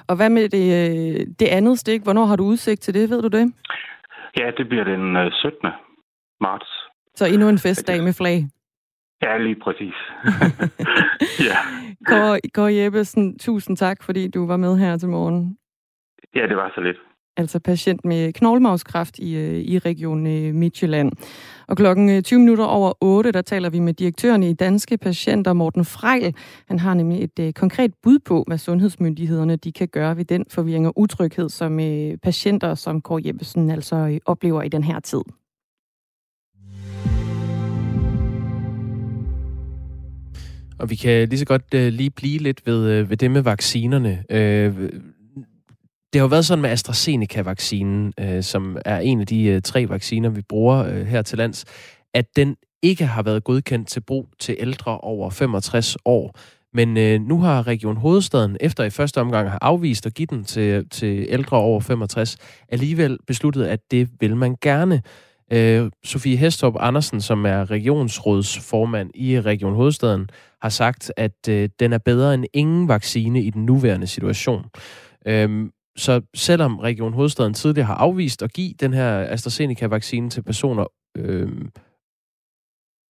Og 0.07 0.15
hvad 0.15 0.29
med 0.29 0.49
det, 0.49 0.65
øh, 0.79 1.27
det 1.39 1.47
andet 1.47 1.79
stik? 1.79 2.01
Hvornår 2.03 2.25
har 2.25 2.35
du 2.35 2.43
udsigt 2.43 2.81
til 2.81 2.93
det, 2.93 3.09
ved 3.09 3.21
du 3.21 3.27
det? 3.27 3.53
Ja, 4.39 4.51
det 4.57 4.69
bliver 4.69 4.83
den 4.83 5.31
17. 5.31 5.67
Øh, 5.67 5.73
marts. 6.41 6.69
Så 7.15 7.25
endnu 7.25 7.49
en 7.49 7.59
festdag 7.59 8.03
med 8.03 8.13
flag? 8.13 8.37
Ja, 9.21 9.37
lige 9.37 9.55
præcis. 9.63 9.95
ja. 11.49 11.57
Kåre, 12.05 12.39
Kåre 12.53 12.73
Jeppesen, 12.73 13.39
tusind 13.39 13.77
tak, 13.77 14.03
fordi 14.03 14.27
du 14.27 14.47
var 14.47 14.57
med 14.57 14.77
her 14.77 14.97
til 14.97 15.09
morgen. 15.09 15.57
Ja, 16.35 16.47
det 16.47 16.57
var 16.57 16.71
så 16.75 16.81
lidt. 16.81 16.97
Altså 17.37 17.59
patient 17.59 18.05
med 18.05 18.33
knoglmavskræft 18.33 19.19
i, 19.19 19.35
øh, 19.35 19.59
i 19.59 19.79
Region 19.79 20.27
øh, 20.27 20.53
Midtjylland. 20.53 21.11
Og 21.67 21.77
klokken 21.77 22.23
20 22.23 22.39
minutter 22.39 22.65
over 22.65 22.93
8, 23.01 23.31
der 23.31 23.41
taler 23.41 23.69
vi 23.69 23.79
med 23.79 23.93
direktøren 23.93 24.43
i 24.43 24.53
Danske 24.53 24.97
Patienter, 24.97 25.53
Morten 25.53 25.85
Frejl. 25.85 26.35
Han 26.67 26.79
har 26.79 26.93
nemlig 26.93 27.23
et 27.23 27.39
uh, 27.39 27.51
konkret 27.51 27.93
bud 28.03 28.19
på, 28.19 28.43
hvad 28.47 28.57
sundhedsmyndighederne 28.57 29.55
de 29.55 29.71
kan 29.71 29.87
gøre 29.87 30.17
ved 30.17 30.25
den 30.25 30.45
forvirring 30.51 30.87
og 30.87 30.93
utryghed, 30.99 31.49
som 31.49 31.73
uh, 31.73 32.17
patienter 32.23 32.75
som 32.75 33.01
Kåre 33.01 33.21
Jeppesen 33.25 33.69
altså 33.69 33.95
uh, 33.95 34.17
oplever 34.25 34.61
i 34.61 34.69
den 34.69 34.83
her 34.83 34.99
tid. 34.99 35.21
Og 40.79 40.89
vi 40.89 40.95
kan 40.95 41.29
lige 41.29 41.39
så 41.39 41.45
godt 41.45 41.73
øh, 41.73 41.93
lige 41.93 42.09
blive 42.09 42.39
lidt 42.39 42.67
ved, 42.67 42.89
øh, 42.89 43.09
ved 43.09 43.17
det 43.17 43.31
med 43.31 43.41
vaccinerne. 43.41 44.23
Øh, 44.29 44.89
det 46.13 46.19
har 46.19 46.25
jo 46.25 46.27
været 46.27 46.45
sådan 46.45 46.61
med 46.61 46.69
AstraZeneca-vaccinen, 46.69 48.13
øh, 48.19 48.43
som 48.43 48.77
er 48.85 48.99
en 48.99 49.21
af 49.21 49.27
de 49.27 49.43
øh, 49.43 49.61
tre 49.61 49.89
vacciner, 49.89 50.29
vi 50.29 50.41
bruger 50.41 50.85
øh, 50.85 51.05
her 51.05 51.21
til 51.21 51.37
lands, 51.37 51.65
at 52.13 52.25
den 52.35 52.55
ikke 52.81 53.05
har 53.05 53.23
været 53.23 53.43
godkendt 53.43 53.87
til 53.87 54.01
brug 54.01 54.29
til 54.39 54.55
ældre 54.59 54.97
over 54.97 55.29
65 55.29 55.97
år. 56.05 56.35
Men 56.73 56.97
øh, 56.97 57.21
nu 57.21 57.41
har 57.41 57.67
Region 57.67 57.97
Hovedstaden, 57.97 58.57
efter 58.59 58.83
i 58.83 58.89
første 58.89 59.21
omgang 59.21 59.49
har 59.49 59.59
afvist 59.61 60.05
at 60.05 60.13
give 60.13 60.25
den 60.25 60.43
til, 60.43 60.89
til 60.89 61.25
ældre 61.29 61.57
over 61.57 61.79
65, 61.79 62.37
alligevel 62.69 63.17
besluttet, 63.27 63.65
at 63.65 63.79
det 63.91 64.09
vil 64.19 64.35
man 64.35 64.55
gerne. 64.61 65.01
Øh, 65.51 65.91
Sofie 66.03 66.37
Hestorp 66.37 66.73
Andersen, 66.79 67.21
som 67.21 67.45
er 67.45 67.71
regionsrådsformand 67.71 69.11
i 69.13 69.41
Region 69.41 69.73
Hovedstaden, 69.73 70.29
har 70.61 70.69
sagt, 70.69 71.11
at 71.17 71.49
øh, 71.49 71.69
den 71.79 71.93
er 71.93 71.97
bedre 71.97 72.33
end 72.33 72.45
ingen 72.53 72.87
vaccine 72.87 73.41
i 73.41 73.49
den 73.49 73.65
nuværende 73.65 74.07
situation. 74.07 74.65
Øh, 75.27 75.69
så 75.97 76.21
selvom 76.35 76.79
Region 76.79 77.13
Hovedstaden 77.13 77.53
tidligere 77.53 77.87
har 77.87 77.95
afvist 77.95 78.43
at 78.43 78.53
give 78.53 78.73
den 78.79 78.93
her 78.93 79.19
AstraZeneca-vaccine 79.19 80.29
til 80.29 80.43
personer 80.43 80.85
øh, 81.17 81.49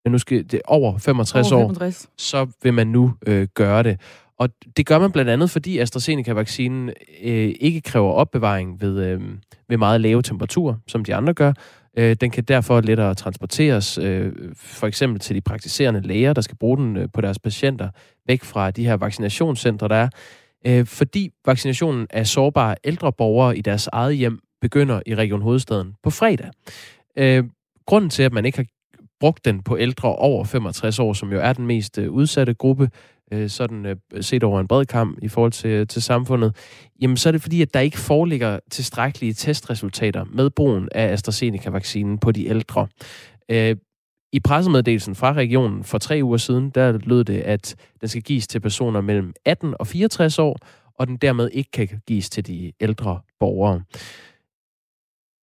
nu 0.09 0.17
skal 0.17 0.51
det 0.51 0.61
over 0.65 0.97
65 0.97 1.51
over 1.51 1.67
65. 1.67 2.05
år, 2.05 2.09
så 2.17 2.47
vil 2.63 2.73
man 2.73 2.87
nu 2.87 3.13
øh, 3.27 3.47
gøre 3.53 3.83
det. 3.83 4.01
Og 4.39 4.49
det 4.77 4.85
gør 4.85 4.99
man 4.99 5.11
blandt 5.11 5.31
andet, 5.31 5.49
fordi 5.49 5.77
AstraZeneca-vaccinen 5.77 6.89
øh, 7.23 7.53
ikke 7.59 7.81
kræver 7.81 8.11
opbevaring 8.11 8.81
ved, 8.81 9.05
øh, 9.05 9.21
ved 9.69 9.77
meget 9.77 10.01
lave 10.01 10.21
temperaturer, 10.21 10.75
som 10.87 11.03
de 11.03 11.15
andre 11.15 11.33
gør. 11.33 11.53
Øh, 11.97 12.15
den 12.21 12.31
kan 12.31 12.43
derfor 12.43 12.81
lettere 12.81 13.15
transporteres, 13.15 13.97
øh, 13.97 14.33
for 14.55 14.87
eksempel 14.87 15.19
til 15.19 15.35
de 15.35 15.41
praktiserende 15.41 16.01
læger, 16.01 16.33
der 16.33 16.41
skal 16.41 16.57
bruge 16.57 16.77
den 16.77 16.97
øh, 16.97 17.07
på 17.13 17.21
deres 17.21 17.39
patienter, 17.39 17.89
væk 18.27 18.43
fra 18.43 18.71
de 18.71 18.85
her 18.85 18.93
vaccinationscentre, 18.93 19.87
der 19.87 19.95
er. 19.95 20.09
Øh, 20.67 20.85
fordi 20.85 21.29
vaccinationen 21.45 22.07
af 22.09 22.27
sårbare 22.27 22.75
ældre 22.83 23.13
borgere 23.13 23.57
i 23.57 23.61
deres 23.61 23.89
eget 23.91 24.17
hjem 24.17 24.39
begynder 24.61 25.01
i 25.05 25.15
Region 25.15 25.41
Hovedstaden 25.41 25.93
på 26.03 26.09
fredag. 26.09 26.49
Øh, 27.17 27.43
grunden 27.85 28.09
til, 28.09 28.23
at 28.23 28.33
man 28.33 28.45
ikke 28.45 28.57
har 28.57 28.65
brugt 29.19 29.45
den 29.45 29.63
på 29.63 29.77
ældre 29.77 30.15
over 30.15 30.43
65 30.43 30.99
år, 30.99 31.13
som 31.13 31.31
jo 31.31 31.39
er 31.39 31.53
den 31.53 31.67
mest 31.67 31.97
øh, 31.97 32.11
udsatte 32.11 32.53
gruppe, 32.53 32.89
øh, 33.31 33.49
sådan 33.49 33.85
øh, 33.85 33.95
set 34.21 34.43
over 34.43 34.59
en 34.59 34.67
bred 34.67 34.85
kamp 34.85 35.19
i 35.21 35.27
forhold 35.27 35.51
til, 35.51 35.87
til 35.87 36.01
samfundet, 36.01 36.55
jamen 37.01 37.17
så 37.17 37.29
er 37.29 37.31
det 37.31 37.41
fordi, 37.41 37.61
at 37.61 37.73
der 37.73 37.79
ikke 37.79 37.97
foreligger 37.97 38.59
tilstrækkelige 38.71 39.33
testresultater 39.33 40.25
med 40.33 40.49
brugen 40.49 40.89
af 40.91 41.11
AstraZeneca-vaccinen 41.11 42.17
på 42.17 42.31
de 42.31 42.47
ældre. 42.47 42.87
Øh, 43.51 43.75
I 44.31 44.39
pressemeddelelsen 44.39 45.15
fra 45.15 45.33
regionen 45.33 45.83
for 45.83 45.97
tre 45.97 46.19
uger 46.23 46.37
siden, 46.37 46.69
der 46.69 46.91
lød 46.91 47.23
det, 47.23 47.41
at 47.41 47.75
den 48.01 48.09
skal 48.09 48.21
gives 48.21 48.47
til 48.47 48.59
personer 48.59 49.01
mellem 49.01 49.33
18 49.45 49.75
og 49.79 49.87
64 49.87 50.39
år, 50.39 50.59
og 50.99 51.07
den 51.07 51.17
dermed 51.17 51.49
ikke 51.53 51.71
kan 51.71 52.01
gives 52.07 52.29
til 52.29 52.47
de 52.47 52.71
ældre 52.79 53.19
borgere. 53.39 53.81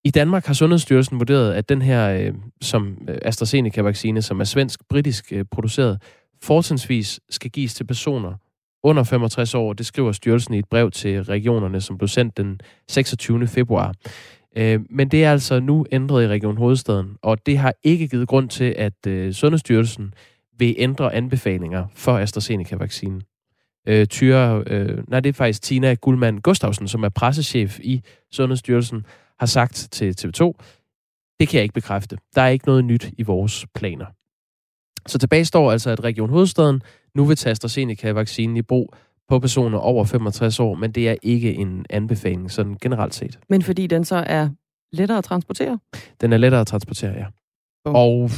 I 0.04 0.10
Danmark 0.10 0.46
har 0.46 0.54
Sundhedsstyrelsen 0.54 1.18
vurderet, 1.18 1.52
at 1.54 1.68
den 1.68 1.82
her 1.82 2.08
øh, 2.08 2.34
som 2.60 2.98
øh, 3.08 3.18
AstraZeneca-vaccine, 3.22 4.22
som 4.22 4.40
er 4.40 4.44
svensk-britisk 4.44 5.32
øh, 5.32 5.44
produceret, 5.50 6.02
fortrinsvis 6.42 7.20
skal 7.30 7.50
gives 7.50 7.74
til 7.74 7.84
personer 7.84 8.34
under 8.82 9.02
65 9.02 9.54
år. 9.54 9.72
Det 9.72 9.86
skriver 9.86 10.12
styrelsen 10.12 10.54
i 10.54 10.58
et 10.58 10.68
brev 10.68 10.90
til 10.90 11.24
regionerne, 11.24 11.80
som 11.80 11.98
blev 11.98 12.08
sendt 12.08 12.36
den 12.36 12.60
26. 12.88 13.46
februar. 13.46 13.94
Øh, 14.56 14.80
men 14.90 15.08
det 15.08 15.24
er 15.24 15.32
altså 15.32 15.60
nu 15.60 15.86
ændret 15.92 16.24
i 16.24 16.28
Region 16.28 16.56
Hovedstaden, 16.56 17.16
og 17.22 17.46
det 17.46 17.58
har 17.58 17.74
ikke 17.82 18.08
givet 18.08 18.28
grund 18.28 18.48
til, 18.48 18.74
at 18.78 19.06
øh, 19.06 19.32
Sundhedsstyrelsen 19.32 20.14
vil 20.58 20.74
ændre 20.78 21.14
anbefalinger 21.14 21.86
for 21.94 22.18
AstraZeneca-vaccinen. 22.18 23.22
Øh, 23.88 24.06
Tyre, 24.06 24.64
øh, 24.66 24.98
nej, 25.08 25.20
det 25.20 25.28
er 25.28 25.32
faktisk 25.32 25.62
Tina 25.62 25.94
Guldmann 25.94 26.40
Gustafsen, 26.40 26.88
som 26.88 27.04
er 27.04 27.08
pressechef 27.08 27.80
i 27.80 28.02
Sundhedsstyrelsen, 28.32 29.06
har 29.38 29.46
sagt 29.46 29.88
til 29.90 30.14
TV2, 30.20 30.52
det 31.40 31.48
kan 31.48 31.56
jeg 31.56 31.62
ikke 31.62 31.72
bekræfte. 31.72 32.18
Der 32.34 32.42
er 32.42 32.48
ikke 32.48 32.66
noget 32.66 32.84
nyt 32.84 33.10
i 33.18 33.22
vores 33.22 33.66
planer. 33.74 34.06
Så 35.06 35.18
tilbage 35.18 35.44
står 35.44 35.72
altså, 35.72 35.90
at 35.90 36.04
Region 36.04 36.30
Hovedstaden 36.30 36.82
nu 37.14 37.24
vil 37.24 37.36
tage 37.36 37.50
AstraZeneca-vaccinen 37.50 38.56
i 38.56 38.62
brug 38.62 38.94
på 39.28 39.38
personer 39.38 39.78
over 39.78 40.04
65 40.04 40.60
år, 40.60 40.74
men 40.74 40.92
det 40.92 41.08
er 41.08 41.14
ikke 41.22 41.54
en 41.54 41.86
anbefaling 41.90 42.50
sådan 42.50 42.76
generelt 42.82 43.14
set. 43.14 43.38
Men 43.48 43.62
fordi 43.62 43.86
den 43.86 44.04
så 44.04 44.16
er 44.16 44.48
lettere 44.92 45.18
at 45.18 45.24
transportere? 45.24 45.78
Den 46.20 46.32
er 46.32 46.36
lettere 46.36 46.60
at 46.60 46.66
transportere, 46.66 47.12
ja. 47.12 47.26
Oh. 47.84 47.94
Og 47.94 48.30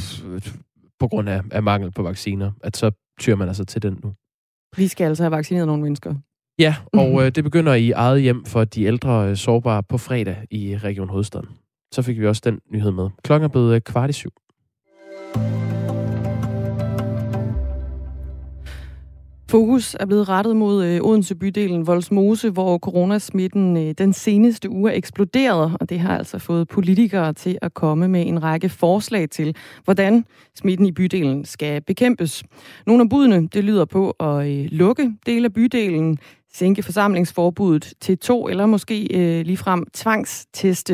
på 0.99 1.07
grund 1.07 1.29
af, 1.29 1.41
af 1.51 1.63
mangel 1.63 1.91
på 1.91 2.03
vacciner, 2.03 2.51
at 2.63 2.77
så 2.77 2.91
tyrer 3.19 3.35
man 3.35 3.47
altså 3.47 3.65
til 3.65 3.81
den 3.81 3.99
nu. 4.03 4.13
Vi 4.77 4.87
skal 4.87 5.05
altså 5.07 5.23
have 5.23 5.31
vaccineret 5.31 5.67
nogle 5.67 5.83
mennesker. 5.83 6.15
Ja, 6.59 6.75
og 6.93 7.25
øh, 7.25 7.31
det 7.31 7.43
begynder 7.43 7.73
i 7.73 7.91
eget 7.91 8.21
hjem 8.21 8.45
for 8.45 8.63
de 8.63 8.83
ældre 8.83 9.29
øh, 9.29 9.37
sårbare 9.37 9.83
på 9.83 9.97
fredag 9.97 10.37
i 10.51 10.77
Region 10.77 11.09
Hovedstaden. 11.09 11.47
Så 11.93 12.01
fik 12.01 12.19
vi 12.19 12.27
også 12.27 12.41
den 12.45 12.59
nyhed 12.71 12.91
med. 12.91 13.09
Klokken 13.23 13.43
er 13.43 13.49
blevet 13.49 13.75
øh, 13.75 13.81
kvart 13.81 14.09
i 14.09 14.13
syv. 14.13 14.31
Fokus 19.55 19.95
er 19.99 20.05
blevet 20.05 20.29
rettet 20.29 20.55
mod 20.55 20.85
øh, 20.85 21.01
Odense 21.03 21.35
bydelen 21.35 21.87
Voldsmose, 21.87 22.49
hvor 22.49 22.77
coronasmitten 22.77 23.77
øh, 23.77 23.93
den 23.97 24.13
seneste 24.13 24.69
uge 24.69 24.91
er 24.91 24.95
eksploderet, 24.95 25.77
og 25.79 25.89
det 25.89 25.99
har 25.99 26.17
altså 26.17 26.39
fået 26.39 26.67
politikere 26.67 27.33
til 27.33 27.57
at 27.61 27.73
komme 27.73 28.07
med 28.07 28.27
en 28.27 28.43
række 28.43 28.69
forslag 28.69 29.29
til, 29.29 29.55
hvordan 29.83 30.25
smitten 30.55 30.85
i 30.85 30.91
bydelen 30.91 31.45
skal 31.45 31.81
bekæmpes. 31.81 32.43
Nogle 32.85 33.03
af 33.03 33.09
budene 33.09 33.47
det 33.47 33.63
lyder 33.63 33.85
på 33.85 34.09
at 34.09 34.47
øh, 34.47 34.67
lukke 34.71 35.13
dele 35.25 35.45
af 35.45 35.53
bydelen, 35.53 36.17
sænke 36.57 36.83
forsamlingsforbuddet 36.83 37.93
til 38.01 38.17
to, 38.17 38.47
eller 38.47 38.65
måske 38.65 39.07
øh, 39.13 39.45
ligefrem 39.45 39.85
tvangsteste. 39.93 40.93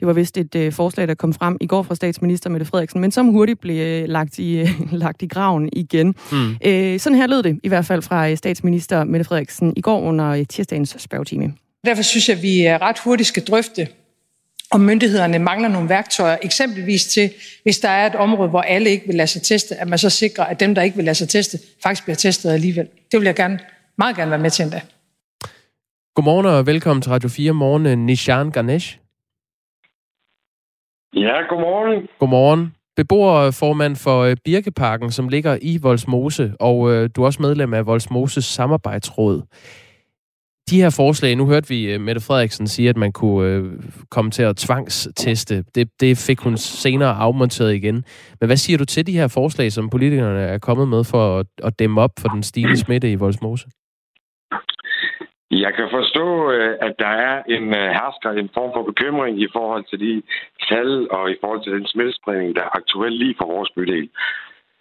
Det 0.00 0.06
var 0.06 0.12
vist 0.12 0.38
et 0.38 0.54
øh, 0.54 0.72
forslag, 0.72 1.08
der 1.08 1.14
kom 1.14 1.32
frem 1.32 1.56
i 1.60 1.66
går 1.66 1.82
fra 1.82 1.94
statsminister 1.94 2.50
Mette 2.50 2.66
Frederiksen, 2.66 3.00
men 3.00 3.10
som 3.10 3.26
hurtigt 3.26 3.60
blev 3.60 3.80
øh, 3.80 4.08
lagt, 4.08 4.38
i, 4.38 4.58
øh, 4.58 4.68
lagt 4.92 5.22
i 5.22 5.26
graven 5.26 5.68
igen. 5.72 6.14
Mm. 6.32 6.56
Øh, 6.64 7.00
sådan 7.00 7.18
her 7.18 7.26
lød 7.26 7.42
det 7.42 7.60
i 7.62 7.68
hvert 7.68 7.86
fald 7.86 8.02
fra 8.02 8.30
øh, 8.30 8.36
statsminister 8.36 9.04
Mette 9.04 9.24
Frederiksen 9.24 9.72
i 9.76 9.80
går 9.80 10.00
under 10.00 10.26
øh, 10.26 10.46
tirsdagens 10.48 10.96
spørgetime. 10.98 11.54
Derfor 11.84 12.02
synes 12.02 12.28
jeg, 12.28 12.36
at 12.36 12.42
vi 12.42 12.68
ret 12.68 12.98
hurtigt 12.98 13.28
skal 13.28 13.44
drøfte, 13.44 13.88
om 14.70 14.80
myndighederne 14.80 15.38
mangler 15.38 15.68
nogle 15.68 15.88
værktøjer, 15.88 16.36
eksempelvis 16.42 17.04
til, 17.06 17.30
hvis 17.62 17.78
der 17.78 17.88
er 17.88 18.06
et 18.06 18.14
område, 18.14 18.48
hvor 18.48 18.60
alle 18.60 18.90
ikke 18.90 19.06
vil 19.06 19.14
lade 19.14 19.26
sig 19.26 19.42
teste, 19.42 19.76
at 19.76 19.88
man 19.88 19.98
så 19.98 20.10
sikrer, 20.10 20.44
at 20.44 20.60
dem, 20.60 20.74
der 20.74 20.82
ikke 20.82 20.96
vil 20.96 21.04
lade 21.04 21.14
sig 21.14 21.28
teste, 21.28 21.58
faktisk 21.82 22.04
bliver 22.04 22.16
testet 22.16 22.50
alligevel. 22.50 22.86
Det 23.12 23.20
vil 23.20 23.26
jeg 23.26 23.34
gerne, 23.34 23.58
meget 23.98 24.16
gerne 24.16 24.30
være 24.30 24.40
med 24.40 24.50
til 24.50 24.62
endda. 24.62 24.80
Godmorgen 26.18 26.46
og 26.46 26.66
velkommen 26.66 27.02
til 27.02 27.12
Radio 27.12 27.28
4 27.28 27.52
Morgen, 27.52 28.06
Nishan 28.06 28.50
Ganesh. 28.50 28.98
Ja, 31.14 31.36
godmorgen. 31.48 32.08
Godmorgen. 32.18 32.74
Beboerformand 32.96 33.96
for 33.96 34.20
øh, 34.22 34.36
Birkeparken, 34.44 35.10
som 35.10 35.28
ligger 35.28 35.58
i 35.62 35.78
Voldsmose, 35.82 36.52
og 36.60 36.92
øh, 36.92 37.10
du 37.16 37.22
er 37.22 37.26
også 37.26 37.42
medlem 37.42 37.74
af 37.74 37.86
Voldsmoses 37.86 38.44
samarbejdsråd. 38.44 39.42
De 40.70 40.80
her 40.82 40.90
forslag, 40.90 41.36
nu 41.36 41.46
hørte 41.46 41.68
vi 41.68 41.92
øh, 41.92 42.00
Mette 42.00 42.20
Frederiksen 42.20 42.66
sige, 42.66 42.88
at 42.88 42.96
man 42.96 43.12
kunne 43.12 43.48
øh, 43.48 43.82
komme 44.10 44.30
til 44.30 44.42
at 44.42 44.56
tvangsteste. 44.56 45.64
Det, 45.74 45.88
det 46.00 46.18
fik 46.18 46.40
hun 46.40 46.56
senere 46.56 47.14
afmonteret 47.14 47.74
igen. 47.74 48.04
Men 48.40 48.46
hvad 48.46 48.56
siger 48.56 48.78
du 48.78 48.84
til 48.84 49.06
de 49.06 49.12
her 49.12 49.28
forslag, 49.28 49.72
som 49.72 49.90
politikerne 49.90 50.40
er 50.40 50.58
kommet 50.58 50.88
med 50.88 51.04
for 51.04 51.38
at, 51.38 51.46
at 51.62 51.78
dæmme 51.78 52.00
op 52.00 52.12
for 52.18 52.28
den 52.28 52.42
stigende 52.42 52.76
smitte 52.76 53.12
i 53.12 53.14
Voldsmose? 53.14 53.68
Jeg 55.50 55.74
kan 55.74 55.88
forstå, 55.90 56.52
øh, 56.52 56.78
at 56.80 56.94
der 56.98 57.12
er 57.28 57.42
en 57.42 57.68
øh, 57.74 57.90
hersker, 57.98 58.30
en 58.30 58.50
form 58.54 58.70
for 58.74 58.82
bekymring 58.82 59.40
i 59.40 59.48
forhold 59.52 59.84
til 59.84 60.00
de 60.00 60.22
tal 60.68 61.10
og 61.10 61.30
i 61.30 61.36
forhold 61.40 61.62
til 61.64 61.72
den 61.72 61.86
smittespredning, 61.86 62.56
der 62.56 62.62
er 62.62 62.76
aktuelt 62.76 63.16
lige 63.18 63.34
for 63.38 63.46
vores 63.46 63.70
bydel. 63.76 64.10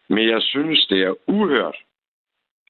Men 0.10 0.30
jeg 0.30 0.42
synes, 0.42 0.86
det 0.86 1.02
er 1.02 1.14
uhørt, 1.28 1.76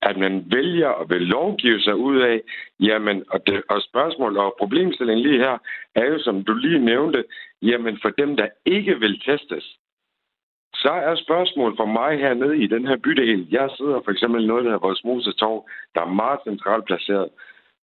at 0.01 0.17
man 0.17 0.43
vælger 0.51 0.89
at 0.89 1.09
vil 1.09 1.21
lovgive 1.21 1.81
sig 1.81 1.95
ud 1.95 2.17
af, 2.19 2.41
jamen, 2.79 3.23
og, 3.29 3.47
det, 3.47 3.63
og 3.69 3.81
spørgsmål 3.81 4.37
og 4.37 4.55
problemstillingen 4.59 5.25
lige 5.27 5.39
her, 5.39 5.57
er 5.95 6.05
jo, 6.05 6.19
som 6.19 6.43
du 6.43 6.53
lige 6.53 6.79
nævnte, 6.79 7.23
jamen 7.61 7.99
for 8.01 8.09
dem, 8.09 8.37
der 8.37 8.47
ikke 8.65 8.99
vil 8.99 9.19
testes, 9.19 9.77
så 10.73 10.89
er 10.89 11.15
spørgsmål 11.15 11.75
for 11.77 11.85
mig 11.85 12.19
hernede 12.19 12.57
i 12.57 12.67
den 12.67 12.87
her 12.87 12.97
bydel. 12.97 13.47
Jeg 13.51 13.69
sidder 13.77 14.01
for 14.03 14.11
eksempel 14.11 14.43
i 14.43 14.47
noget, 14.47 14.63
der 14.63 14.69
hedder 14.69 14.87
Vores 14.87 15.03
Moses 15.03 15.35
Torv, 15.35 15.69
der 15.95 16.01
er 16.01 16.17
meget 16.21 16.39
centralt 16.47 16.85
placeret. 16.85 17.29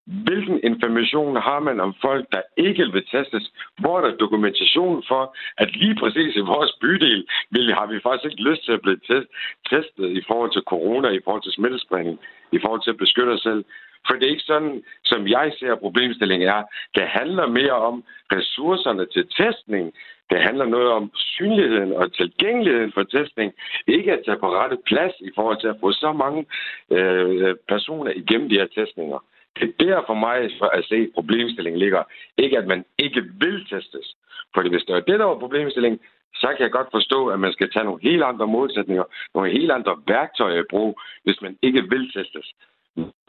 Hvilken 0.07 0.61
information 0.63 1.37
har 1.37 1.61
man 1.61 1.81
om 1.81 1.95
folk, 2.01 2.27
der 2.33 2.43
ikke 2.57 2.85
vil 2.93 3.07
testes? 3.07 3.53
Hvor 3.79 3.99
er 3.99 4.05
der 4.07 4.17
dokumentation 4.17 5.05
for, 5.09 5.37
at 5.59 5.77
lige 5.77 5.97
præcis 6.01 6.37
i 6.37 6.41
vores 6.41 6.73
bydel 6.81 7.27
vil, 7.51 7.75
har 7.75 7.87
vi 7.87 8.01
faktisk 8.01 8.25
ikke 8.31 8.49
lyst 8.51 8.65
til 8.65 8.73
at 8.73 8.83
blive 8.83 9.01
test, 9.09 9.29
testet 9.71 10.11
i 10.11 10.23
forhold 10.27 10.53
til 10.53 10.63
corona, 10.63 11.09
i 11.09 11.21
forhold 11.25 11.43
til 11.43 11.53
smittespredning, 11.53 12.19
i 12.53 12.59
forhold 12.63 12.83
til 12.83 12.91
at 12.91 13.03
beskytte 13.05 13.31
os 13.31 13.41
selv? 13.41 13.65
For 14.07 14.15
det 14.15 14.27
er 14.27 14.31
ikke 14.31 14.53
sådan, 14.53 14.83
som 15.05 15.29
jeg 15.29 15.53
ser 15.59 15.75
problemstillingen 15.75 16.49
er. 16.49 16.63
Det 16.95 17.03
handler 17.03 17.47
mere 17.47 17.73
om 17.73 18.05
ressourcerne 18.33 19.07
til 19.07 19.25
testning. 19.41 19.95
Det 20.31 20.39
handler 20.43 20.67
noget 20.67 20.91
om 20.93 21.11
synligheden 21.15 21.93
og 21.93 22.13
tilgængeligheden 22.13 22.93
for 22.93 23.03
testning. 23.03 23.53
Ikke 23.87 24.13
at 24.13 24.23
tage 24.25 24.39
på 24.39 24.49
rette 24.55 24.79
plads 24.87 25.15
i 25.21 25.31
forhold 25.35 25.61
til 25.61 25.69
at 25.69 25.77
få 25.81 25.93
så 25.93 26.13
mange 26.13 26.47
øh, 26.91 27.55
personer 27.69 28.13
igennem 28.17 28.49
de 28.49 28.59
her 28.61 28.67
testninger. 28.67 29.19
Det 29.61 29.75
er 29.81 29.95
der 29.95 30.03
for 30.07 30.15
mig 30.15 30.51
for 30.59 30.67
at 30.67 30.85
se, 30.85 30.95
at 30.95 31.11
problemstillingen 31.15 31.79
ligger. 31.79 32.03
Ikke 32.39 32.59
at 32.59 32.67
man 32.67 32.85
ikke 32.99 33.23
vil 33.41 33.67
testes. 33.67 34.17
Fordi 34.55 34.69
hvis 34.69 34.83
det 34.83 34.97
er 34.97 35.01
det, 35.01 35.19
der 35.19 35.25
var 35.25 35.39
problemstillingen, 35.39 36.01
så 36.35 36.47
kan 36.47 36.63
jeg 36.63 36.71
godt 36.71 36.89
forstå, 36.91 37.29
at 37.29 37.41
man 37.41 37.53
skal 37.53 37.71
tage 37.71 37.85
nogle 37.85 38.03
helt 38.03 38.23
andre 38.23 38.47
modsætninger, 38.47 39.05
nogle 39.35 39.51
helt 39.51 39.71
andre 39.71 39.97
værktøjer 40.07 40.61
i 40.61 40.71
brug, 40.71 41.01
hvis 41.25 41.41
man 41.43 41.59
ikke 41.63 41.83
vil 41.91 42.13
testes. 42.13 42.47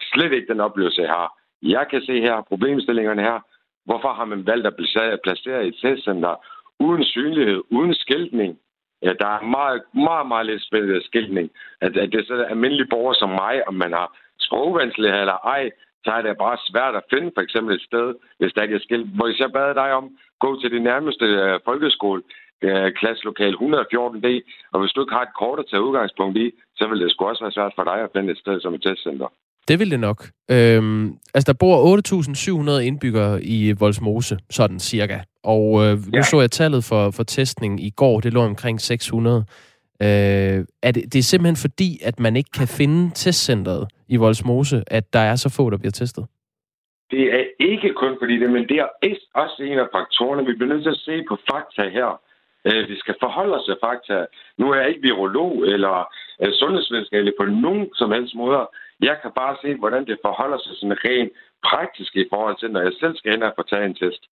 Slet 0.01 0.33
ikke 0.33 0.47
den 0.47 0.59
oplevelse, 0.59 1.01
jeg 1.01 1.09
har. 1.09 1.39
Jeg 1.61 1.85
kan 1.89 2.01
se 2.01 2.21
her 2.21 2.41
problemstillingerne 2.41 3.21
her. 3.21 3.39
Hvorfor 3.85 4.13
har 4.13 4.25
man 4.25 4.47
valgt 4.47 4.67
at 4.67 4.75
placere 5.23 5.67
et 5.67 5.75
testcenter 5.81 6.35
uden 6.79 7.03
synlighed, 7.03 7.61
uden 7.69 7.93
skiltning? 7.93 8.59
Ja, 9.01 9.13
der 9.19 9.27
er 9.27 9.41
meget, 9.41 9.81
meget, 9.93 10.27
meget 10.27 10.45
lidt 10.45 11.05
skiltning. 11.05 11.51
At, 11.81 11.97
at 11.97 12.11
det 12.11 12.19
er 12.19 12.25
så 12.25 12.43
almindelige 12.43 12.87
borgere 12.89 13.15
som 13.15 13.29
mig, 13.29 13.67
om 13.67 13.73
man 13.73 13.93
har 13.93 14.17
sprogvanskeligheder 14.39 15.21
eller 15.21 15.37
ej, 15.55 15.71
så 16.05 16.11
er 16.17 16.21
det 16.21 16.43
bare 16.45 16.57
svært 16.69 16.95
at 16.99 17.07
finde 17.13 17.29
for 17.35 17.41
eksempel 17.45 17.71
et 17.75 17.87
sted, 17.89 18.07
hvis 18.39 18.53
der 18.53 18.63
ikke 18.63 18.77
er 18.79 18.85
skilt. 18.87 19.07
Hvis 19.19 19.39
jeg 19.43 19.51
bad 19.57 19.71
dig 19.81 19.89
om, 19.99 20.05
gå 20.43 20.49
til 20.61 20.69
det 20.75 20.81
nærmeste 20.91 21.25
uh, 21.43 21.55
folkeskole, 21.69 22.21
uh, 22.67 22.89
klasselokal 22.99 23.53
114D, 23.65 24.27
og 24.73 24.77
hvis 24.79 24.93
du 24.93 24.99
ikke 25.01 25.15
har 25.17 25.25
et 25.25 25.37
kort 25.41 25.59
at 25.59 25.67
tage 25.69 25.85
udgangspunkt 25.87 26.35
i, 26.45 26.47
så 26.77 26.83
vil 26.89 26.99
det 27.01 27.11
sgu 27.11 27.21
også 27.25 27.43
være 27.45 27.57
svært 27.57 27.73
for 27.77 27.85
dig 27.91 27.99
at 28.05 28.13
finde 28.15 28.31
et 28.31 28.41
sted 28.43 28.55
som 28.61 28.73
et 28.73 28.81
testcenter. 28.87 29.29
Det 29.67 29.79
vil 29.79 29.91
det 29.91 29.99
nok. 29.99 30.19
Øhm, 30.51 31.17
altså, 31.33 31.47
der 31.51 31.57
bor 31.59 31.75
8.700 32.77 32.81
indbyggere 32.81 33.43
i 33.43 33.71
Voldsmose, 33.71 34.37
sådan 34.49 34.79
cirka. 34.79 35.19
Og 35.43 35.85
øh, 35.85 35.93
nu 35.97 35.97
ja. 36.13 36.21
så 36.21 36.39
jeg 36.39 36.51
tallet 36.51 36.83
for, 36.83 37.11
for 37.11 37.23
testning 37.23 37.83
i 37.83 37.89
går, 37.89 38.19
det 38.19 38.33
lå 38.33 38.41
omkring 38.41 38.81
600. 38.81 39.45
Øh, 40.01 40.65
er 40.87 40.91
det, 40.95 41.13
det 41.13 41.19
er 41.19 41.23
simpelthen 41.31 41.69
fordi, 41.69 41.89
at 42.03 42.19
man 42.19 42.35
ikke 42.35 42.51
kan 42.57 42.67
finde 42.67 43.11
testcentret 43.15 43.87
i 44.07 44.15
Voldsmose, 44.17 44.83
at 44.87 45.13
der 45.13 45.19
er 45.19 45.35
så 45.35 45.49
få, 45.57 45.69
der 45.69 45.77
bliver 45.77 45.91
testet? 45.91 46.25
Det 47.11 47.25
er 47.37 47.43
ikke 47.59 47.93
kun 47.93 48.17
fordi 48.21 48.39
det, 48.39 48.49
men 48.49 48.67
det 48.69 48.77
er 48.79 48.87
også 49.33 49.63
en 49.63 49.79
af 49.79 49.87
faktorerne. 49.95 50.45
Vi 50.45 50.53
bliver 50.53 50.73
nødt 50.73 50.83
til 50.83 50.97
at 50.97 51.05
se 51.09 51.23
på 51.29 51.37
fakta 51.51 51.89
her. 51.89 52.09
Øh, 52.67 52.89
vi 52.89 52.95
skal 52.99 53.15
forholde 53.23 53.55
os 53.57 53.65
til 53.65 53.77
fakta. 53.85 54.25
Nu 54.57 54.71
er 54.71 54.75
jeg 54.75 54.89
ikke 54.89 55.01
virolog 55.01 55.53
eller 55.73 55.95
øh, 56.41 56.51
sundhedsvidenskabelig 56.53 57.33
på 57.39 57.45
nogen 57.45 57.89
som 57.99 58.11
helst 58.11 58.35
måde. 58.35 58.67
Jeg 58.99 59.17
kan 59.21 59.31
bare 59.41 59.55
se, 59.63 59.75
hvordan 59.75 60.05
det 60.05 60.17
forholder 60.25 60.57
sig 60.57 60.73
sådan 60.75 60.97
rent 61.05 61.31
praktisk 61.69 62.15
i 62.15 62.25
forhold 62.33 62.57
til, 62.59 62.71
når 62.71 62.81
jeg 62.81 62.93
selv 62.99 63.15
skal 63.17 63.33
ind 63.33 63.43
og 63.43 63.53
få 63.57 63.63
taget 63.63 63.85
en 63.85 63.95
test. 63.95 64.23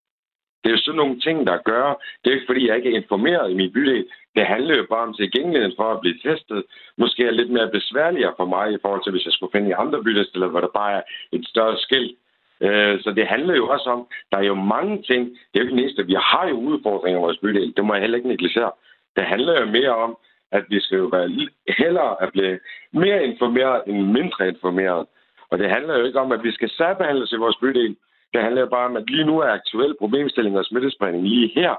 Det 0.63 0.69
er 0.69 0.75
jo 0.75 0.81
sådan 0.83 0.97
nogle 0.97 1.19
ting, 1.19 1.47
der 1.47 1.57
gør. 1.57 1.85
Det 2.19 2.29
er 2.29 2.35
ikke, 2.35 2.49
fordi 2.51 2.67
jeg 2.67 2.75
ikke 2.75 2.91
er 2.91 3.01
informeret 3.01 3.51
i 3.51 3.53
min 3.53 3.73
bydel. 3.73 4.05
Det 4.35 4.45
handler 4.45 4.77
jo 4.77 4.85
bare 4.89 5.07
om 5.07 5.13
tilgængeligheden 5.13 5.75
for 5.77 5.87
at 5.91 6.01
blive 6.01 6.19
testet. 6.23 6.63
Måske 6.97 7.25
er 7.25 7.31
lidt 7.31 7.51
mere 7.51 7.69
besværligere 7.71 8.33
for 8.37 8.45
mig 8.45 8.73
i 8.73 8.81
forhold 8.81 9.03
til, 9.03 9.11
hvis 9.11 9.25
jeg 9.25 9.33
skulle 9.33 9.51
finde 9.51 9.69
i 9.69 9.79
andre 9.83 10.03
bydelssteder, 10.03 10.47
hvor 10.47 10.61
der 10.61 10.77
bare 10.81 10.93
er 10.93 11.01
et 11.31 11.47
større 11.47 11.77
skilt. 11.77 12.17
Øh, 12.61 13.01
så 13.03 13.11
det 13.11 13.27
handler 13.27 13.55
jo 13.55 13.67
også 13.67 13.89
om, 13.89 14.07
der 14.31 14.37
er 14.37 14.43
jo 14.43 14.55
mange 14.55 15.01
ting. 15.01 15.21
Det 15.29 15.59
er 15.59 15.63
jo 15.65 15.69
ikke 15.69 15.95
det. 15.97 16.07
Vi 16.07 16.17
har 16.31 16.47
jo 16.49 16.55
udfordringer 16.55 17.19
i 17.19 17.23
vores 17.23 17.37
bydel. 17.37 17.73
Det 17.77 17.85
må 17.85 17.93
jeg 17.93 18.01
heller 18.01 18.17
ikke 18.17 18.27
negligere. 18.27 18.71
Det 19.15 19.23
handler 19.23 19.59
jo 19.59 19.65
mere 19.65 19.95
om, 19.95 20.17
at 20.51 20.63
vi 20.69 20.79
skal 20.79 20.97
jo 20.97 21.05
være 21.05 21.29
hellere 21.67 22.23
at 22.23 22.29
blive 22.31 22.59
mere 22.91 23.23
informeret 23.23 23.81
end 23.87 24.11
mindre 24.17 24.47
informeret. 24.47 25.07
Og 25.49 25.59
det 25.59 25.69
handler 25.69 25.97
jo 25.97 26.05
ikke 26.05 26.19
om, 26.19 26.31
at 26.31 26.43
vi 26.43 26.51
skal 26.51 26.69
særbehandles 26.69 27.31
i 27.31 27.35
vores 27.35 27.57
bydel. 27.61 27.95
Det 28.33 28.41
handler 28.41 28.65
bare 28.65 28.85
om, 28.85 28.97
at 28.97 29.09
lige 29.09 29.25
nu 29.25 29.39
er 29.39 29.47
aktuelle 29.47 29.95
problemstillinger 29.99 30.59
og 30.59 30.65
smittespredning 30.65 31.27
lige 31.27 31.51
her. 31.55 31.75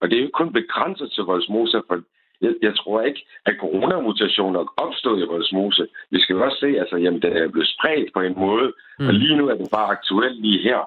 Og 0.00 0.10
det 0.10 0.16
er 0.16 0.20
ikke 0.20 0.40
kun 0.40 0.52
begrænset 0.52 1.12
til 1.12 1.22
Voldsmose, 1.22 1.82
for 1.88 1.96
jeg, 2.40 2.54
jeg 2.62 2.76
tror 2.76 3.02
ikke, 3.02 3.26
at 3.46 3.54
coronamutationer 3.60 4.74
opstået 4.76 5.22
i 5.22 5.26
Voldsmose. 5.26 5.86
Vi 6.10 6.20
skal 6.20 6.36
også 6.36 6.58
se, 6.60 6.66
altså, 6.82 6.96
jamen, 6.96 7.22
det 7.22 7.36
er 7.36 7.48
blevet 7.48 7.68
spredt 7.68 8.12
på 8.14 8.20
en 8.20 8.34
måde, 8.36 8.72
mm. 8.98 9.06
og 9.06 9.12
lige 9.14 9.36
nu 9.36 9.48
er 9.48 9.56
det 9.56 9.68
bare 9.72 9.92
aktuelt 9.96 10.40
lige 10.40 10.62
her. 10.62 10.80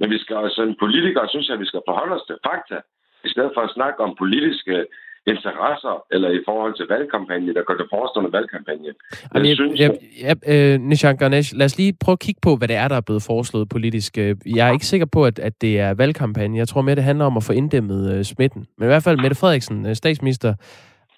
Men 0.00 0.10
vi 0.10 0.18
skal 0.18 0.36
også, 0.36 0.62
en 0.62 0.76
politiker 0.78 1.26
synes, 1.28 1.50
at 1.50 1.60
vi 1.60 1.66
skal 1.66 1.82
forholde 1.88 2.14
os 2.14 2.26
til 2.26 2.36
fakta, 2.46 2.78
i 3.24 3.28
stedet 3.28 3.50
for 3.54 3.60
at 3.60 3.74
snakke 3.74 4.00
om 4.00 4.16
politiske 4.18 4.86
interesser, 5.26 6.04
eller 6.14 6.30
i 6.30 6.40
forhold 6.48 6.74
til 6.76 6.86
valgkampagne, 6.94 7.54
der 7.54 7.62
går 7.62 7.74
til 7.74 7.86
forestående 7.94 8.32
valgkampagne. 8.32 8.90
Jeg, 9.34 9.44
jeg, 9.46 9.56
synes, 9.56 9.80
jeg, 9.80 9.90
jeg, 10.22 10.36
øh, 10.52 10.80
Nishan 10.80 11.16
Ganesh, 11.16 11.56
lad 11.56 11.64
os 11.64 11.76
lige 11.76 11.92
prøve 12.04 12.12
at 12.12 12.18
kigge 12.18 12.40
på, 12.42 12.56
hvad 12.56 12.68
det 12.68 12.76
er, 12.76 12.88
der 12.88 12.96
er 12.96 13.00
blevet 13.00 13.22
foreslået 13.22 13.68
politisk. 13.68 14.18
Øh, 14.18 14.36
jeg 14.56 14.68
er 14.68 14.72
ikke 14.72 14.86
sikker 14.86 15.06
på, 15.06 15.24
at, 15.24 15.38
at 15.38 15.60
det 15.60 15.80
er 15.80 15.94
valgkampagne. 15.94 16.58
Jeg 16.58 16.68
tror 16.68 16.82
mere, 16.82 16.94
det 16.94 17.04
handler 17.04 17.24
om 17.24 17.36
at 17.36 17.42
få 17.42 17.52
inddæmmet 17.52 18.14
øh, 18.14 18.24
smitten. 18.24 18.66
Men 18.78 18.86
i 18.86 18.90
hvert 18.90 19.02
fald 19.02 19.16
Mette 19.16 19.36
Frederiksen, 19.36 19.86
øh, 19.86 19.94
statsminister, 19.94 20.54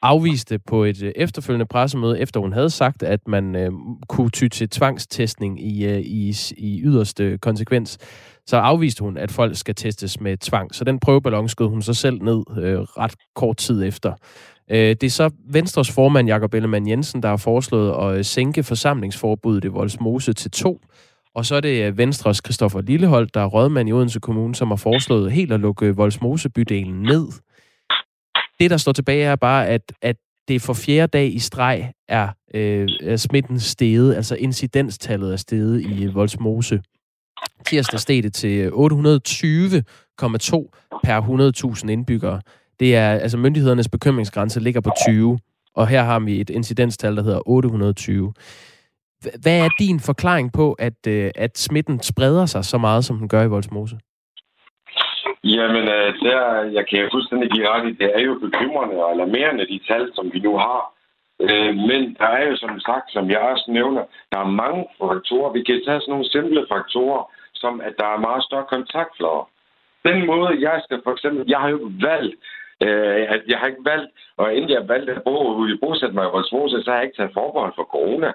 afviste 0.03 0.59
på 0.59 0.84
et 0.84 1.03
øh, 1.03 1.12
efterfølgende 1.16 1.66
pressemøde, 1.66 2.20
efter 2.20 2.40
hun 2.40 2.53
havde 2.53 2.70
sagt, 2.70 3.03
at 3.03 3.28
man 3.28 3.57
øh, 3.57 3.70
kunne 4.09 4.30
ty 4.30 4.49
til 4.49 4.68
tvangstestning 4.68 5.66
i, 5.66 5.86
øh, 5.86 6.01
i, 6.01 6.34
i 6.57 6.80
yderste 6.84 7.38
konsekvens, 7.38 7.99
så 8.46 8.57
afviste 8.57 9.05
hun, 9.05 9.16
at 9.16 9.30
folk 9.30 9.57
skal 9.57 9.74
testes 9.74 10.20
med 10.20 10.36
tvang. 10.36 10.74
Så 10.74 10.84
den 10.84 10.99
prøveballon 10.99 11.49
skød 11.49 11.66
hun 11.66 11.82
sig 11.82 11.96
selv 11.96 12.22
ned 12.22 12.42
øh, 12.59 12.78
ret 12.80 13.14
kort 13.34 13.57
tid 13.57 13.84
efter. 13.84 14.12
Øh, 14.70 14.78
det 14.78 15.05
er 15.05 15.11
så 15.11 15.30
Venstres 15.51 15.90
formand, 15.90 16.28
Jakob 16.28 16.55
Ellemann 16.55 16.88
Jensen, 16.88 17.22
der 17.22 17.28
har 17.28 17.36
foreslået 17.36 18.05
at 18.05 18.18
øh, 18.18 18.24
sænke 18.24 18.62
forsamlingsforbuddet 18.62 19.64
i 19.64 19.68
Voldsmose 19.68 20.32
til 20.32 20.51
to. 20.51 20.80
Og 21.34 21.46
så 21.46 21.55
er 21.55 21.61
det 21.61 21.84
øh, 21.84 21.99
Venstres 21.99 22.40
Christoffer 22.44 22.80
Lillehold, 22.80 23.28
der 23.34 23.40
er 23.40 23.46
rådmand 23.46 23.88
i 23.88 23.92
Odense 23.92 24.20
Kommune, 24.20 24.55
som 24.55 24.68
har 24.68 24.76
foreslået 24.76 25.32
helt 25.32 25.53
at 25.53 25.61
lukke 25.61 25.96
Voldsmose-bydelen 25.96 27.03
ned. 27.03 27.28
Det, 28.61 28.70
der 28.70 28.76
står 28.76 28.92
tilbage, 28.92 29.24
er 29.24 29.36
bare, 29.36 29.66
at, 29.68 29.92
at 30.02 30.16
det 30.48 30.62
for 30.62 30.72
fjerde 30.72 31.06
dag 31.06 31.34
i 31.34 31.38
streg 31.38 31.92
er, 32.09 32.28
øh, 32.54 32.88
er 33.02 33.16
smitten 33.16 33.61
steget, 33.61 34.14
altså 34.14 34.34
incidenstallet 34.34 35.32
er 35.32 35.36
steget 35.36 35.80
i 35.80 36.04
øh, 36.04 36.14
Voldsmose. 36.14 36.82
Tirsdag 37.66 38.00
steg 38.00 38.22
det 38.22 38.32
til 38.32 38.68
820,2 38.68 38.72
per 41.04 41.74
100.000 41.82 41.88
indbyggere. 41.90 42.40
Det 42.80 42.96
er, 42.96 43.11
altså 43.11 43.38
myndighedernes 43.38 43.88
bekymringsgrænse 43.88 44.61
ligger 44.61 44.80
på 44.80 44.90
20, 45.09 45.38
og 45.74 45.88
her 45.88 46.02
har 46.02 46.18
vi 46.18 46.40
et 46.40 46.50
incidenstal, 46.50 47.16
der 47.16 47.22
hedder 47.22 47.48
820. 47.48 48.32
Hvad 49.40 49.59
er 49.59 49.68
din 49.78 50.00
forklaring 50.00 50.52
på, 50.52 50.72
at, 50.72 51.06
øh, 51.06 51.30
at 51.34 51.59
smitten 51.59 52.02
spreder 52.02 52.46
sig 52.46 52.64
så 52.64 52.78
meget, 52.78 53.04
som 53.04 53.18
den 53.18 53.28
gør 53.28 53.42
i 53.42 53.46
Voldsmose? 53.46 53.98
Jamen, 55.45 55.84
øh, 55.97 56.14
der, 56.26 56.62
jeg 56.76 56.86
kan 56.89 57.09
fuldstændig 57.12 57.51
give 57.51 57.68
ret 57.68 57.89
i, 57.89 57.93
det 57.93 58.11
er 58.14 58.20
jo 58.20 58.34
bekymrende 58.34 59.05
og 59.05 59.11
alarmerende, 59.11 59.66
de 59.66 59.80
tal, 59.89 60.11
som 60.14 60.32
vi 60.32 60.39
nu 60.39 60.59
har. 60.59 60.93
Øh, 61.41 61.74
men 61.91 62.16
der 62.20 62.26
er 62.26 62.45
jo 62.51 62.57
som 62.57 62.80
sagt, 62.80 63.12
som 63.12 63.30
jeg 63.30 63.39
også 63.39 63.66
nævner, 63.68 64.03
der 64.32 64.39
er 64.39 64.57
mange 64.62 64.86
faktorer. 64.99 65.53
Vi 65.53 65.62
kan 65.62 65.82
tage 65.86 66.01
sådan 66.01 66.12
nogle 66.12 66.30
simple 66.30 66.66
faktorer, 66.72 67.22
som 67.55 67.80
at 67.80 67.95
der 67.99 68.07
er 68.07 68.24
meget 68.28 68.45
større 68.45 68.70
kontaktflader. 68.74 69.49
Den 70.05 70.26
måde, 70.26 70.70
jeg 70.70 70.80
skal 70.84 71.01
for 71.05 71.12
eksempel, 71.12 71.45
jeg 71.49 71.59
har 71.59 71.68
jo 71.68 71.91
valgt, 72.01 72.34
øh, 72.82 73.22
at 73.34 73.43
jeg 73.49 73.59
har 73.59 73.66
ikke 73.66 73.91
valgt, 73.93 74.11
og 74.36 74.55
inden 74.55 74.70
jeg 74.70 74.89
valgte 74.89 75.12
at 75.12 75.22
bo, 75.24 75.34
bosætte 75.82 76.14
mig 76.14 76.24
i 76.26 76.32
Voldsmose, 76.34 76.82
så 76.82 76.91
har 76.91 76.99
jeg 76.99 77.07
ikke 77.07 77.16
taget 77.16 77.34
forbehold 77.34 77.72
for 77.76 77.84
corona 77.84 78.32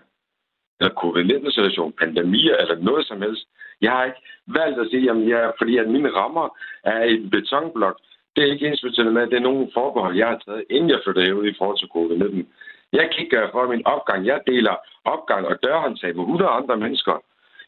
eller 0.80 0.94
covid-19-situation, 1.02 2.00
pandemier 2.02 2.56
eller 2.58 2.76
noget 2.80 3.08
som 3.08 3.22
helst. 3.22 3.46
Jeg 3.82 3.92
har 3.92 4.04
ikke 4.06 4.22
valgt 4.48 4.80
at 4.80 4.88
sige, 4.90 5.04
jamen, 5.04 5.30
jeg, 5.30 5.52
fordi 5.58 5.78
at 5.78 5.88
mine 5.88 6.10
rammer 6.10 6.58
er 6.84 7.04
i 7.04 7.14
en 7.14 7.30
betonblok, 7.30 7.98
det 8.36 8.44
er 8.44 8.52
ikke 8.54 8.68
ens 8.68 8.82
betydende 8.82 9.12
med, 9.12 9.22
at 9.22 9.30
det 9.32 9.38
er 9.38 9.50
nogen 9.50 9.72
forbehold, 9.74 10.16
jeg 10.18 10.28
har 10.28 10.40
taget, 10.46 10.64
inden 10.70 10.90
jeg 10.90 11.00
flyttede 11.04 11.26
herud 11.26 11.46
i 11.48 11.58
forhold 11.58 11.80
til 11.80 11.94
covid-19. 11.96 12.46
Jeg 12.94 13.10
kigger 13.12 13.52
for 13.52 13.68
min 13.68 13.86
opgang. 13.86 14.26
Jeg 14.26 14.42
deler 14.48 14.76
opgang 15.06 15.48
og 15.48 15.64
dørhåndtag 15.64 16.16
med 16.16 16.24
100 16.24 16.52
andre 16.52 16.78
mennesker. 16.78 17.24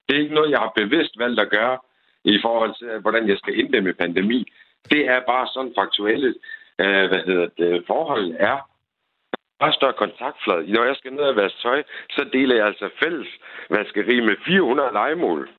Det 0.05 0.15
er 0.15 0.21
ikke 0.21 0.35
noget, 0.35 0.51
jeg 0.51 0.59
har 0.59 0.71
bevidst 0.75 1.19
valgt 1.19 1.39
at 1.39 1.49
gøre 1.49 1.77
i 2.23 2.39
forhold 2.41 2.73
til, 2.79 2.99
hvordan 3.01 3.29
jeg 3.29 3.37
skal 3.37 3.59
inddæmme 3.59 3.93
pandemi. 3.93 4.51
Det 4.91 5.09
er 5.09 5.19
bare 5.27 5.47
sådan 5.53 5.73
faktuelle 5.79 6.33
øh, 6.81 7.05
hvad 7.09 7.21
hedder 7.27 7.47
det, 7.57 7.83
forhold 7.87 8.35
er 8.39 8.57
bare 9.59 9.73
større 9.73 9.99
kontaktflade. 10.03 10.73
Når 10.73 10.83
jeg 10.85 10.95
skal 10.95 11.13
ned 11.13 11.25
og 11.31 11.35
vaske 11.35 11.59
tøj, 11.61 11.83
så 12.09 12.21
deler 12.33 12.55
jeg 12.55 12.65
altså 12.65 12.89
fælles 13.03 13.29
vaskeri 13.69 14.19
med 14.19 14.35
400 14.45 14.89
legemål, 14.93 15.49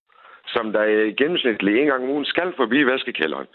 som 0.55 0.73
der 0.73 0.85
i 0.85 1.13
gennemsnitlig 1.13 1.73
en 1.79 1.87
gang 1.87 2.03
om 2.05 2.11
ugen 2.11 2.25
skal 2.25 2.53
forbi 2.57 2.85
vaskekælderen. 2.93 3.49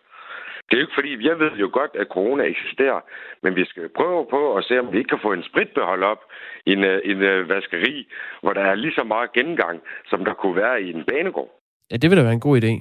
Det 0.65 0.77
er 0.77 0.81
jo 0.81 0.85
ikke 0.87 0.99
fordi, 0.99 1.27
jeg 1.27 1.39
ved 1.39 1.51
jo 1.51 1.69
godt, 1.73 1.91
at 2.01 2.07
corona 2.07 2.43
eksisterer, 2.43 2.99
men 3.43 3.55
vi 3.55 3.65
skal 3.65 3.89
prøve 3.89 4.25
på 4.29 4.55
at 4.57 4.63
se, 4.63 4.79
om 4.79 4.91
vi 4.91 4.97
ikke 4.97 5.07
kan 5.07 5.25
få 5.27 5.33
en 5.33 5.43
spritbehold 5.43 6.03
op 6.03 6.21
i 6.65 6.71
en, 6.71 6.83
øh, 6.83 7.01
en 7.03 7.21
øh, 7.21 7.49
vaskeri, 7.49 8.07
hvor 8.41 8.53
der 8.53 8.61
er 8.61 8.75
lige 8.75 8.93
så 8.93 9.03
meget 9.03 9.33
gengang, 9.33 9.81
som 10.09 10.25
der 10.25 10.33
kunne 10.33 10.55
være 10.55 10.81
i 10.81 10.93
en 10.93 11.03
banegård. 11.03 11.51
Ja, 11.91 11.95
det 11.97 12.09
vil 12.09 12.17
da 12.17 12.23
være 12.23 12.33
en 12.33 12.47
god 12.47 12.61
idé. 12.61 12.73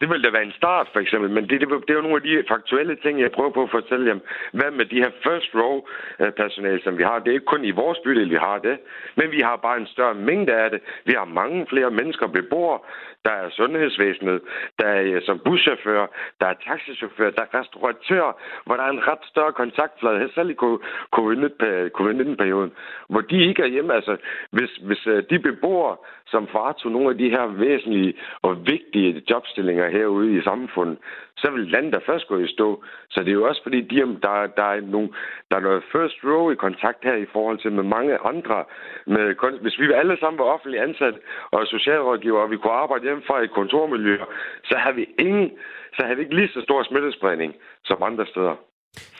Det 0.00 0.08
ville 0.08 0.24
da 0.24 0.30
være 0.30 0.48
en 0.50 0.60
start, 0.62 0.88
for 0.92 1.00
eksempel. 1.00 1.30
Men 1.30 1.48
det, 1.48 1.60
det, 1.60 1.68
det 1.68 1.90
er 1.90 1.94
jo 2.00 2.06
nogle 2.06 2.16
af 2.16 2.22
de 2.22 2.44
faktuelle 2.48 2.96
ting, 2.96 3.20
jeg 3.20 3.32
prøver 3.32 3.50
på 3.50 3.62
at 3.62 3.70
fortælle 3.70 4.06
jer. 4.06 4.18
Hvad 4.52 4.70
med 4.70 4.84
de 4.84 5.02
her 5.04 5.10
first 5.22 5.50
row 5.54 5.76
øh, 6.20 6.32
personale, 6.32 6.80
som 6.84 6.98
vi 6.98 7.02
har? 7.02 7.18
Det 7.18 7.28
er 7.28 7.38
ikke 7.38 7.52
kun 7.54 7.64
i 7.64 7.70
vores 7.70 7.98
bydel, 8.04 8.30
vi 8.30 8.34
har 8.34 8.58
det. 8.58 8.78
Men 9.16 9.30
vi 9.30 9.40
har 9.40 9.56
bare 9.56 9.80
en 9.80 9.86
større 9.86 10.14
mængde 10.14 10.52
af 10.54 10.70
det. 10.70 10.80
Vi 11.04 11.12
har 11.12 11.24
mange 11.24 11.66
flere 11.66 11.90
mennesker, 11.90 12.26
beboere, 12.26 12.78
der 13.24 13.32
er 13.32 13.50
sundhedsvæsenet, 13.50 14.40
der 14.78 14.86
er 14.86 15.02
øh, 15.02 15.22
som 15.22 15.38
buschauffør, 15.44 16.06
der 16.40 16.46
er 16.46 16.54
taxichauffør, 16.68 17.30
der 17.30 17.42
er 17.42 17.60
restauratør, 17.60 18.26
hvor 18.64 18.76
der 18.76 18.82
er 18.82 18.90
en 18.90 19.06
ret 19.08 19.24
større 19.32 19.52
kontaktflade, 19.52 20.30
selv 20.34 20.50
i 20.50 20.56
øh, 20.62 21.90
covid-19-perioden, 21.96 22.72
hvor 23.08 23.20
de 23.20 23.48
ikke 23.48 23.62
er 23.62 23.66
hjemme. 23.66 23.94
Altså, 23.94 24.16
hvis, 24.50 24.70
hvis 24.82 25.08
de 25.30 25.38
beboere, 25.38 25.96
som 26.26 26.46
foretog 26.46 26.92
nogle 26.92 27.10
af 27.10 27.18
de 27.18 27.30
her 27.30 27.46
væsentlige 27.46 28.14
og 28.42 28.66
vigtige 28.66 29.22
jobstillinger 29.30 29.85
herude 29.90 30.36
i 30.38 30.42
samfundet, 30.42 30.98
så 31.36 31.50
vil 31.50 31.70
landet 31.70 31.92
der 31.92 32.00
først 32.06 32.28
gå 32.28 32.38
i 32.38 32.48
stå. 32.48 32.84
Så 33.10 33.20
det 33.20 33.28
er 33.28 33.32
jo 33.40 33.48
også 33.48 33.62
fordi, 33.62 33.80
de, 33.80 33.96
der, 33.96 34.46
der, 34.46 34.62
er 34.62 34.80
nogle, 34.80 35.08
der 35.50 35.56
er 35.56 35.60
noget 35.60 35.82
first 35.92 36.16
row 36.24 36.50
i 36.50 36.54
kontakt 36.54 37.04
her 37.04 37.14
i 37.14 37.26
forhold 37.32 37.58
til 37.58 37.72
med 37.72 37.82
mange 37.82 38.18
andre. 38.18 38.64
Med, 39.06 39.60
hvis 39.60 39.78
vi 39.78 39.92
alle 39.92 40.16
sammen 40.20 40.38
var 40.38 40.44
offentligt 40.44 40.82
ansat 40.82 41.14
og 41.50 41.66
socialrådgiver, 41.66 42.40
og 42.40 42.50
vi 42.50 42.56
kunne 42.56 42.72
arbejde 42.72 43.04
hjemmefra 43.04 43.40
i 43.40 43.46
kontormiljøer, 43.46 44.26
så 44.64 44.76
har 44.76 44.92
vi 44.92 45.08
ingen, 45.18 45.50
så 45.96 46.06
har 46.06 46.14
vi 46.14 46.22
ikke 46.22 46.34
lige 46.34 46.48
så 46.48 46.60
stor 46.60 46.82
smittespredning 46.82 47.54
som 47.84 48.02
andre 48.02 48.26
steder. 48.26 48.56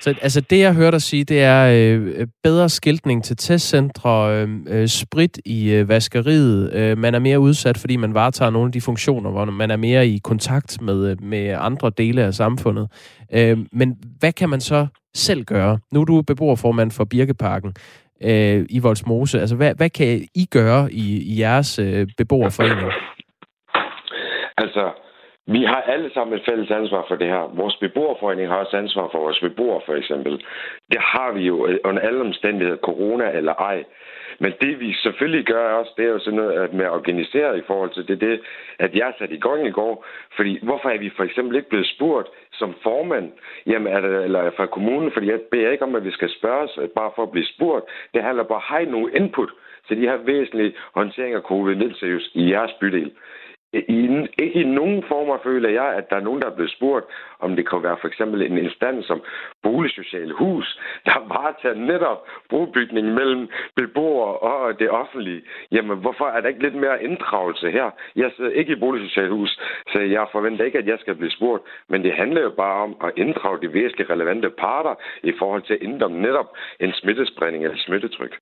Så 0.00 0.14
altså 0.22 0.40
det, 0.40 0.58
jeg 0.58 0.74
hørte 0.74 0.94
dig 0.94 1.02
sige, 1.02 1.24
det 1.24 1.42
er 1.42 1.72
øh, 1.74 2.26
bedre 2.42 2.68
skiltning 2.68 3.24
til 3.24 3.36
testcentre, 3.36 4.34
øh, 4.34 4.48
øh, 4.68 4.88
sprit 4.88 5.38
i 5.44 5.72
øh, 5.72 5.88
vaskeriet. 5.88 6.74
Øh, 6.74 6.98
man 6.98 7.14
er 7.14 7.18
mere 7.18 7.40
udsat, 7.40 7.78
fordi 7.78 7.96
man 7.96 8.14
varetager 8.14 8.50
nogle 8.50 8.68
af 8.68 8.72
de 8.72 8.80
funktioner, 8.80 9.30
hvor 9.30 9.44
man 9.44 9.70
er 9.70 9.76
mere 9.76 10.08
i 10.08 10.20
kontakt 10.24 10.80
med, 10.80 11.10
øh, 11.10 11.16
med 11.22 11.56
andre 11.58 11.90
dele 11.98 12.22
af 12.22 12.34
samfundet. 12.34 12.88
Øh, 13.32 13.58
men 13.72 13.96
hvad 14.18 14.32
kan 14.32 14.48
man 14.48 14.60
så 14.60 14.86
selv 15.14 15.44
gøre? 15.44 15.78
Nu 15.92 16.00
er 16.00 16.04
du 16.04 16.22
beboerformand 16.22 16.90
for 16.90 17.04
Birkeparken 17.04 17.74
øh, 18.22 18.66
i 18.70 18.78
Voldsmose. 18.78 19.40
Altså, 19.40 19.56
hvad, 19.56 19.74
hvad 19.76 19.90
kan 19.90 20.26
I 20.34 20.44
gøre 20.50 20.92
i, 20.92 21.22
i 21.22 21.40
jeres 21.40 21.78
øh, 21.78 22.06
beboerforening? 22.18 22.92
Altså, 24.58 25.05
vi 25.46 25.64
har 25.64 25.82
alle 25.82 26.10
sammen 26.14 26.38
et 26.38 26.44
fælles 26.48 26.70
ansvar 26.70 27.04
for 27.08 27.16
det 27.16 27.26
her. 27.26 27.50
Vores 27.54 27.76
beboerforening 27.76 28.48
har 28.48 28.56
også 28.56 28.76
ansvar 28.76 29.08
for 29.12 29.18
vores 29.18 29.40
beboere, 29.40 29.80
for 29.86 29.94
eksempel. 29.94 30.44
Det 30.92 31.00
har 31.00 31.32
vi 31.32 31.42
jo 31.46 31.68
under 31.84 32.02
alle 32.02 32.20
omstændigheder, 32.20 32.76
corona 32.76 33.30
eller 33.30 33.54
ej. 33.54 33.84
Men 34.38 34.52
det 34.60 34.80
vi 34.80 34.92
selvfølgelig 34.92 35.44
gør 35.46 35.72
også, 35.72 35.92
det 35.96 36.04
er 36.04 36.08
jo 36.08 36.18
sådan 36.18 36.36
noget 36.36 36.72
med 36.72 36.84
at 36.84 36.90
organisere 36.90 37.58
i 37.58 37.62
forhold 37.66 37.90
til 37.90 38.08
det, 38.08 38.20
det 38.20 38.40
at 38.78 38.94
jeg 38.94 39.12
satte 39.18 39.34
i 39.34 39.40
gang 39.40 39.66
i 39.66 39.70
går. 39.70 40.06
Fordi 40.36 40.58
hvorfor 40.62 40.88
er 40.88 40.98
vi 40.98 41.10
for 41.16 41.24
eksempel 41.24 41.56
ikke 41.56 41.68
blevet 41.68 41.86
spurgt 41.86 42.28
som 42.52 42.74
formand, 42.82 43.32
jamen, 43.66 43.92
er 43.92 44.00
det, 44.00 44.24
eller 44.24 44.50
fra 44.56 44.66
kommunen, 44.66 45.10
fordi 45.12 45.30
jeg 45.30 45.40
beder 45.50 45.70
ikke 45.70 45.84
om, 45.84 45.94
at 45.94 46.04
vi 46.04 46.10
skal 46.10 46.30
spørges 46.30 46.78
bare 46.96 47.10
for 47.16 47.22
at 47.22 47.30
blive 47.30 47.46
spurgt. 47.46 47.84
Det 48.14 48.22
handler 48.22 48.44
bare, 48.44 48.60
har 48.60 48.78
I 48.78 48.84
nogen 48.84 49.16
input 49.16 49.50
til 49.88 49.96
de 49.96 50.08
her 50.08 50.16
væsentlige 50.16 50.74
håndteringer 50.94 51.38
af 51.38 51.48
covid-19 51.50 52.30
i 52.34 52.50
jeres 52.50 52.72
bydel? 52.80 53.12
I, 53.88 54.28
ikke 54.38 54.60
i 54.60 54.64
nogen 54.64 55.04
former 55.08 55.38
føler 55.42 55.68
jeg, 55.68 55.86
at 55.98 56.10
der 56.10 56.16
er 56.16 56.20
nogen, 56.20 56.42
der 56.42 56.50
er 56.50 56.54
blevet 56.54 56.70
spurgt, 56.70 57.06
om 57.38 57.56
det 57.56 57.68
kan 57.68 57.82
være 57.82 57.96
for 58.00 58.08
eksempel 58.08 58.42
en 58.42 58.58
instans 58.58 59.06
som 59.06 59.22
Boligsociale 59.62 60.34
Hus, 60.34 60.80
der 61.04 61.26
varetager 61.34 61.74
netop 61.74 62.26
brobygningen 62.50 63.14
mellem 63.14 63.48
beboere 63.76 64.38
og 64.38 64.78
det 64.78 64.90
offentlige. 64.90 65.42
Jamen, 65.72 65.98
hvorfor 65.98 66.26
er 66.26 66.40
der 66.40 66.48
ikke 66.48 66.62
lidt 66.62 66.74
mere 66.74 67.04
inddragelse 67.04 67.70
her? 67.70 67.90
Jeg 68.16 68.30
sidder 68.36 68.50
ikke 68.50 68.72
i 68.72 68.80
Boligsociale 68.80 69.30
Hus, 69.30 69.60
så 69.92 70.00
jeg 70.00 70.26
forventer 70.32 70.64
ikke, 70.64 70.78
at 70.78 70.86
jeg 70.86 70.98
skal 71.00 71.14
blive 71.14 71.30
spurgt, 71.30 71.62
men 71.88 72.02
det 72.04 72.12
handler 72.12 72.42
jo 72.42 72.50
bare 72.50 72.82
om 72.82 72.96
at 73.04 73.12
inddrage 73.16 73.62
de 73.62 73.72
væsentlige 73.72 74.12
relevante 74.12 74.50
parter 74.50 74.94
i 75.22 75.32
forhold 75.38 75.62
til 75.62 75.74
at 75.74 75.82
ændre 75.82 76.10
netop 76.10 76.56
en 76.80 76.92
smittespredning 76.92 77.64
eller 77.64 77.78
smittetryk. 77.78 78.38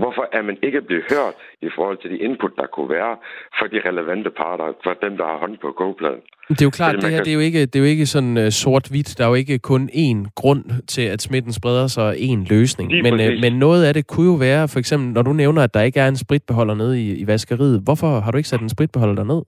Hvorfor 0.00 0.24
er 0.32 0.42
man 0.42 0.56
ikke 0.62 0.80
blevet 0.82 1.04
hørt 1.10 1.34
i 1.62 1.68
forhold 1.76 1.98
til 2.02 2.10
de 2.10 2.18
input, 2.18 2.52
der 2.56 2.66
kunne 2.74 2.90
være 2.98 3.16
for 3.58 3.66
de 3.66 3.78
relevante 3.88 4.30
parter, 4.30 4.66
for 4.84 4.92
dem, 5.04 5.16
der 5.16 5.24
har 5.24 5.38
hånd 5.38 5.58
på 5.58 5.72
kogepladen? 5.72 6.20
Det 6.48 6.60
er 6.62 6.66
jo 6.70 6.76
klart, 6.80 6.94
det 6.94 7.10
her 7.10 7.16
kan... 7.16 7.24
det 7.24 7.30
er 7.30 7.34
jo 7.34 7.44
ikke, 7.48 7.60
det 7.60 7.76
er 7.76 7.80
jo 7.80 7.90
ikke 7.94 8.06
sådan 8.06 8.36
uh, 8.36 8.48
sort-hvidt. 8.48 9.18
Der 9.18 9.24
er 9.24 9.28
jo 9.28 9.34
ikke 9.34 9.58
kun 9.58 9.82
én 10.06 10.18
grund 10.40 10.64
til, 10.94 11.02
at 11.14 11.22
smitten 11.22 11.52
spreder 11.52 11.86
sig, 11.86 12.08
én 12.14 12.40
løsning. 12.54 12.88
men, 13.04 13.14
uh, 13.14 13.40
men 13.44 13.52
noget 13.58 13.84
af 13.84 13.94
det 13.94 14.06
kunne 14.06 14.26
jo 14.32 14.36
være, 14.48 14.68
for 14.72 14.78
eksempel, 14.78 15.08
når 15.16 15.22
du 15.22 15.32
nævner, 15.32 15.62
at 15.62 15.74
der 15.74 15.82
ikke 15.82 16.00
er 16.00 16.08
en 16.08 16.16
spritbeholder 16.16 16.74
nede 16.74 16.94
i, 17.02 17.06
i 17.22 17.26
vaskeriet. 17.26 17.80
Hvorfor 17.84 18.20
har 18.20 18.30
du 18.30 18.36
ikke 18.36 18.48
sat 18.48 18.60
en 18.60 18.68
spritbeholder 18.68 19.14
derned? 19.14 19.42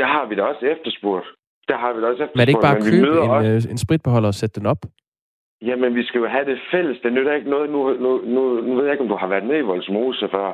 Der 0.00 0.06
har 0.14 0.28
vi 0.28 0.34
da 0.34 0.42
også 0.42 0.66
efterspurgt. 0.74 1.26
Der 1.68 1.76
har 1.82 1.92
vi 1.94 2.00
da 2.00 2.06
også 2.06 2.22
efterspurgt. 2.22 2.36
Men 2.36 2.40
er 2.40 2.44
det 2.44 2.52
ikke 2.54 2.66
bare 2.68 2.76
at 2.76 2.84
købe 2.92 3.24
en, 3.24 3.30
også... 3.30 3.68
Øh, 3.68 3.72
en 3.72 3.78
spritbeholder 3.78 4.28
og 4.28 4.34
sætte 4.34 4.60
den 4.60 4.66
op? 4.66 4.82
Jamen, 5.62 5.94
vi 5.94 6.04
skal 6.04 6.18
jo 6.18 6.26
have 6.26 6.44
det 6.44 6.60
fælles. 6.70 7.00
Det 7.00 7.12
nytter 7.12 7.32
ikke 7.32 7.50
noget. 7.50 7.70
Nu, 7.70 7.92
nu, 7.92 8.20
nu, 8.24 8.60
nu 8.60 8.74
ved 8.74 8.84
jeg 8.84 8.92
ikke, 8.92 9.02
om 9.02 9.08
du 9.08 9.16
har 9.16 9.26
været 9.26 9.44
med 9.44 9.58
i 9.58 9.68
Voldsmose 9.70 10.28
før. 10.28 10.52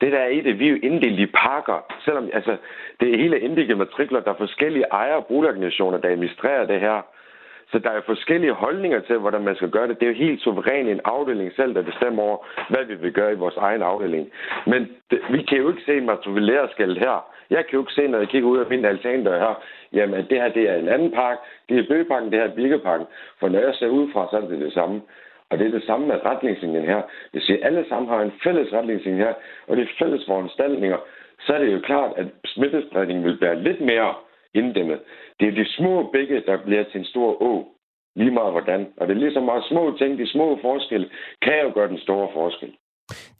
Det 0.00 0.12
der 0.12 0.18
er 0.18 0.28
i 0.28 0.40
det, 0.40 0.58
vi 0.58 0.66
er 0.66 0.70
jo 0.70 0.78
inddelt 0.82 1.20
i 1.20 1.26
pakker. 1.26 1.94
Selvom 2.04 2.30
altså, 2.32 2.56
det 3.00 3.14
er 3.14 3.18
hele 3.18 3.40
inddelte 3.40 3.74
matrikler, 3.74 4.20
der 4.20 4.30
er 4.30 4.38
forskellige 4.38 4.84
ejer- 4.92 5.14
og 5.14 5.26
der 5.98 6.08
administrerer 6.08 6.66
det 6.66 6.80
her. 6.80 7.02
Så 7.72 7.78
der 7.78 7.90
er 7.90 8.00
forskellige 8.06 8.52
holdninger 8.52 9.00
til, 9.00 9.18
hvordan 9.18 9.42
man 9.44 9.56
skal 9.56 9.70
gøre 9.70 9.88
det. 9.88 10.00
Det 10.00 10.06
er 10.06 10.12
jo 10.12 10.24
helt 10.26 10.42
suverænt 10.42 10.88
en 10.88 11.00
afdeling 11.04 11.52
selv, 11.56 11.74
der 11.74 11.82
bestemmer 11.82 12.22
over, 12.22 12.38
hvad 12.68 12.84
vi 12.84 12.94
vil 12.94 13.12
gøre 13.12 13.32
i 13.32 13.42
vores 13.44 13.56
egen 13.56 13.82
afdeling. 13.82 14.30
Men 14.66 14.88
det, 15.10 15.20
vi 15.30 15.42
kan 15.42 15.58
jo 15.58 15.68
ikke 15.68 15.82
se 15.86 16.00
matrikulærskæld 16.00 16.96
her. 16.98 17.16
Jeg 17.50 17.66
kan 17.66 17.76
jo 17.76 17.80
ikke 17.80 17.92
se, 17.92 18.06
når 18.08 18.18
jeg 18.18 18.28
kigger 18.28 18.48
ud 18.48 18.58
af 18.58 18.66
min 18.70 18.84
altandør 18.84 19.38
her, 19.38 19.62
jamen 19.92 20.14
at 20.14 20.30
det 20.30 20.40
her 20.42 20.48
det 20.48 20.70
er 20.70 20.74
en 20.74 20.88
anden 20.88 21.10
park, 21.10 21.38
det 21.68 21.78
er 21.78 21.88
bøgeparken, 21.88 22.30
det 22.32 22.40
her 22.40 22.48
er 22.48 22.54
Birkeparken. 22.54 23.06
For 23.40 23.48
når 23.48 23.58
jeg 23.58 23.74
ser 23.74 23.88
ud 23.88 24.12
fra, 24.12 24.28
så 24.30 24.36
er 24.36 24.40
det 24.40 24.60
det 24.60 24.72
samme. 24.72 25.00
Og 25.50 25.58
det 25.58 25.66
er 25.66 25.70
det 25.70 25.86
samme 25.86 26.06
med 26.06 26.24
retningslinjen 26.24 26.84
her. 26.84 27.02
Hvis 27.32 27.48
vi 27.48 27.60
alle 27.62 27.84
sammen 27.88 28.08
har 28.08 28.20
en 28.20 28.32
fælles 28.44 28.72
retningslinje 28.72 29.24
her, 29.24 29.34
og 29.68 29.76
det 29.76 29.82
er 29.82 30.04
fælles 30.04 30.26
foranstaltninger. 30.26 30.98
Så 31.40 31.52
er 31.54 31.58
det 31.58 31.72
jo 31.72 31.80
klart, 31.80 32.12
at 32.16 32.26
smittespredningen 32.44 33.24
vil 33.24 33.40
være 33.40 33.62
lidt 33.62 33.80
mere 33.80 34.14
inddæmmet. 34.54 35.00
Det 35.40 35.48
er 35.48 35.52
de 35.60 35.66
små 35.76 36.10
bække, 36.12 36.42
der 36.46 36.56
bliver 36.66 36.84
til 36.84 36.98
en 37.00 37.04
stor 37.04 37.42
å. 37.42 37.52
Lige 38.16 38.30
meget 38.30 38.52
hvordan. 38.52 38.86
Og 38.98 39.08
det 39.08 39.14
er 39.16 39.20
ligesom 39.20 39.42
meget 39.42 39.64
små 39.70 39.96
ting, 39.98 40.18
de 40.18 40.32
små 40.34 40.58
forskelle, 40.62 41.06
kan 41.42 41.58
jo 41.64 41.70
gøre 41.74 41.88
den 41.88 41.98
store 41.98 42.28
forskel. 42.34 42.70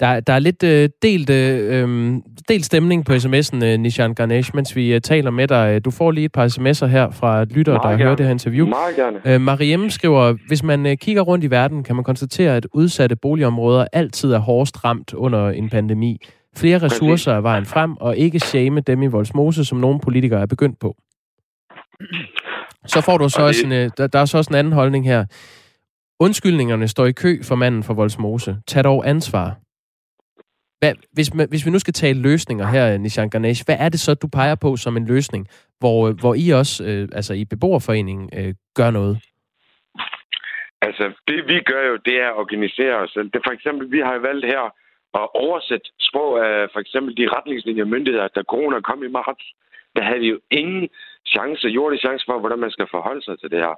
Der, 0.00 0.20
der 0.20 0.32
er 0.32 0.38
lidt 0.38 0.62
øh, 0.62 0.88
delt, 1.02 1.30
øh, 1.30 1.82
øhm, 1.82 2.22
delt 2.48 2.64
stemning 2.64 3.06
på 3.06 3.12
sms'en, 3.12 3.64
øh, 3.64 3.78
Nishan 3.78 4.14
Ganesh, 4.14 4.50
mens 4.54 4.76
vi 4.76 4.94
øh, 4.94 5.00
taler 5.00 5.30
med 5.30 5.48
dig. 5.48 5.84
Du 5.84 5.90
får 5.90 6.10
lige 6.10 6.24
et 6.24 6.32
par 6.32 6.46
sms'er 6.48 6.86
her 6.86 7.10
fra 7.10 7.44
lyttere, 7.44 7.74
der 7.74 7.96
hører 7.96 8.16
det 8.16 8.26
her 8.26 8.32
interview. 8.32 8.66
Meget 8.66 8.96
gerne. 8.96 9.34
Øh, 9.34 9.40
Mariem 9.40 9.90
skriver, 9.90 10.34
hvis 10.48 10.62
man 10.62 10.86
øh, 10.86 10.96
kigger 10.96 11.22
rundt 11.22 11.44
i 11.44 11.50
verden, 11.50 11.84
kan 11.84 11.94
man 11.96 12.04
konstatere, 12.04 12.56
at 12.56 12.66
udsatte 12.74 13.16
boligområder 13.16 13.86
altid 13.92 14.32
er 14.32 14.38
hårdest 14.38 14.84
ramt 14.84 15.14
under 15.14 15.48
en 15.48 15.70
pandemi. 15.70 16.20
Flere 16.56 16.78
ressourcer 16.78 17.32
er 17.32 17.40
vejen 17.40 17.66
frem, 17.66 17.96
og 17.96 18.16
ikke 18.16 18.40
shame 18.40 18.80
dem 18.80 19.02
i 19.02 19.06
Voldsmose, 19.06 19.64
som 19.64 19.78
nogle 19.78 20.00
politikere 20.00 20.40
er 20.40 20.46
begyndt 20.46 20.78
på. 20.80 20.96
Så 22.86 23.00
får 23.00 23.18
du 23.18 23.28
så 23.28 23.42
også 23.42 23.66
en, 23.66 23.72
øh, 23.72 23.90
der, 23.96 24.06
der 24.06 24.18
er 24.18 24.24
så 24.24 24.38
også 24.38 24.50
en 24.50 24.56
anden 24.56 24.72
holdning 24.72 25.04
her. 25.04 25.24
Undskyldningerne 26.20 26.88
står 26.88 27.06
i 27.06 27.12
kø 27.12 27.42
for 27.42 27.54
manden 27.54 27.82
for 27.82 27.94
Voldsmose. 27.94 28.56
Tag 28.66 28.84
dog 28.84 29.08
ansvar. 29.08 29.56
Hvad, 30.78 30.92
hvis, 31.12 31.28
hvis 31.28 31.66
vi 31.66 31.70
nu 31.70 31.78
skal 31.78 31.94
tale 31.94 32.22
løsninger 32.22 32.66
her, 32.66 32.98
Nishan 32.98 33.30
Ganesh, 33.30 33.62
hvad 33.66 33.76
er 33.78 33.88
det 33.88 34.00
så, 34.00 34.14
du 34.14 34.28
peger 34.28 34.54
på 34.54 34.76
som 34.76 34.96
en 34.96 35.06
løsning, 35.06 35.48
hvor, 35.78 36.12
hvor 36.12 36.34
I 36.34 36.50
også, 36.50 36.84
øh, 36.84 37.08
altså 37.12 37.34
i 37.34 37.44
beboerforeningen, 37.44 38.30
øh, 38.38 38.54
gør 38.74 38.90
noget? 38.90 39.18
Altså, 40.82 41.04
det 41.28 41.38
vi 41.46 41.60
gør 41.60 41.82
jo, 41.90 41.96
det 42.04 42.14
er 42.20 42.28
at 42.28 42.38
organisere 42.42 42.94
os 42.94 43.10
selv. 43.10 43.30
Det 43.32 43.40
for 43.46 43.52
eksempel, 43.52 43.92
vi 43.92 43.98
har 43.98 44.18
valgt 44.18 44.46
her 44.46 44.74
at 45.14 45.28
oversætte 45.34 45.88
sprog 46.00 46.46
af 46.46 46.62
øh, 46.62 46.68
for 46.72 46.80
eksempel 46.80 47.16
de 47.16 47.28
retningslinjer 47.36 47.84
myndigheder, 47.84 48.28
da 48.28 48.42
corona 48.42 48.80
kom 48.80 49.02
i 49.02 49.08
marts. 49.08 49.44
Der 49.96 50.02
havde 50.02 50.20
vi 50.20 50.28
jo 50.28 50.40
ingen 50.50 50.88
chance, 51.26 51.68
jordig 51.68 52.00
chance 52.00 52.24
for, 52.28 52.38
hvordan 52.38 52.58
man 52.58 52.70
skal 52.70 52.86
forholde 52.90 53.22
sig 53.24 53.38
til 53.38 53.50
det 53.50 53.58
her. 53.58 53.74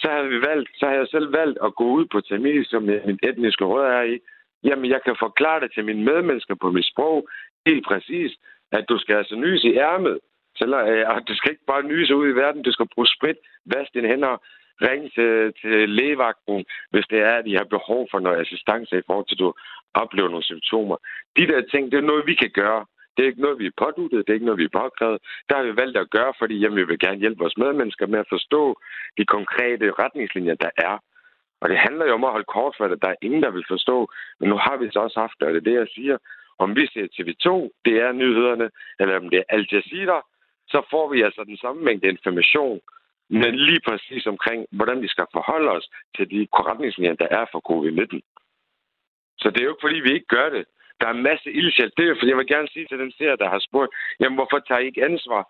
Så 0.00 0.08
har 0.10 0.22
vi 0.22 0.40
valgt, 0.40 0.68
så 0.78 0.86
har 0.86 0.94
jeg 0.94 1.06
selv 1.08 1.32
valgt 1.32 1.58
at 1.64 1.74
gå 1.74 1.84
ud 1.84 2.06
på 2.12 2.20
Tamil, 2.20 2.66
som 2.66 2.82
min 2.82 3.18
etniske 3.22 3.64
råd 3.64 3.84
er 3.84 4.02
i. 4.02 4.18
Jamen, 4.64 4.90
jeg 4.90 5.00
kan 5.04 5.16
forklare 5.18 5.60
det 5.60 5.70
til 5.72 5.84
mine 5.84 6.04
medmennesker 6.04 6.54
på 6.54 6.70
mit 6.70 6.86
sprog 6.86 7.28
helt 7.66 7.86
præcis, 7.86 8.32
at 8.72 8.84
du 8.88 8.98
skal 8.98 9.16
altså 9.16 9.36
nyse 9.36 9.68
i 9.68 9.76
ærmet. 9.76 10.18
Så, 10.56 10.64
øh, 10.64 11.20
du 11.28 11.34
skal 11.34 11.50
ikke 11.50 11.64
bare 11.66 11.82
nyse 11.82 12.16
ud 12.16 12.28
i 12.28 12.38
verden, 12.42 12.62
du 12.62 12.72
skal 12.72 12.88
bruge 12.94 13.06
sprit, 13.06 13.36
vaske 13.64 13.94
dine 13.94 14.08
hænder, 14.08 14.36
ringe 14.88 15.08
til, 15.16 15.30
øh, 15.40 15.52
til 15.60 15.88
lægevagten, 15.88 16.64
hvis 16.90 17.06
det 17.10 17.20
er, 17.20 17.34
at 17.40 17.46
I 17.46 17.54
har 17.54 17.74
behov 17.76 18.08
for 18.10 18.18
noget 18.18 18.40
assistance 18.40 18.98
i 18.98 19.06
forhold 19.06 19.26
til, 19.26 19.34
at 19.34 19.44
du 19.44 19.52
oplever 19.94 20.28
nogle 20.28 20.50
symptomer. 20.52 20.96
De 21.36 21.46
der 21.46 21.60
ting, 21.72 21.92
det 21.92 21.98
er 21.98 22.10
noget, 22.10 22.26
vi 22.26 22.34
kan 22.34 22.50
gøre. 22.50 22.84
Det 23.14 23.22
er 23.22 23.30
ikke 23.30 23.46
noget, 23.46 23.58
vi 23.58 23.66
er 23.66 23.80
påduttet, 23.84 24.18
det 24.18 24.30
er 24.30 24.38
ikke 24.38 24.50
noget, 24.50 24.62
vi 24.64 24.68
er 24.70 24.78
påkrævet. 24.80 25.18
Der 25.48 25.56
har 25.56 25.62
vi 25.62 25.76
valgt 25.76 25.98
at 25.98 26.10
gøre, 26.10 26.32
fordi 26.38 26.54
jamen, 26.58 26.78
vi 26.78 26.84
vil 26.84 26.98
gerne 26.98 27.18
hjælpe 27.18 27.38
vores 27.38 27.56
medmennesker 27.56 28.06
med 28.06 28.18
at 28.18 28.32
forstå 28.34 28.80
de 29.18 29.24
konkrete 29.24 29.92
retningslinjer, 30.02 30.54
der 30.54 30.70
er. 30.76 30.98
Og 31.60 31.68
det 31.68 31.78
handler 31.78 32.06
jo 32.06 32.14
om 32.14 32.24
at 32.24 32.30
holde 32.30 32.52
kort 32.56 32.74
for 32.78 32.88
det. 32.88 33.02
Der 33.02 33.08
er 33.08 33.22
ingen, 33.22 33.42
der 33.42 33.50
vil 33.50 33.64
forstå. 33.68 34.10
Men 34.40 34.48
nu 34.48 34.56
har 34.56 34.76
vi 34.76 34.90
så 34.92 34.98
også 35.00 35.20
haft 35.20 35.36
det, 35.40 35.48
og 35.48 35.52
det 35.54 35.60
er 35.60 35.70
det, 35.70 35.78
jeg 35.82 35.88
siger. 35.94 36.16
Om 36.58 36.76
vi 36.76 36.84
ser 36.86 37.14
TV2, 37.16 37.48
det 37.84 37.94
er 38.04 38.12
nyhederne, 38.12 38.70
eller 39.00 39.16
om 39.16 39.30
det 39.30 39.38
er 39.38 39.48
Al 39.48 39.66
Jazeera, 39.72 40.18
så 40.68 40.82
får 40.90 41.08
vi 41.12 41.22
altså 41.22 41.44
den 41.44 41.56
samme 41.56 41.82
mængde 41.82 42.08
information, 42.08 42.80
men 43.30 43.52
lige 43.68 43.80
præcis 43.88 44.26
omkring, 44.26 44.66
hvordan 44.70 45.02
vi 45.02 45.08
skal 45.08 45.26
forholde 45.32 45.70
os 45.70 45.86
til 46.16 46.30
de 46.30 46.48
retningslinjer, 46.52 47.14
der 47.14 47.28
er 47.30 47.44
for 47.52 47.60
covid-19. 47.70 48.20
Så 49.38 49.50
det 49.50 49.60
er 49.60 49.64
jo 49.64 49.72
ikke, 49.74 49.86
fordi 49.86 49.98
vi 50.00 50.12
ikke 50.14 50.34
gør 50.36 50.48
det. 50.56 50.64
Der 51.00 51.06
er 51.06 51.14
en 51.14 51.22
masse 51.22 51.50
ildsjæl. 51.52 51.92
Det 51.96 52.04
er 52.04 52.14
fordi 52.18 52.30
jeg 52.30 52.36
vil 52.36 52.54
gerne 52.54 52.68
sige 52.68 52.86
til 52.86 52.98
den 52.98 53.12
seer, 53.12 53.36
der 53.36 53.48
har 53.48 53.58
spurgt, 53.58 53.90
jamen 54.20 54.38
hvorfor 54.38 54.58
tager 54.58 54.80
I 54.80 54.86
ikke 54.86 55.04
ansvar? 55.04 55.42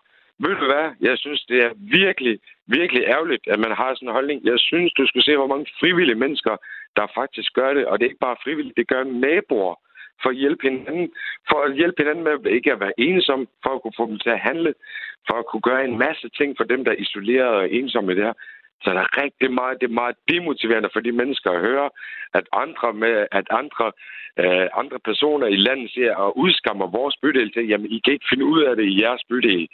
Ved 0.43 0.55
du 0.61 0.65
hvad? 0.71 0.87
Jeg 1.07 1.17
synes, 1.17 1.41
det 1.51 1.59
er 1.65 1.71
virkelig, 2.01 2.39
virkelig 2.67 3.03
ærgerligt, 3.03 3.47
at 3.47 3.59
man 3.59 3.71
har 3.71 3.95
sådan 3.95 4.07
en 4.07 4.17
holdning. 4.17 4.45
Jeg 4.45 4.59
synes, 4.59 4.93
du 4.93 5.07
skulle 5.07 5.23
se, 5.23 5.35
hvor 5.37 5.51
mange 5.53 5.67
frivillige 5.79 6.21
mennesker, 6.23 6.55
der 6.95 7.05
faktisk 7.15 7.53
gør 7.53 7.73
det. 7.73 7.85
Og 7.85 7.93
det 7.99 8.05
er 8.05 8.09
ikke 8.09 8.27
bare 8.27 8.43
frivillige, 8.43 8.77
det 8.77 8.87
gør 8.87 9.03
naboer 9.03 9.75
for 10.21 10.29
at 10.29 10.35
hjælpe 10.35 10.63
hinanden, 10.69 11.11
for 11.49 11.59
at 11.67 11.75
hjælpe 11.75 11.97
hinanden 12.01 12.23
med 12.23 12.51
ikke 12.51 12.71
at 12.71 12.79
være 12.79 12.99
ensom, 12.99 13.47
for 13.63 13.71
at 13.75 13.81
kunne 13.81 13.99
få 13.99 14.05
dem 14.11 14.19
til 14.19 14.29
at 14.29 14.39
handle, 14.49 14.73
for 15.27 15.35
at 15.39 15.45
kunne 15.49 15.65
gøre 15.69 15.83
en 15.85 15.97
masse 15.97 16.29
ting 16.29 16.49
for 16.57 16.63
dem, 16.63 16.83
der 16.85 16.91
er 16.91 17.03
isoleret 17.05 17.53
og 17.61 17.71
ensomme 17.71 18.11
i 18.11 18.15
det 18.15 18.23
her. 18.23 18.33
Så 18.83 18.89
der 18.95 19.01
er 19.01 19.23
rigtig 19.23 19.51
meget, 19.53 19.81
det 19.81 19.87
er 19.87 19.99
meget 20.03 20.15
demotiverende 20.31 20.89
for 20.93 20.99
de 20.99 21.11
mennesker 21.11 21.51
at 21.51 21.61
høre, 21.61 21.89
at 22.33 22.45
andre, 22.53 22.93
med, 22.93 23.27
at 23.31 23.47
andre, 23.61 23.91
øh, 24.43 24.67
andre 24.81 24.99
personer 25.09 25.47
i 25.47 25.55
landet 25.55 25.91
ser 25.91 26.13
og 26.15 26.37
udskammer 26.37 26.87
vores 26.87 27.15
bydel 27.21 27.53
til, 27.53 27.67
jamen 27.67 27.91
I 27.91 27.99
kan 27.99 28.13
ikke 28.13 28.31
finde 28.31 28.45
ud 28.45 28.61
af 28.63 28.75
det 28.75 28.85
i 28.85 29.01
jeres 29.03 29.23
bydel. 29.29 29.67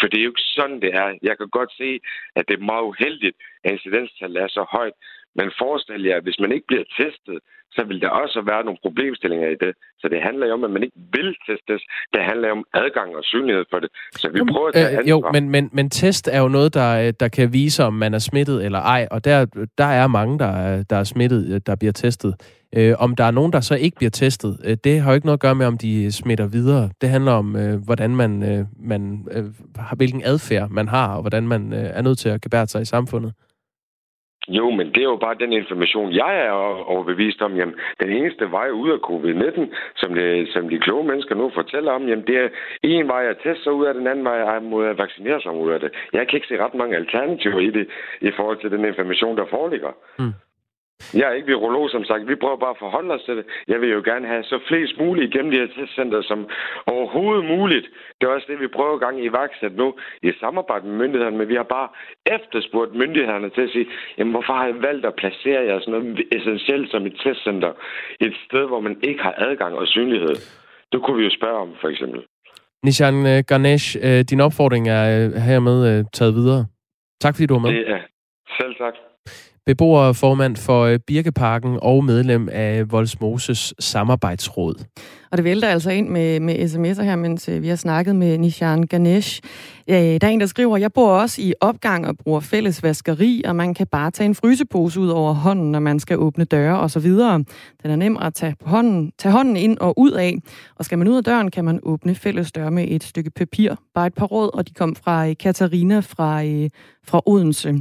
For 0.00 0.06
det 0.06 0.18
er 0.18 0.24
jo 0.24 0.30
ikke 0.30 0.50
sådan, 0.58 0.80
det 0.80 0.94
er. 0.94 1.18
Jeg 1.22 1.38
kan 1.38 1.48
godt 1.48 1.72
se, 1.72 2.00
at 2.36 2.44
det 2.48 2.54
er 2.54 2.70
meget 2.70 2.84
uheldigt, 2.90 3.36
at 3.64 3.72
incidenstallet 3.72 4.42
er 4.42 4.48
så 4.48 4.64
højt. 4.70 4.96
Men 5.38 5.46
forestil 5.62 6.02
jer, 6.08 6.16
at 6.16 6.22
hvis 6.26 6.40
man 6.40 6.52
ikke 6.52 6.66
bliver 6.66 6.86
testet, 7.00 7.38
så 7.76 7.84
vil 7.88 8.00
der 8.00 8.08
også 8.08 8.42
være 8.46 8.64
nogle 8.64 8.78
problemstillinger 8.82 9.48
i 9.48 9.56
det. 9.64 9.72
Så 10.00 10.08
det 10.08 10.20
handler 10.22 10.46
jo 10.46 10.52
om, 10.52 10.64
at 10.64 10.70
man 10.70 10.82
ikke 10.82 10.96
vil 11.16 11.30
testes. 11.48 11.82
Det 12.14 12.22
handler 12.30 12.50
om 12.50 12.64
adgang 12.74 13.16
og 13.16 13.24
synlighed 13.24 13.64
for 13.72 13.78
det. 13.78 13.90
Så 14.16 14.28
vi 14.34 14.40
prøver 14.52 14.68
at 14.68 14.74
tage 14.74 15.00
øh, 15.00 15.08
Jo, 15.08 15.30
men, 15.32 15.50
men, 15.50 15.70
men 15.72 15.90
test 15.90 16.28
er 16.32 16.40
jo 16.40 16.48
noget, 16.48 16.74
der, 16.74 17.10
der 17.12 17.28
kan 17.28 17.52
vise, 17.52 17.84
om 17.84 17.92
man 17.92 18.14
er 18.14 18.18
smittet 18.18 18.64
eller 18.64 18.78
ej. 18.78 19.08
Og 19.10 19.24
der, 19.24 19.46
der 19.78 19.90
er 20.00 20.06
mange, 20.06 20.38
der 20.38 20.52
er, 20.66 20.82
der 20.90 20.96
er 20.96 21.04
smittet, 21.04 21.66
der 21.66 21.76
bliver 21.76 21.92
testet. 21.92 22.34
Øh, 22.76 22.94
om 22.98 23.16
der 23.16 23.24
er 23.24 23.30
nogen, 23.30 23.52
der 23.52 23.60
så 23.60 23.74
ikke 23.74 23.96
bliver 23.96 24.10
testet, 24.10 24.60
øh, 24.64 24.76
det 24.84 25.00
har 25.00 25.10
jo 25.10 25.14
ikke 25.14 25.26
noget 25.26 25.36
at 25.36 25.40
gøre 25.40 25.54
med, 25.54 25.66
om 25.66 25.78
de 25.78 26.12
smitter 26.12 26.46
videre. 26.46 26.90
Det 27.00 27.08
handler 27.08 27.32
om, 27.32 27.56
øh, 27.56 27.84
hvordan 27.84 28.16
man, 28.16 28.42
øh, 28.42 28.64
man 28.76 29.28
øh, 29.32 29.44
hvilken 29.96 30.22
adfærd 30.24 30.70
man 30.70 30.88
har, 30.88 31.14
og 31.14 31.20
hvordan 31.20 31.48
man 31.48 31.72
øh, 31.72 31.90
er 31.92 32.02
nødt 32.02 32.18
til 32.18 32.28
at 32.28 32.40
gebære 32.40 32.66
sig 32.66 32.82
i 32.82 32.84
samfundet. 32.84 33.32
Jo, 34.48 34.70
men 34.70 34.86
det 34.86 34.96
er 34.96 35.10
jo 35.14 35.16
bare 35.16 35.34
den 35.34 35.52
information, 35.52 36.12
jeg 36.12 36.46
er 36.46 36.50
overbevist 36.92 37.42
om. 37.42 37.56
Jamen, 37.56 37.74
den 38.00 38.10
eneste 38.12 38.50
vej 38.50 38.70
ud 38.70 38.90
af 38.90 38.98
covid-19, 39.10 39.74
som, 39.96 40.14
det, 40.14 40.48
som 40.48 40.68
de 40.68 40.78
kloge 40.78 41.04
mennesker 41.04 41.34
nu 41.34 41.50
fortæller 41.54 41.92
om, 41.92 42.08
jamen, 42.08 42.26
det 42.26 42.36
er 42.38 42.48
en 42.82 43.08
vej 43.08 43.26
at 43.26 43.36
teste 43.44 43.62
sig 43.62 43.72
ud 43.72 43.86
af, 43.86 43.94
den 43.94 44.06
anden 44.06 44.24
vej 44.24 44.38
er 44.38 44.60
mod 44.60 44.86
at 44.86 44.98
vaccinere 44.98 45.40
sig 45.40 45.52
ud 45.52 45.70
af 45.70 45.80
det. 45.80 45.90
Jeg 46.12 46.28
kan 46.28 46.36
ikke 46.36 46.46
se 46.46 46.64
ret 46.64 46.74
mange 46.74 46.96
alternativer 46.96 47.60
i 47.60 47.70
det, 47.70 47.88
i 48.20 48.30
forhold 48.36 48.60
til 48.60 48.70
den 48.70 48.84
information, 48.84 49.36
der 49.36 49.46
foreligger. 49.50 49.92
Mm. 50.18 50.32
Jeg 51.14 51.26
er 51.28 51.32
ikke 51.32 51.46
virolog, 51.46 51.90
som 51.90 52.04
sagt. 52.04 52.28
Vi 52.28 52.34
prøver 52.34 52.56
bare 52.56 52.76
at 52.76 52.82
forholde 52.84 53.14
os 53.14 53.22
til 53.22 53.36
det. 53.36 53.46
Jeg 53.68 53.80
vil 53.80 53.90
jo 53.90 54.02
gerne 54.04 54.26
have 54.26 54.44
så 54.44 54.58
flest 54.68 54.94
muligt 54.98 55.34
igennem 55.34 55.50
de 55.50 55.58
her 55.62 55.70
testcenter 55.76 56.22
som 56.22 56.48
overhovedet 56.86 57.44
muligt. 57.44 57.86
Det 58.16 58.26
er 58.26 58.32
også 58.36 58.46
det, 58.50 58.60
vi 58.60 58.68
prøver 58.76 58.98
gang 58.98 59.14
i 59.20 59.26
iværksætte 59.30 59.76
nu 59.76 59.94
i 60.22 60.32
samarbejde 60.40 60.86
med 60.86 60.96
myndighederne. 61.02 61.38
Men 61.38 61.48
vi 61.48 61.54
har 61.54 61.68
bare 61.76 61.88
efterspurgt 62.36 62.94
myndighederne 62.94 63.50
til 63.50 63.62
at 63.66 63.70
sige, 63.70 63.86
jamen 64.18 64.32
hvorfor 64.32 64.52
har 64.52 64.66
jeg 64.66 64.82
valgt 64.88 65.06
at 65.06 65.14
placere 65.14 65.62
jer 65.68 65.80
sådan 65.80 65.94
noget 65.94 66.22
essentielt 66.36 66.90
som 66.90 67.06
et 67.06 67.16
testcenter 67.24 67.72
et 68.20 68.34
sted, 68.46 68.66
hvor 68.66 68.80
man 68.80 68.96
ikke 69.02 69.22
har 69.22 69.34
adgang 69.38 69.74
og 69.74 69.86
synlighed? 69.86 70.36
Det 70.92 71.02
kunne 71.02 71.18
vi 71.18 71.24
jo 71.24 71.30
spørge 71.38 71.58
om, 71.64 71.70
for 71.80 71.88
eksempel. 71.88 72.20
Nishan 72.84 73.26
øh, 73.26 73.42
Ganesh, 73.48 73.96
øh, 74.06 74.20
din 74.30 74.40
opfordring 74.40 74.88
er 74.88 75.04
øh, 75.16 75.32
hermed 75.48 76.04
taget 76.12 76.34
videre. 76.34 76.66
Tak 77.20 77.34
fordi 77.34 77.46
du 77.46 77.54
var 77.54 77.60
med. 77.60 77.84
Er 77.86 78.00
selv 78.60 78.74
tak 78.74 78.94
beboerformand 79.66 80.56
for 80.56 80.82
øh, 80.82 80.98
Birkeparken 80.98 81.78
og 81.82 82.04
medlem 82.04 82.48
af 82.52 82.92
Volsmoses 82.92 83.74
samarbejdsråd. 83.78 84.74
Og 85.30 85.38
det 85.38 85.44
vælter 85.44 85.68
altså 85.68 85.90
ind 85.90 86.08
med, 86.08 86.40
med 86.40 86.54
sms'er 86.54 87.02
her, 87.02 87.16
mens 87.16 87.48
øh, 87.48 87.62
vi 87.62 87.68
har 87.68 87.76
snakket 87.76 88.16
med 88.16 88.38
Nishan 88.38 88.82
Ganesh. 88.82 89.40
Der 89.88 90.18
er 90.22 90.28
en, 90.28 90.40
der 90.40 90.46
skriver, 90.46 90.76
jeg 90.76 90.92
bor 90.92 91.10
også 91.10 91.42
i 91.42 91.54
opgang 91.60 92.06
og 92.06 92.16
bruger 92.18 92.40
fælles 92.40 92.82
vaskeri, 92.82 93.42
og 93.44 93.56
man 93.56 93.74
kan 93.74 93.86
bare 93.86 94.10
tage 94.10 94.26
en 94.26 94.34
frysepose 94.34 95.00
ud 95.00 95.08
over 95.08 95.32
hånden, 95.32 95.72
når 95.72 95.80
man 95.80 96.00
skal 96.00 96.18
åbne 96.18 96.44
døre 96.44 96.80
og 96.80 96.90
så 96.90 97.00
videre. 97.00 97.44
Den 97.82 97.90
er 97.90 97.96
nem 97.96 98.16
at 98.16 98.34
tage, 98.34 98.56
på 98.64 98.68
hånden, 98.68 99.12
tage 99.18 99.32
hånden 99.32 99.56
ind 99.56 99.78
og 99.78 99.98
ud 99.98 100.10
af, 100.10 100.38
og 100.76 100.84
skal 100.84 100.98
man 100.98 101.08
ud 101.08 101.16
af 101.16 101.24
døren, 101.24 101.50
kan 101.50 101.64
man 101.64 101.80
åbne 101.82 102.14
fælles 102.14 102.52
døre 102.52 102.70
med 102.70 102.86
et 102.88 103.04
stykke 103.04 103.30
papir. 103.30 103.74
Bare 103.94 104.06
et 104.06 104.14
par 104.14 104.26
råd, 104.26 104.50
og 104.54 104.68
de 104.68 104.74
kom 104.74 104.96
fra 104.96 105.28
øh, 105.28 105.36
Katarina 105.40 105.98
fra, 105.98 106.42
fra 107.06 107.22
Odense. 107.26 107.74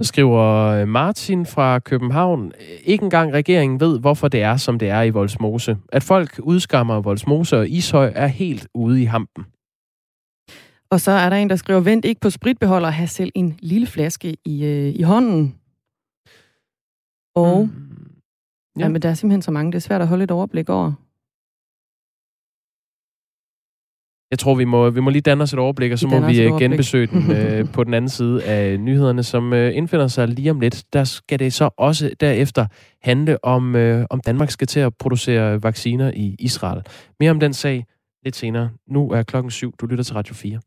Så 0.00 0.08
skriver 0.08 0.66
øh, 0.66 0.88
Martin 0.88 1.46
fra 1.46 1.78
København, 1.78 2.52
ikke 2.84 3.04
engang 3.04 3.32
regeringen 3.32 3.80
ved, 3.80 4.00
hvorfor 4.00 4.28
det 4.28 4.42
er, 4.42 4.56
som 4.56 4.78
det 4.78 4.88
er 4.88 5.02
i 5.02 5.10
Voldsmose. 5.10 5.78
At 5.92 6.02
folk 6.02 6.40
udskammer 6.42 7.00
Voldsmose 7.00 7.58
og 7.58 7.68
Ishøj 7.68 8.12
er 8.14 8.26
helt 8.26 8.68
ude 8.74 9.02
i 9.02 9.04
hampen. 9.04 9.44
Og 10.90 11.00
så 11.00 11.10
er 11.10 11.30
der 11.30 11.36
en, 11.36 11.50
der 11.50 11.56
skriver, 11.56 11.80
vent 11.80 12.04
ikke 12.04 12.20
på 12.20 12.30
spritbeholder, 12.30 12.88
have 12.88 13.08
selv 13.08 13.32
en 13.34 13.58
lille 13.62 13.86
flaske 13.86 14.36
i, 14.44 14.64
øh, 14.64 14.94
i 14.94 15.02
hånden. 15.02 15.54
Og, 17.34 17.64
mm. 17.66 18.80
ja. 18.80 18.88
men 18.88 19.02
der 19.02 19.08
er 19.08 19.14
simpelthen 19.14 19.42
så 19.42 19.50
mange, 19.50 19.72
det 19.72 19.76
er 19.76 19.80
svært 19.80 20.00
at 20.00 20.08
holde 20.08 20.24
et 20.24 20.30
overblik 20.30 20.68
over. 20.68 20.92
Jeg 24.32 24.38
tror, 24.38 24.54
vi 24.54 24.64
må, 24.64 24.90
vi 24.90 25.00
må 25.00 25.10
lige 25.10 25.22
danne 25.22 25.42
os 25.42 25.52
et 25.52 25.58
overblik, 25.58 25.92
og 25.92 25.98
så 25.98 26.08
vi 26.08 26.14
må 26.14 26.26
vi 26.26 26.42
øh, 26.42 26.58
genbesøge 26.58 27.06
den 27.06 27.32
øh, 27.36 27.72
på 27.72 27.84
den 27.84 27.94
anden 27.94 28.08
side 28.08 28.44
af 28.44 28.80
nyhederne, 28.80 29.22
som 29.22 29.52
øh, 29.52 29.76
indfinder 29.76 30.08
sig 30.08 30.28
lige 30.28 30.50
om 30.50 30.60
lidt. 30.60 30.84
Der 30.92 31.04
skal 31.04 31.38
det 31.38 31.52
så 31.52 31.70
også 31.76 32.10
derefter 32.20 32.66
handle 33.02 33.44
om, 33.44 33.76
øh, 33.76 34.06
om 34.10 34.20
Danmark 34.20 34.50
skal 34.50 34.66
til 34.66 34.80
at 34.80 34.92
producere 34.98 35.62
vacciner 35.62 36.10
i 36.14 36.36
Israel. 36.38 36.82
Mere 37.20 37.30
om 37.30 37.40
den 37.40 37.52
sag 37.52 37.84
lidt 38.24 38.36
senere. 38.36 38.70
Nu 38.88 39.10
er 39.10 39.22
klokken 39.22 39.50
syv. 39.50 39.74
Du 39.80 39.86
lytter 39.86 40.04
til 40.04 40.14
Radio 40.14 40.34
4. 40.34 40.60